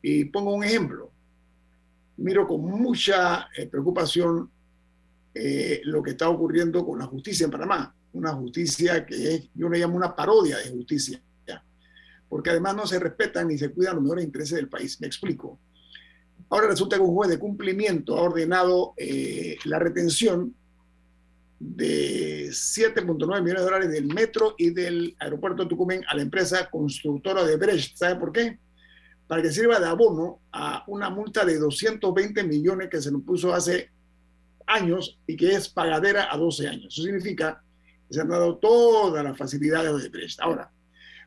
Y 0.01 0.25
pongo 0.25 0.53
un 0.53 0.65
ejemplo. 0.65 1.09
Miro 2.17 2.45
con 2.45 2.65
mucha 2.65 3.47
eh, 3.55 3.65
preocupación 3.67 4.51
eh, 5.33 5.79
lo 5.85 6.03
que 6.03 6.11
está 6.11 6.27
ocurriendo 6.27 6.85
con 6.85 6.99
la 6.99 7.05
justicia 7.05 7.45
en 7.45 7.51
Panamá. 7.51 7.95
Una 8.11 8.33
justicia 8.33 9.05
que 9.05 9.35
es, 9.35 9.49
yo 9.55 9.69
le 9.69 9.79
llamo 9.79 9.95
una 9.95 10.13
parodia 10.13 10.57
de 10.57 10.69
justicia, 10.69 11.21
porque 12.27 12.49
además 12.49 12.75
no 12.75 12.85
se 12.85 12.99
respetan 12.99 13.47
ni 13.47 13.57
se 13.57 13.69
cuidan 13.69 13.95
los 13.95 14.03
mejores 14.03 14.25
intereses 14.25 14.57
del 14.57 14.67
país. 14.67 14.99
Me 14.99 15.07
explico. 15.07 15.61
Ahora 16.53 16.67
resulta 16.67 16.97
que 16.97 17.01
un 17.01 17.15
juez 17.15 17.31
de 17.31 17.39
cumplimiento 17.39 18.15
ha 18.15 18.21
ordenado 18.21 18.93
eh, 18.95 19.57
la 19.65 19.79
retención 19.79 20.53
de 21.57 22.49
7.9 22.49 23.17
millones 23.41 23.55
de 23.55 23.63
dólares 23.63 23.91
del 23.91 24.05
metro 24.05 24.53
y 24.59 24.69
del 24.69 25.15
aeropuerto 25.17 25.63
de 25.63 25.69
Tucumán 25.69 26.03
a 26.07 26.15
la 26.15 26.21
empresa 26.21 26.69
constructora 26.69 27.43
de 27.43 27.57
Brecht. 27.57 27.97
¿Sabe 27.97 28.17
por 28.17 28.31
qué? 28.31 28.59
Para 29.25 29.41
que 29.41 29.51
sirva 29.51 29.79
de 29.79 29.87
abono 29.87 30.41
a 30.51 30.83
una 30.85 31.09
multa 31.09 31.43
de 31.43 31.57
220 31.57 32.43
millones 32.43 32.89
que 32.91 33.01
se 33.01 33.11
nos 33.11 33.23
puso 33.23 33.51
hace 33.51 33.89
años 34.67 35.19
y 35.25 35.35
que 35.35 35.55
es 35.55 35.67
pagadera 35.67 36.31
a 36.31 36.37
12 36.37 36.67
años. 36.67 36.93
Eso 36.93 37.01
significa 37.01 37.63
que 38.07 38.13
se 38.13 38.21
han 38.21 38.29
dado 38.29 38.59
todas 38.59 39.23
las 39.23 39.35
facilidades 39.35 40.03
de 40.03 40.09
Brecht. 40.09 40.39
Ahora, 40.39 40.71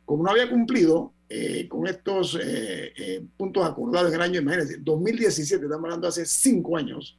como 0.04 0.22
no 0.22 0.30
había 0.30 0.48
cumplido, 0.48 1.15
eh, 1.28 1.66
con 1.68 1.86
estos 1.86 2.38
eh, 2.40 2.92
eh, 2.96 3.26
puntos 3.36 3.66
acordados 3.66 4.10
en 4.10 4.14
el 4.14 4.22
año, 4.22 4.40
imagínense, 4.40 4.78
2017, 4.78 5.64
estamos 5.64 5.84
hablando 5.84 6.06
hace 6.06 6.24
cinco 6.24 6.76
años, 6.76 7.18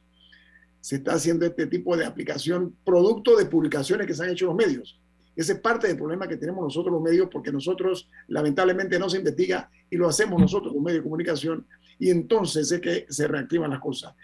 se 0.80 0.96
está 0.96 1.12
haciendo 1.12 1.44
este 1.44 1.66
tipo 1.66 1.96
de 1.96 2.06
aplicación 2.06 2.74
producto 2.84 3.36
de 3.36 3.44
publicaciones 3.44 4.06
que 4.06 4.14
se 4.14 4.22
han 4.22 4.30
hecho 4.30 4.46
en 4.46 4.56
los 4.56 4.66
medios. 4.66 5.00
Ese 5.36 5.52
es 5.52 5.60
parte 5.60 5.88
del 5.88 5.96
problema 5.96 6.26
que 6.26 6.36
tenemos 6.36 6.64
nosotros 6.64 6.92
los 6.92 7.02
medios, 7.02 7.28
porque 7.30 7.52
nosotros 7.52 8.08
lamentablemente 8.28 8.98
no 8.98 9.10
se 9.10 9.18
investiga 9.18 9.70
y 9.90 9.96
lo 9.96 10.08
hacemos 10.08 10.40
nosotros 10.40 10.72
los 10.72 10.82
medios 10.82 11.00
de 11.00 11.04
comunicación, 11.04 11.66
y 11.98 12.10
entonces 12.10 12.72
es 12.72 12.80
que 12.80 13.06
se 13.10 13.28
reactivan 13.28 13.70
las 13.70 13.80
cosas. 13.80 14.14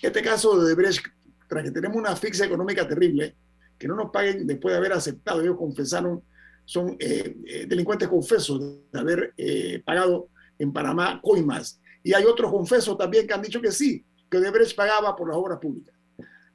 Este 0.00 0.22
caso 0.22 0.62
de 0.64 0.74
Brecht, 0.74 1.04
tras 1.48 1.64
que 1.64 1.72
tenemos 1.72 1.96
una 1.96 2.10
asfixia 2.10 2.46
económica 2.46 2.86
terrible, 2.86 3.34
que 3.76 3.88
no 3.88 3.96
nos 3.96 4.10
paguen 4.12 4.46
después 4.46 4.72
de 4.72 4.78
haber 4.78 4.92
aceptado, 4.92 5.40
ellos 5.40 5.56
confesaron 5.58 6.22
son 6.64 6.96
eh, 6.98 7.36
eh, 7.46 7.66
delincuentes 7.66 8.08
confesos 8.08 8.60
de 8.90 8.98
haber 8.98 9.34
eh, 9.36 9.82
pagado 9.84 10.28
en 10.58 10.72
Panamá 10.72 11.20
coimas. 11.22 11.80
Y 12.02 12.14
hay 12.14 12.24
otros 12.24 12.50
confesos 12.50 12.96
también 12.96 13.26
que 13.26 13.34
han 13.34 13.42
dicho 13.42 13.60
que 13.60 13.72
sí, 13.72 14.04
que 14.30 14.38
Odebrecht 14.38 14.76
pagaba 14.76 15.14
por 15.14 15.28
las 15.28 15.36
obras 15.36 15.58
públicas. 15.58 15.94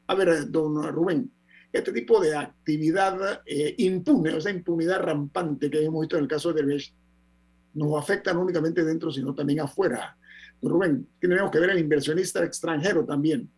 A 0.08 0.16
ver, 0.16 0.50
don 0.50 0.84
Rubén, 0.92 1.32
este 1.72 1.92
tipo 1.92 2.20
de 2.20 2.36
actividad 2.36 3.42
impune, 3.78 4.34
o 4.34 4.42
sea, 4.42 4.52
impunidad 4.52 5.02
rampante 5.02 5.70
que 5.70 5.84
hemos 5.84 6.02
visto 6.02 6.18
en 6.18 6.24
el 6.24 6.30
caso 6.30 6.52
de 6.52 6.62
Odebrecht, 6.62 6.94
nos 7.74 8.02
afecta 8.02 8.34
no 8.34 8.42
únicamente 8.42 8.84
dentro, 8.84 9.12
sino 9.12 9.36
también 9.36 9.60
afuera. 9.60 10.18
Don 10.62 10.72
Rubén, 10.72 11.08
tenemos 11.20 11.52
que 11.52 11.60
ver 11.60 11.72
al 11.72 11.80
inversionista 11.80 12.44
extranjero 12.44 13.06
también. 13.06 13.50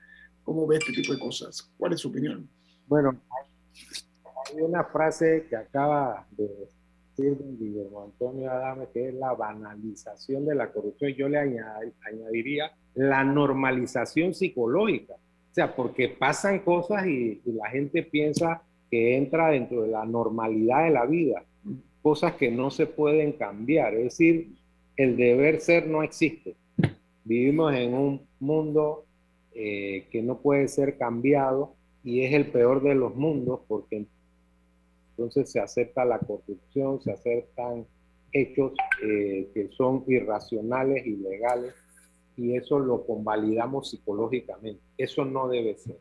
¿Cómo 0.43 0.68
ve 0.68 0.78
este 0.78 0.91
tipo 0.91 1.14
de 1.14 1.20
cosas? 1.20 1.72
¿Cuál 1.78 1.93
es 1.93 2.00
su 2.00 2.10
opinión? 2.10 2.50
Bueno, 2.88 3.22
hay 4.52 4.62
una 4.62 4.84
frase 4.84 5.45
que 5.50 5.56
acaba 5.56 6.26
de 6.32 6.47
decir 6.47 7.38
Guillermo 7.60 8.04
Antonio 8.04 8.52
Adame, 8.52 8.88
que 8.93 9.10
es 9.10 9.14
la 9.14 9.34
banalización 9.34 10.45
de 10.45 10.56
la 10.56 10.72
corrupción. 10.72 11.12
Yo 11.14 11.28
le 11.28 11.38
añadiría 11.38 12.72
la 12.95 13.24
normalización 13.24 14.34
psicológica. 14.34 15.14
O 15.14 15.54
sea, 15.54 15.76
porque 15.76 16.10
pasan 16.10 16.60
cosas 16.60 17.08
y, 17.08 17.41
la 17.45 17.70
gente 17.70 18.04
piensa 18.04 18.62
que 18.89 19.18
entra 19.18 19.50
dentro 19.50 19.84
de 19.84 19.89
la 19.89 20.06
normalidad 20.06 20.86
de 20.86 20.91
la 20.91 21.06
vida, 21.06 21.43
cosas 22.02 22.34
que 22.34 22.50
no 22.50 22.72
se 22.72 22.88
pueden 22.88 23.34
cambiar. 23.34 23.93
Es 23.95 24.04
decir, 24.04 24.56
el 24.95 25.18
deber 25.18 25.60
ser 25.60 25.88
no 25.88 26.04
existe. 26.04 26.56
Vivimos 27.24 27.74
en 27.76 27.93
un 27.93 28.22
mundo 28.39 29.06
eh, 29.54 30.08
que 30.12 30.22
no 30.22 30.39
puede 30.39 30.68
ser 30.68 30.97
cambiado 30.97 31.76
y 32.04 32.22
es 32.22 32.34
el 32.34 32.47
peor 32.47 32.82
de 32.82 32.95
los 32.95 33.16
mundos 33.16 33.60
porque 33.68 34.06
entonces 35.20 35.51
se 35.51 35.59
acepta 35.59 36.05
la 36.05 36.17
corrupción, 36.17 37.01
se 37.01 37.11
aceptan 37.11 37.86
hechos 38.32 38.72
eh, 39.03 39.49
que 39.53 39.70
son 39.70 40.05
irracionales, 40.07 41.05
ilegales, 41.05 41.74
y 42.38 42.55
eso 42.55 42.80
lo 42.80 43.05
convalidamos 43.05 43.89
psicológicamente. 43.89 44.82
Eso 44.97 45.26
no 45.26 45.49
debe 45.49 45.76
ser. 45.76 45.99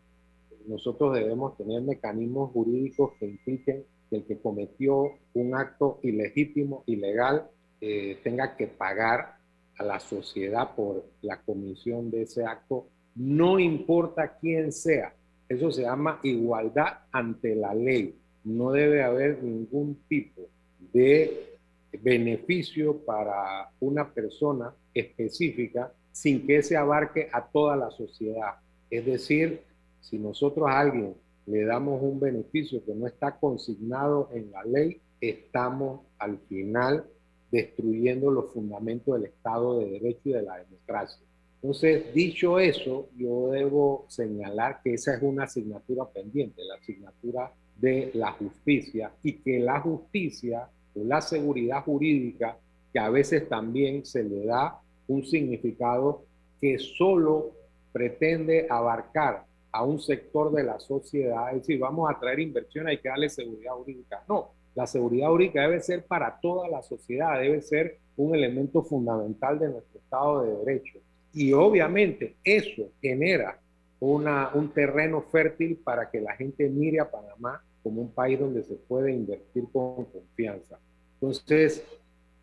Nosotros 0.68 1.16
debemos 1.16 1.56
tener 1.56 1.82
mecanismos 1.82 2.52
jurídicos 2.52 3.14
que 3.18 3.26
impliquen 3.26 3.84
que 4.08 4.16
el 4.16 4.24
que 4.24 4.38
cometió 4.38 5.14
un 5.34 5.54
acto 5.56 5.98
ilegítimo, 6.04 6.84
ilegal, 6.86 7.50
eh, 7.80 8.20
tenga 8.22 8.56
que 8.56 8.68
pagar 8.68 9.38
a 9.78 9.84
la 9.84 9.98
sociedad 9.98 10.76
por 10.76 11.06
la 11.22 11.40
comisión 11.42 12.08
de 12.10 12.22
ese 12.22 12.44
acto, 12.44 12.86
no 13.16 13.58
importa 13.58 14.38
quién 14.38 14.70
sea. 14.70 15.12
Eso 15.48 15.72
se 15.72 15.82
llama 15.82 16.20
igualdad 16.22 16.98
ante 17.10 17.56
la 17.56 17.74
ley. 17.74 18.14
No 18.48 18.72
debe 18.72 19.02
haber 19.02 19.42
ningún 19.42 19.98
tipo 20.08 20.48
de 20.92 21.58
beneficio 22.02 22.96
para 22.96 23.70
una 23.78 24.10
persona 24.10 24.74
específica 24.94 25.92
sin 26.12 26.46
que 26.46 26.62
se 26.62 26.74
abarque 26.74 27.28
a 27.30 27.46
toda 27.46 27.76
la 27.76 27.90
sociedad. 27.90 28.54
Es 28.88 29.04
decir, 29.04 29.60
si 30.00 30.18
nosotros 30.18 30.66
a 30.66 30.80
alguien 30.80 31.14
le 31.44 31.64
damos 31.64 32.02
un 32.02 32.18
beneficio 32.18 32.82
que 32.86 32.94
no 32.94 33.06
está 33.06 33.38
consignado 33.38 34.30
en 34.32 34.50
la 34.50 34.64
ley, 34.64 35.00
estamos 35.20 36.00
al 36.18 36.38
final 36.48 37.04
destruyendo 37.50 38.30
los 38.30 38.50
fundamentos 38.52 39.14
del 39.14 39.30
Estado 39.30 39.78
de 39.78 39.90
Derecho 39.90 40.20
y 40.24 40.32
de 40.32 40.42
la 40.42 40.56
democracia. 40.56 41.22
Entonces, 41.60 42.14
dicho 42.14 42.58
eso, 42.58 43.10
yo 43.14 43.50
debo 43.50 44.06
señalar 44.08 44.80
que 44.82 44.94
esa 44.94 45.14
es 45.14 45.22
una 45.22 45.44
asignatura 45.44 46.08
pendiente, 46.08 46.62
la 46.64 46.76
asignatura 46.76 47.52
de 47.78 48.10
la 48.14 48.32
justicia, 48.32 49.12
y 49.22 49.34
que 49.34 49.58
la 49.58 49.80
justicia 49.80 50.68
o 50.94 51.04
la 51.04 51.20
seguridad 51.20 51.82
jurídica, 51.84 52.56
que 52.92 52.98
a 52.98 53.08
veces 53.08 53.48
también 53.48 54.04
se 54.04 54.24
le 54.24 54.46
da 54.46 54.80
un 55.06 55.24
significado 55.24 56.24
que 56.60 56.78
solo 56.78 57.52
pretende 57.92 58.66
abarcar 58.68 59.44
a 59.70 59.84
un 59.84 60.00
sector 60.00 60.52
de 60.52 60.64
la 60.64 60.80
sociedad, 60.80 61.50
es 61.50 61.60
decir, 61.60 61.78
vamos 61.78 62.10
a 62.10 62.18
traer 62.18 62.40
inversión, 62.40 62.88
hay 62.88 62.98
que 62.98 63.08
darle 63.08 63.28
seguridad 63.28 63.74
jurídica. 63.74 64.22
No, 64.28 64.50
la 64.74 64.86
seguridad 64.86 65.28
jurídica 65.28 65.62
debe 65.62 65.80
ser 65.80 66.04
para 66.04 66.38
toda 66.40 66.68
la 66.68 66.82
sociedad, 66.82 67.40
debe 67.40 67.60
ser 67.62 67.98
un 68.16 68.34
elemento 68.34 68.82
fundamental 68.82 69.58
de 69.58 69.68
nuestro 69.68 70.00
Estado 70.00 70.42
de 70.42 70.56
Derecho. 70.64 70.98
Y 71.32 71.52
obviamente 71.52 72.36
eso 72.42 72.90
genera 73.00 73.58
una, 74.00 74.50
un 74.54 74.70
terreno 74.70 75.22
fértil 75.22 75.76
para 75.76 76.10
que 76.10 76.20
la 76.20 76.34
gente 76.34 76.68
mire 76.68 77.00
a 77.00 77.10
Panamá 77.10 77.62
como 77.88 78.02
un 78.02 78.12
país 78.12 78.38
donde 78.38 78.62
se 78.64 78.74
puede 78.74 79.12
invertir 79.12 79.64
con 79.72 80.04
confianza. 80.04 80.78
Entonces, 81.14 81.82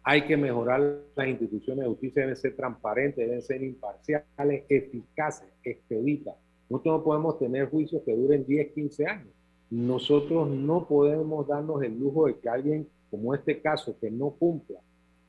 hay 0.04 0.24
que 0.24 0.36
mejorar 0.36 1.04
las 1.16 1.28
instituciones 1.28 1.84
de 1.84 1.90
justicia, 1.90 2.24
deben 2.24 2.36
ser 2.36 2.56
transparentes, 2.56 3.28
deben 3.28 3.44
ser 3.44 3.64
imparciales, 3.64 4.64
eficaces, 4.68 5.48
expeditas. 5.64 6.34
Nosotros 6.68 6.98
no 6.98 7.04
podemos 7.04 7.38
tener 7.38 7.70
juicios 7.70 8.02
que 8.04 8.16
duren 8.16 8.44
10, 8.44 8.74
15 8.74 9.06
años. 9.06 9.28
Nosotros 9.70 10.50
no 10.50 10.88
podemos 10.88 11.48
darnos 11.48 11.84
el 11.84 12.00
lujo 12.00 12.26
de 12.26 12.40
que 12.40 12.50
alguien, 12.50 12.88
como 13.12 13.36
este 13.36 13.62
caso, 13.62 13.96
que 14.02 14.10
no 14.10 14.32
cumpla 14.32 14.80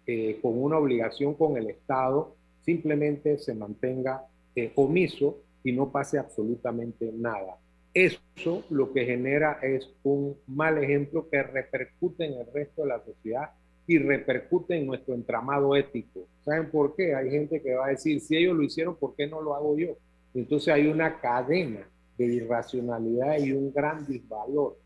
eh, 0.07 0.39
con 0.41 0.63
una 0.63 0.79
obligación 0.79 1.35
con 1.35 1.59
el 1.59 1.69
Estado, 1.69 2.37
simplemente 2.63 3.37
se 3.37 3.55
mantenga 3.55 4.25
eh, 4.55 4.73
omiso 4.77 5.41
y 5.63 5.73
no 5.73 5.93
pase 5.93 6.19
absolutamente 6.19 7.13
nada. 7.13 7.59
Eso 7.97 8.63
lo 8.69 8.93
que 8.93 9.07
genera 9.07 9.59
es 9.63 9.91
un 10.03 10.37
mal 10.47 10.77
ejemplo 10.77 11.31
que 11.31 11.43
repercute 11.43 12.27
en 12.27 12.35
el 12.35 12.47
resto 12.53 12.83
de 12.83 12.89
la 12.89 13.03
sociedad 13.03 13.53
y 13.87 13.97
repercute 13.97 14.77
en 14.77 14.87
nuestro 14.87 15.15
entramado 15.15 15.75
ético. 15.75 16.29
¿Saben 16.45 16.71
por 16.71 16.95
qué? 16.95 17.15
Hay 17.15 17.31
gente 17.31 17.63
que 17.63 17.75
va 17.75 17.87
a 17.87 17.91
decir, 17.91 18.21
si 18.21 18.37
ellos 18.37 18.55
lo 18.55 18.65
hicieron, 18.65 18.97
¿por 18.97 19.17
qué 19.17 19.27
no 19.27 19.41
lo 19.41 19.55
hago 19.55 19.79
yo? 19.79 19.97
Entonces 20.35 20.75
hay 20.75 20.89
una 20.89 21.19
cadena 21.23 21.89
de 22.19 22.27
irracionalidad 22.27 23.39
y 23.39 23.53
un 23.53 23.73
gran 23.73 24.07
disvalor 24.07 24.77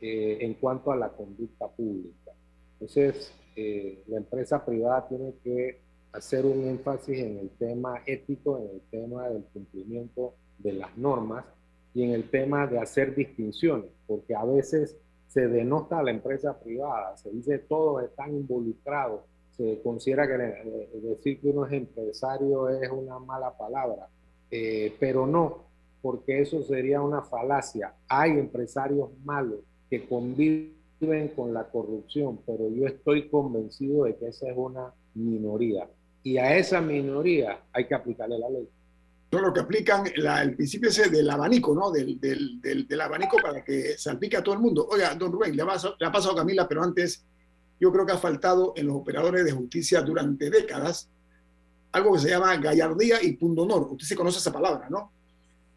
eh, 0.00 0.38
en 0.42 0.54
cuanto 0.54 0.92
a 0.92 0.96
la 0.96 1.08
conducta 1.08 1.66
pública. 1.66 2.30
Entonces, 2.74 3.34
eh, 3.56 4.04
la 4.06 4.18
empresa 4.18 4.64
privada 4.64 5.08
tiene 5.08 5.34
que 5.42 5.80
hacer 6.12 6.46
un 6.46 6.68
énfasis 6.68 7.18
en 7.18 7.38
el 7.38 7.50
tema 7.58 8.02
ético, 8.06 8.60
en 8.60 8.76
el 8.76 8.82
tema 8.82 9.28
del 9.30 9.42
cumplimiento 9.52 10.36
de 10.58 10.74
las 10.74 10.96
normas 10.96 11.44
y 11.94 12.02
en 12.04 12.10
el 12.10 12.30
tema 12.30 12.66
de 12.66 12.78
hacer 12.78 13.14
distinciones, 13.14 13.90
porque 14.06 14.34
a 14.34 14.44
veces 14.44 14.96
se 15.26 15.48
denota 15.48 15.98
a 15.98 16.02
la 16.02 16.10
empresa 16.10 16.58
privada, 16.58 17.16
se 17.16 17.30
dice 17.30 17.58
todos 17.58 18.04
están 18.04 18.34
involucrados, 18.34 19.22
se 19.50 19.80
considera 19.82 20.26
que 20.26 20.34
decir 21.00 21.40
que 21.40 21.48
uno 21.48 21.66
es 21.66 21.72
empresario 21.72 22.68
es 22.68 22.90
una 22.90 23.18
mala 23.18 23.56
palabra, 23.56 24.08
eh, 24.50 24.94
pero 24.98 25.26
no, 25.26 25.64
porque 26.00 26.40
eso 26.40 26.62
sería 26.62 27.00
una 27.00 27.22
falacia. 27.22 27.94
Hay 28.08 28.32
empresarios 28.32 29.10
malos 29.24 29.60
que 29.88 30.06
conviven 30.06 31.28
con 31.36 31.52
la 31.52 31.64
corrupción, 31.64 32.40
pero 32.46 32.68
yo 32.70 32.86
estoy 32.86 33.28
convencido 33.28 34.04
de 34.04 34.16
que 34.16 34.28
esa 34.28 34.50
es 34.50 34.56
una 34.56 34.92
minoría. 35.14 35.88
Y 36.22 36.38
a 36.38 36.56
esa 36.56 36.80
minoría 36.80 37.60
hay 37.72 37.86
que 37.86 37.94
aplicarle 37.94 38.38
la 38.38 38.48
ley 38.48 38.68
son 39.32 39.42
los 39.42 39.54
que 39.54 39.60
aplican 39.60 40.04
el 40.14 40.54
principio 40.54 40.90
del 40.90 41.30
abanico, 41.30 41.74
¿no? 41.74 41.90
Del, 41.90 42.20
del, 42.20 42.60
del, 42.60 43.00
abanico 43.00 43.38
para 43.38 43.64
que 43.64 43.96
salpique 43.96 44.36
a 44.36 44.42
todo 44.42 44.54
el 44.54 44.60
mundo. 44.60 44.86
Oiga, 44.90 45.14
don 45.14 45.32
Rubén, 45.32 45.56
le 45.56 45.62
ha, 45.62 45.66
pasado, 45.66 45.96
le 45.98 46.06
ha 46.06 46.12
pasado 46.12 46.34
a 46.34 46.36
Camila, 46.36 46.68
pero 46.68 46.82
antes 46.82 47.24
yo 47.80 47.90
creo 47.90 48.04
que 48.04 48.12
ha 48.12 48.18
faltado 48.18 48.74
en 48.76 48.88
los 48.88 48.96
operadores 48.96 49.46
de 49.46 49.52
justicia 49.52 50.02
durante 50.02 50.50
décadas 50.50 51.08
algo 51.92 52.12
que 52.12 52.18
se 52.18 52.28
llama 52.28 52.56
gallardía 52.56 53.22
y 53.22 53.32
pundonor. 53.32 53.88
Usted 53.92 54.06
se 54.06 54.16
conoce 54.16 54.38
esa 54.38 54.52
palabra, 54.52 54.90
¿no? 54.90 55.12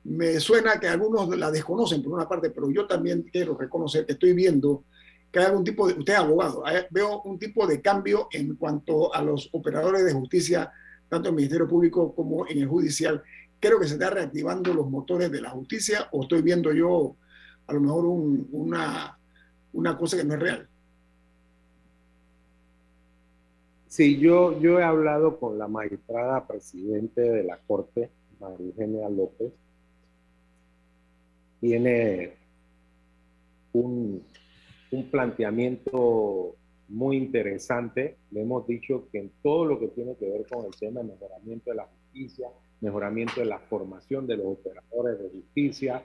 Me 0.04 0.38
suena 0.42 0.78
que 0.78 0.90
algunos 0.90 1.30
la 1.38 1.50
desconocen 1.50 2.04
por 2.04 2.12
una 2.12 2.28
parte, 2.28 2.50
pero 2.50 2.70
yo 2.70 2.86
también 2.86 3.24
quiero 3.32 3.58
reconocer 3.58 4.06
que 4.06 4.14
estoy 4.14 4.34
viendo 4.34 4.84
que 5.32 5.40
hay 5.40 5.46
algún 5.46 5.64
tipo 5.64 5.88
de, 5.88 5.94
usted 5.94 6.14
es 6.14 6.20
abogado, 6.20 6.64
veo 6.92 7.22
un 7.24 7.40
tipo 7.40 7.66
de 7.68 7.82
cambio 7.82 8.28
en 8.32 8.56
cuanto 8.56 9.14
a 9.14 9.22
los 9.22 9.50
operadores 9.54 10.04
de 10.06 10.14
justicia, 10.14 10.72
tanto 11.10 11.30
en 11.30 11.34
el 11.34 11.38
Ministerio 11.38 11.68
Público 11.68 12.14
como 12.14 12.48
en 12.48 12.60
el 12.60 12.68
judicial, 12.68 13.22
creo 13.66 13.80
que 13.80 13.88
se 13.88 13.94
está 13.94 14.12
reactivando 14.12 14.74
los 14.74 14.90
motores 14.90 15.32
de 15.32 15.42
la 15.42 15.50
justicia 15.50 16.08
o 16.12 16.24
estoy 16.24 16.44
viendo 16.44 16.72
yo 16.72 17.16
a 17.68 17.74
lo 17.74 17.82
mejor 17.82 18.06
una, 18.06 19.18
una 19.74 19.98
cosa 19.98 20.18
que 20.18 20.24
no 20.24 20.36
es 20.36 20.40
real. 20.40 20.70
Sí, 23.88 24.20
yo, 24.20 24.60
yo 24.60 24.80
he 24.80 24.84
hablado 24.84 25.40
con 25.40 25.58
la 25.58 25.68
magistrada 25.68 26.46
presidente 26.46 27.22
de 27.22 27.44
la 27.44 27.58
Corte, 27.58 28.12
María 28.40 28.68
Eugenia 28.68 29.10
López. 29.10 29.52
Tiene 31.62 32.34
un, 33.74 34.22
un 34.92 35.10
planteamiento 35.10 36.56
muy 36.90 37.18
interesante. 37.18 38.18
Le 38.30 38.42
hemos 38.42 38.68
dicho 38.68 39.08
que 39.12 39.20
en 39.20 39.32
todo 39.42 39.66
lo 39.66 39.80
que 39.80 39.88
tiene 39.88 40.16
que 40.18 40.30
ver 40.30 40.46
con 40.48 40.66
el 40.66 40.76
tema 40.76 41.02
de 41.02 41.08
mejoramiento 41.08 41.72
de 41.72 41.78
la 41.78 41.86
justicia, 41.86 42.50
mejoramiento 42.82 43.40
de 43.40 43.46
la 43.46 43.60
formación 43.60 44.28
de 44.28 44.38
los 44.38 44.48
operadores 44.48 45.20
de 45.20 45.30
justicia, 45.30 46.04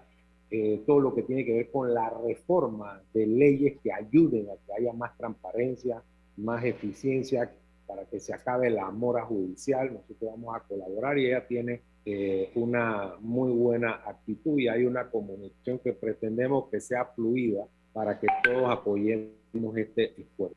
eh, 0.51 0.83
todo 0.87 1.01
lo 1.01 1.15
que 1.15 1.23
tiene 1.23 1.45
que 1.45 1.53
ver 1.53 1.71
con 1.71 1.95
la 1.95 2.11
reforma 2.11 3.01
de 3.13 3.27
leyes 3.27 3.79
que 3.83 3.93
ayuden 3.93 4.49
a 4.51 4.67
que 4.67 4.73
haya 4.73 4.93
más 4.93 5.17
transparencia, 5.17 6.03
más 6.37 6.65
eficiencia, 6.65 7.53
para 7.87 8.05
que 8.05 8.21
se 8.21 8.33
acabe 8.33 8.71
la 8.71 8.91
mora 8.91 9.25
judicial. 9.25 9.93
Nosotros 9.93 10.31
vamos 10.33 10.57
a 10.57 10.61
colaborar 10.61 11.19
y 11.19 11.27
ella 11.27 11.47
tiene 11.47 11.83
eh, 12.05 12.51
una 12.55 13.15
muy 13.21 13.53
buena 13.53 14.01
actitud 14.07 14.59
y 14.59 14.69
hay 14.69 14.85
una 14.85 15.11
comunicación 15.11 15.79
que 15.81 15.93
pretendemos 15.93 16.69
que 16.71 16.81
sea 16.81 17.05
fluida 17.05 17.67
para 17.93 18.19
que 18.19 18.27
todos 18.43 18.71
apoyemos 18.71 19.77
este 19.77 20.21
esfuerzo. 20.21 20.57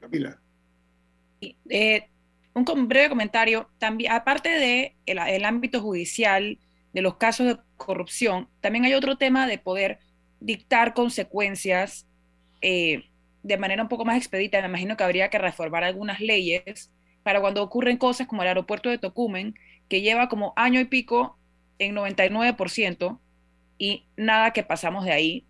Camila. 0.00 0.40
Eh, 1.40 2.08
un 2.56 2.88
breve 2.88 3.10
comentario, 3.10 3.68
también, 3.78 4.12
aparte 4.12 4.48
de 4.48 4.96
el, 5.04 5.44
ámbito 5.44 5.80
judicial, 5.80 6.58
de 6.92 7.02
los 7.02 7.16
casos 7.16 7.46
de 7.46 7.58
corrupción, 7.76 8.48
también 8.62 8.86
hay 8.86 8.94
otro 8.94 9.16
tema 9.16 9.46
de 9.46 9.58
poder 9.58 9.98
dictar 10.40 10.94
consecuencias 10.94 12.06
eh, 12.62 13.04
de 13.42 13.58
manera 13.58 13.82
un 13.82 13.90
poco 13.90 14.06
más 14.06 14.16
expedita. 14.16 14.60
Me 14.62 14.68
imagino 14.68 14.96
que 14.96 15.04
habría 15.04 15.28
que 15.28 15.38
reformar 15.38 15.84
algunas 15.84 16.20
leyes 16.20 16.90
para 17.22 17.40
cuando 17.40 17.62
ocurren 17.62 17.98
cosas 17.98 18.26
como 18.26 18.42
el 18.42 18.48
aeropuerto 18.48 18.88
de 18.88 18.98
Tocumen, 18.98 19.54
que 19.88 20.00
lleva 20.00 20.28
como 20.28 20.54
año 20.56 20.80
y 20.80 20.86
pico 20.86 21.38
en 21.78 21.94
99% 21.94 23.20
y 23.76 24.06
nada 24.16 24.52
que 24.52 24.62
pasamos 24.62 25.04
de 25.04 25.12
ahí. 25.12 25.46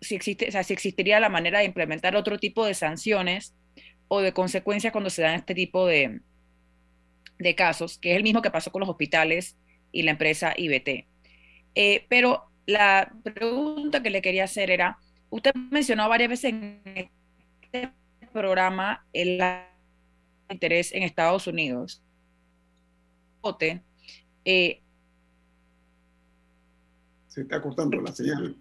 Si, 0.00 0.16
existe, 0.16 0.48
o 0.48 0.50
sea, 0.50 0.64
si 0.64 0.72
existiría 0.72 1.20
la 1.20 1.28
manera 1.28 1.60
de 1.60 1.66
implementar 1.66 2.16
otro 2.16 2.38
tipo 2.38 2.66
de 2.66 2.74
sanciones 2.74 3.54
o 4.08 4.20
de 4.20 4.32
consecuencias 4.32 4.92
cuando 4.92 5.10
se 5.10 5.22
dan 5.22 5.34
este 5.34 5.54
tipo 5.54 5.86
de, 5.86 6.20
de 7.42 7.54
casos, 7.54 7.98
que 7.98 8.12
es 8.12 8.16
el 8.16 8.22
mismo 8.22 8.42
que 8.42 8.50
pasó 8.50 8.70
con 8.70 8.80
los 8.80 8.88
hospitales 8.88 9.56
y 9.90 10.02
la 10.02 10.12
empresa 10.12 10.54
IBT. 10.56 11.06
Eh, 11.74 12.06
pero 12.08 12.44
la 12.66 13.12
pregunta 13.22 14.02
que 14.02 14.10
le 14.10 14.22
quería 14.22 14.44
hacer 14.44 14.70
era, 14.70 14.98
usted 15.30 15.52
mencionó 15.54 16.08
varias 16.08 16.30
veces 16.30 16.52
en 16.52 16.82
este 17.62 17.92
programa 18.32 19.06
el 19.12 19.40
interés 20.48 20.92
en 20.92 21.02
Estados 21.02 21.46
Unidos. 21.46 22.02
Eh, 24.44 24.82
se 27.28 27.40
está 27.42 27.60
cortando 27.60 28.00
la 28.00 28.12
señal. 28.12 28.56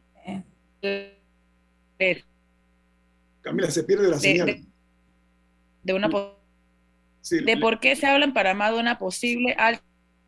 Eh, 0.81 2.23
Camila, 3.41 3.69
se 3.69 3.83
pierde 3.83 4.09
la 4.09 4.17
señal. 4.17 4.65
De, 5.83 5.93
una 5.93 6.09
de 7.29 7.57
por 7.57 7.79
qué 7.79 7.95
se 7.95 8.07
habla 8.07 8.25
en 8.25 8.33
Panamá 8.33 8.71
de 8.71 8.79
una 8.79 8.97
posible 8.97 9.53
alza 9.57 9.81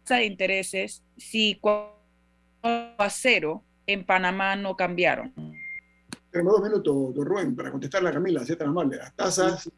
de 0.09 0.25
intereses 0.25 1.03
si 1.17 1.59
a 2.61 3.09
cero 3.09 3.63
en 3.87 4.05
Panamá 4.05 4.55
no 4.55 4.75
cambiaron. 4.75 5.33
Tenemos 6.31 6.53
dos 6.53 6.63
minutos, 6.63 7.15
don 7.15 7.25
Rubén, 7.25 7.55
para 7.55 7.71
contestarle 7.71 8.09
a 8.09 8.13
Camila, 8.13 8.43
si 8.43 8.55
tan 8.55 8.69
amable. 8.69 8.97
Las 8.97 9.15
tasas. 9.15 9.69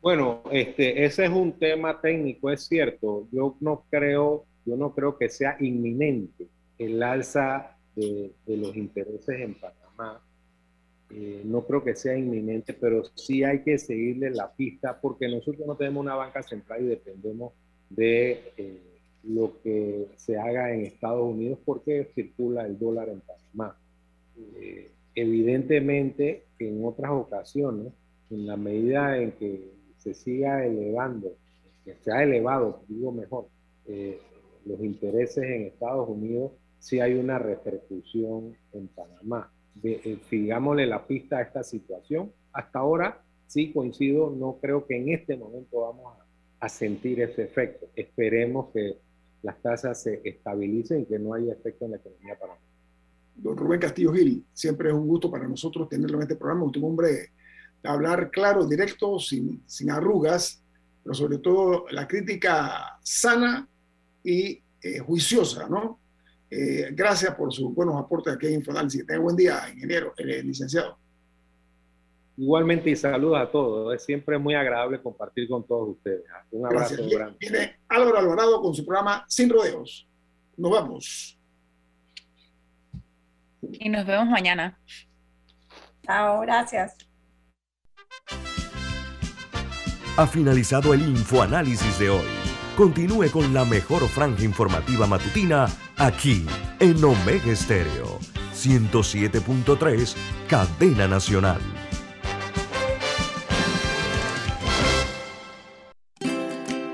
Bueno, 0.00 0.42
este, 0.50 1.04
ese 1.04 1.26
es 1.26 1.30
un 1.30 1.52
tema 1.52 2.00
técnico, 2.00 2.50
es 2.50 2.66
cierto. 2.66 3.28
Yo 3.30 3.56
no 3.60 3.84
creo, 3.90 4.46
yo 4.64 4.76
no 4.76 4.94
creo 4.94 5.18
que 5.18 5.28
sea 5.28 5.56
inminente 5.60 6.48
el 6.78 7.02
alza 7.02 7.76
de, 7.94 8.32
los 8.46 8.74
intereses 8.74 9.40
en 9.40 9.54
Panamá. 9.54 10.20
Eh, 11.12 11.42
no 11.44 11.66
creo 11.66 11.82
que 11.82 11.96
sea 11.96 12.16
inminente, 12.16 12.72
pero 12.72 13.02
sí 13.16 13.42
hay 13.42 13.62
que 13.62 13.78
seguirle 13.78 14.30
la 14.30 14.52
pista 14.52 15.00
porque 15.00 15.28
nosotros 15.28 15.66
no 15.66 15.76
tenemos 15.76 16.02
una 16.02 16.14
banca 16.14 16.42
central 16.42 16.84
y 16.84 16.88
dependemos 16.88 17.52
de 17.88 18.52
eh, 18.56 18.80
lo 19.24 19.60
que 19.60 20.06
se 20.16 20.38
haga 20.38 20.72
en 20.72 20.82
Estados 20.82 21.28
Unidos 21.28 21.58
porque 21.64 22.08
circula 22.14 22.64
el 22.64 22.78
dólar 22.78 23.08
en 23.08 23.20
Panamá. 23.20 23.76
Eh, 24.56 24.90
evidentemente 25.16 26.44
en 26.60 26.84
otras 26.84 27.10
ocasiones, 27.10 27.92
en 28.30 28.46
la 28.46 28.56
medida 28.56 29.18
en 29.18 29.32
que 29.32 29.72
se 29.96 30.14
siga 30.14 30.64
elevando, 30.64 31.32
que 31.84 31.96
se 31.96 32.12
ha 32.12 32.22
elevado, 32.22 32.82
digo 32.88 33.10
mejor, 33.10 33.46
los 34.64 34.78
intereses 34.80 35.42
en 35.42 35.62
Estados 35.62 36.08
Unidos, 36.08 36.52
sí 36.78 37.00
hay 37.00 37.14
una 37.14 37.40
repercusión 37.40 38.56
en 38.72 38.86
Panamá. 38.88 39.50
De, 39.74 40.18
fijámosle 40.28 40.86
la 40.86 41.06
pista 41.06 41.38
a 41.38 41.42
esta 41.42 41.62
situación. 41.62 42.32
Hasta 42.52 42.78
ahora 42.78 43.22
sí 43.46 43.72
coincido, 43.72 44.30
no 44.30 44.58
creo 44.60 44.86
que 44.86 44.96
en 44.96 45.10
este 45.10 45.36
momento 45.36 45.80
vamos 45.80 46.18
a, 46.18 46.66
a 46.66 46.68
sentir 46.68 47.20
ese 47.20 47.44
efecto. 47.44 47.88
Esperemos 47.96 48.68
que 48.72 48.98
las 49.42 49.60
tasas 49.62 50.02
se 50.02 50.20
estabilicen 50.24 51.02
y 51.02 51.06
que 51.06 51.18
no 51.18 51.34
haya 51.34 51.52
efecto 51.52 51.84
en 51.86 51.92
la 51.92 51.96
economía 51.96 52.38
para 52.38 52.54
Don 53.34 53.56
Rubén 53.56 53.80
Castillo 53.80 54.12
Gil, 54.12 54.44
siempre 54.52 54.90
es 54.90 54.94
un 54.94 55.06
gusto 55.06 55.30
para 55.30 55.48
nosotros 55.48 55.88
tenerlo 55.88 56.18
en 56.18 56.22
este 56.22 56.36
programa, 56.36 56.64
un 56.64 56.84
hombre 56.84 57.30
hablar 57.82 58.30
claro, 58.30 58.66
directo, 58.66 59.18
sin, 59.18 59.62
sin 59.66 59.90
arrugas, 59.90 60.62
pero 61.02 61.14
sobre 61.14 61.38
todo 61.38 61.86
la 61.90 62.06
crítica 62.06 62.98
sana 63.02 63.66
y 64.22 64.62
eh, 64.82 64.98
juiciosa, 64.98 65.68
¿no? 65.68 65.98
Eh, 66.50 66.88
gracias 66.92 67.34
por 67.36 67.52
sus 67.52 67.72
buenos 67.72 67.96
aportes 67.96 68.34
aquí 68.34 68.48
en 68.48 68.54
Infoanálisis. 68.54 69.06
Tenga 69.06 69.20
buen 69.20 69.36
día, 69.36 69.62
ingeniero, 69.72 70.12
el 70.16 70.46
licenciado. 70.46 70.98
Igualmente 72.36 72.90
y 72.90 72.96
saludos 72.96 73.38
a 73.38 73.50
todos. 73.50 73.94
Es 73.94 74.04
siempre 74.04 74.38
muy 74.38 74.54
agradable 74.54 75.00
compartir 75.00 75.48
con 75.48 75.64
todos 75.64 75.90
ustedes. 75.90 76.22
Un 76.50 76.66
abrazo 76.66 76.96
grande. 77.08 77.36
Viene 77.38 77.76
Álvaro 77.88 78.18
Alvarado 78.18 78.60
con 78.62 78.74
su 78.74 78.84
programa 78.84 79.24
Sin 79.28 79.48
Rodeos. 79.50 80.08
Nos 80.56 80.70
vamos. 80.72 81.38
Y 83.62 83.88
nos 83.88 84.06
vemos 84.06 84.26
mañana. 84.28 84.78
Chao, 86.02 86.40
gracias. 86.40 86.96
Ha 90.16 90.26
finalizado 90.26 90.94
el 90.94 91.02
Infoanálisis 91.02 91.98
de 91.98 92.10
hoy. 92.10 92.26
Continúe 92.76 93.30
con 93.30 93.52
la 93.52 93.64
mejor 93.64 94.08
franja 94.08 94.42
informativa 94.42 95.06
matutina 95.06 95.66
aquí 96.00 96.46
en 96.78 97.04
Omega 97.04 97.52
Estéreo 97.52 98.18
107.3, 98.54 100.14
Cadena 100.48 101.06
Nacional. 101.06 101.60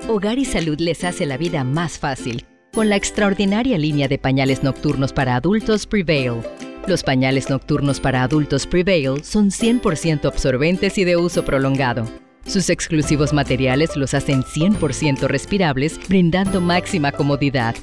Hogar 0.08 0.38
y 0.38 0.44
Salud 0.44 0.78
les 0.80 1.04
hace 1.04 1.24
la 1.24 1.36
vida 1.36 1.62
más 1.62 1.98
fácil 1.98 2.44
con 2.74 2.88
la 2.88 2.96
extraordinaria 2.96 3.78
línea 3.78 4.08
de 4.08 4.18
pañales 4.18 4.64
nocturnos 4.64 5.12
para 5.12 5.36
adultos 5.36 5.86
Prevail. 5.86 6.42
Los 6.88 7.04
pañales 7.04 7.48
nocturnos 7.48 8.00
para 8.00 8.22
adultos 8.22 8.66
Prevail 8.66 9.22
son 9.22 9.50
100% 9.50 10.26
absorbentes 10.26 10.98
y 10.98 11.04
de 11.04 11.16
uso 11.16 11.44
prolongado. 11.44 12.06
Sus 12.44 12.70
exclusivos 12.70 13.32
materiales 13.32 13.96
los 13.96 14.14
hacen 14.14 14.42
100% 14.42 15.26
respirables, 15.28 15.98
brindando 16.08 16.60
máxima 16.60 17.12
comodidad. 17.12 17.76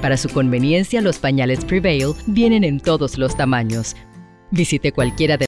Para 0.00 0.16
su 0.16 0.28
conveniencia, 0.28 1.00
los 1.00 1.18
pañales 1.18 1.64
Prevail 1.64 2.12
vienen 2.26 2.62
en 2.62 2.78
todos 2.78 3.18
los 3.18 3.36
tamaños. 3.36 3.96
Visite 4.50 4.92
cualquiera 4.92 5.36
de 5.36 5.42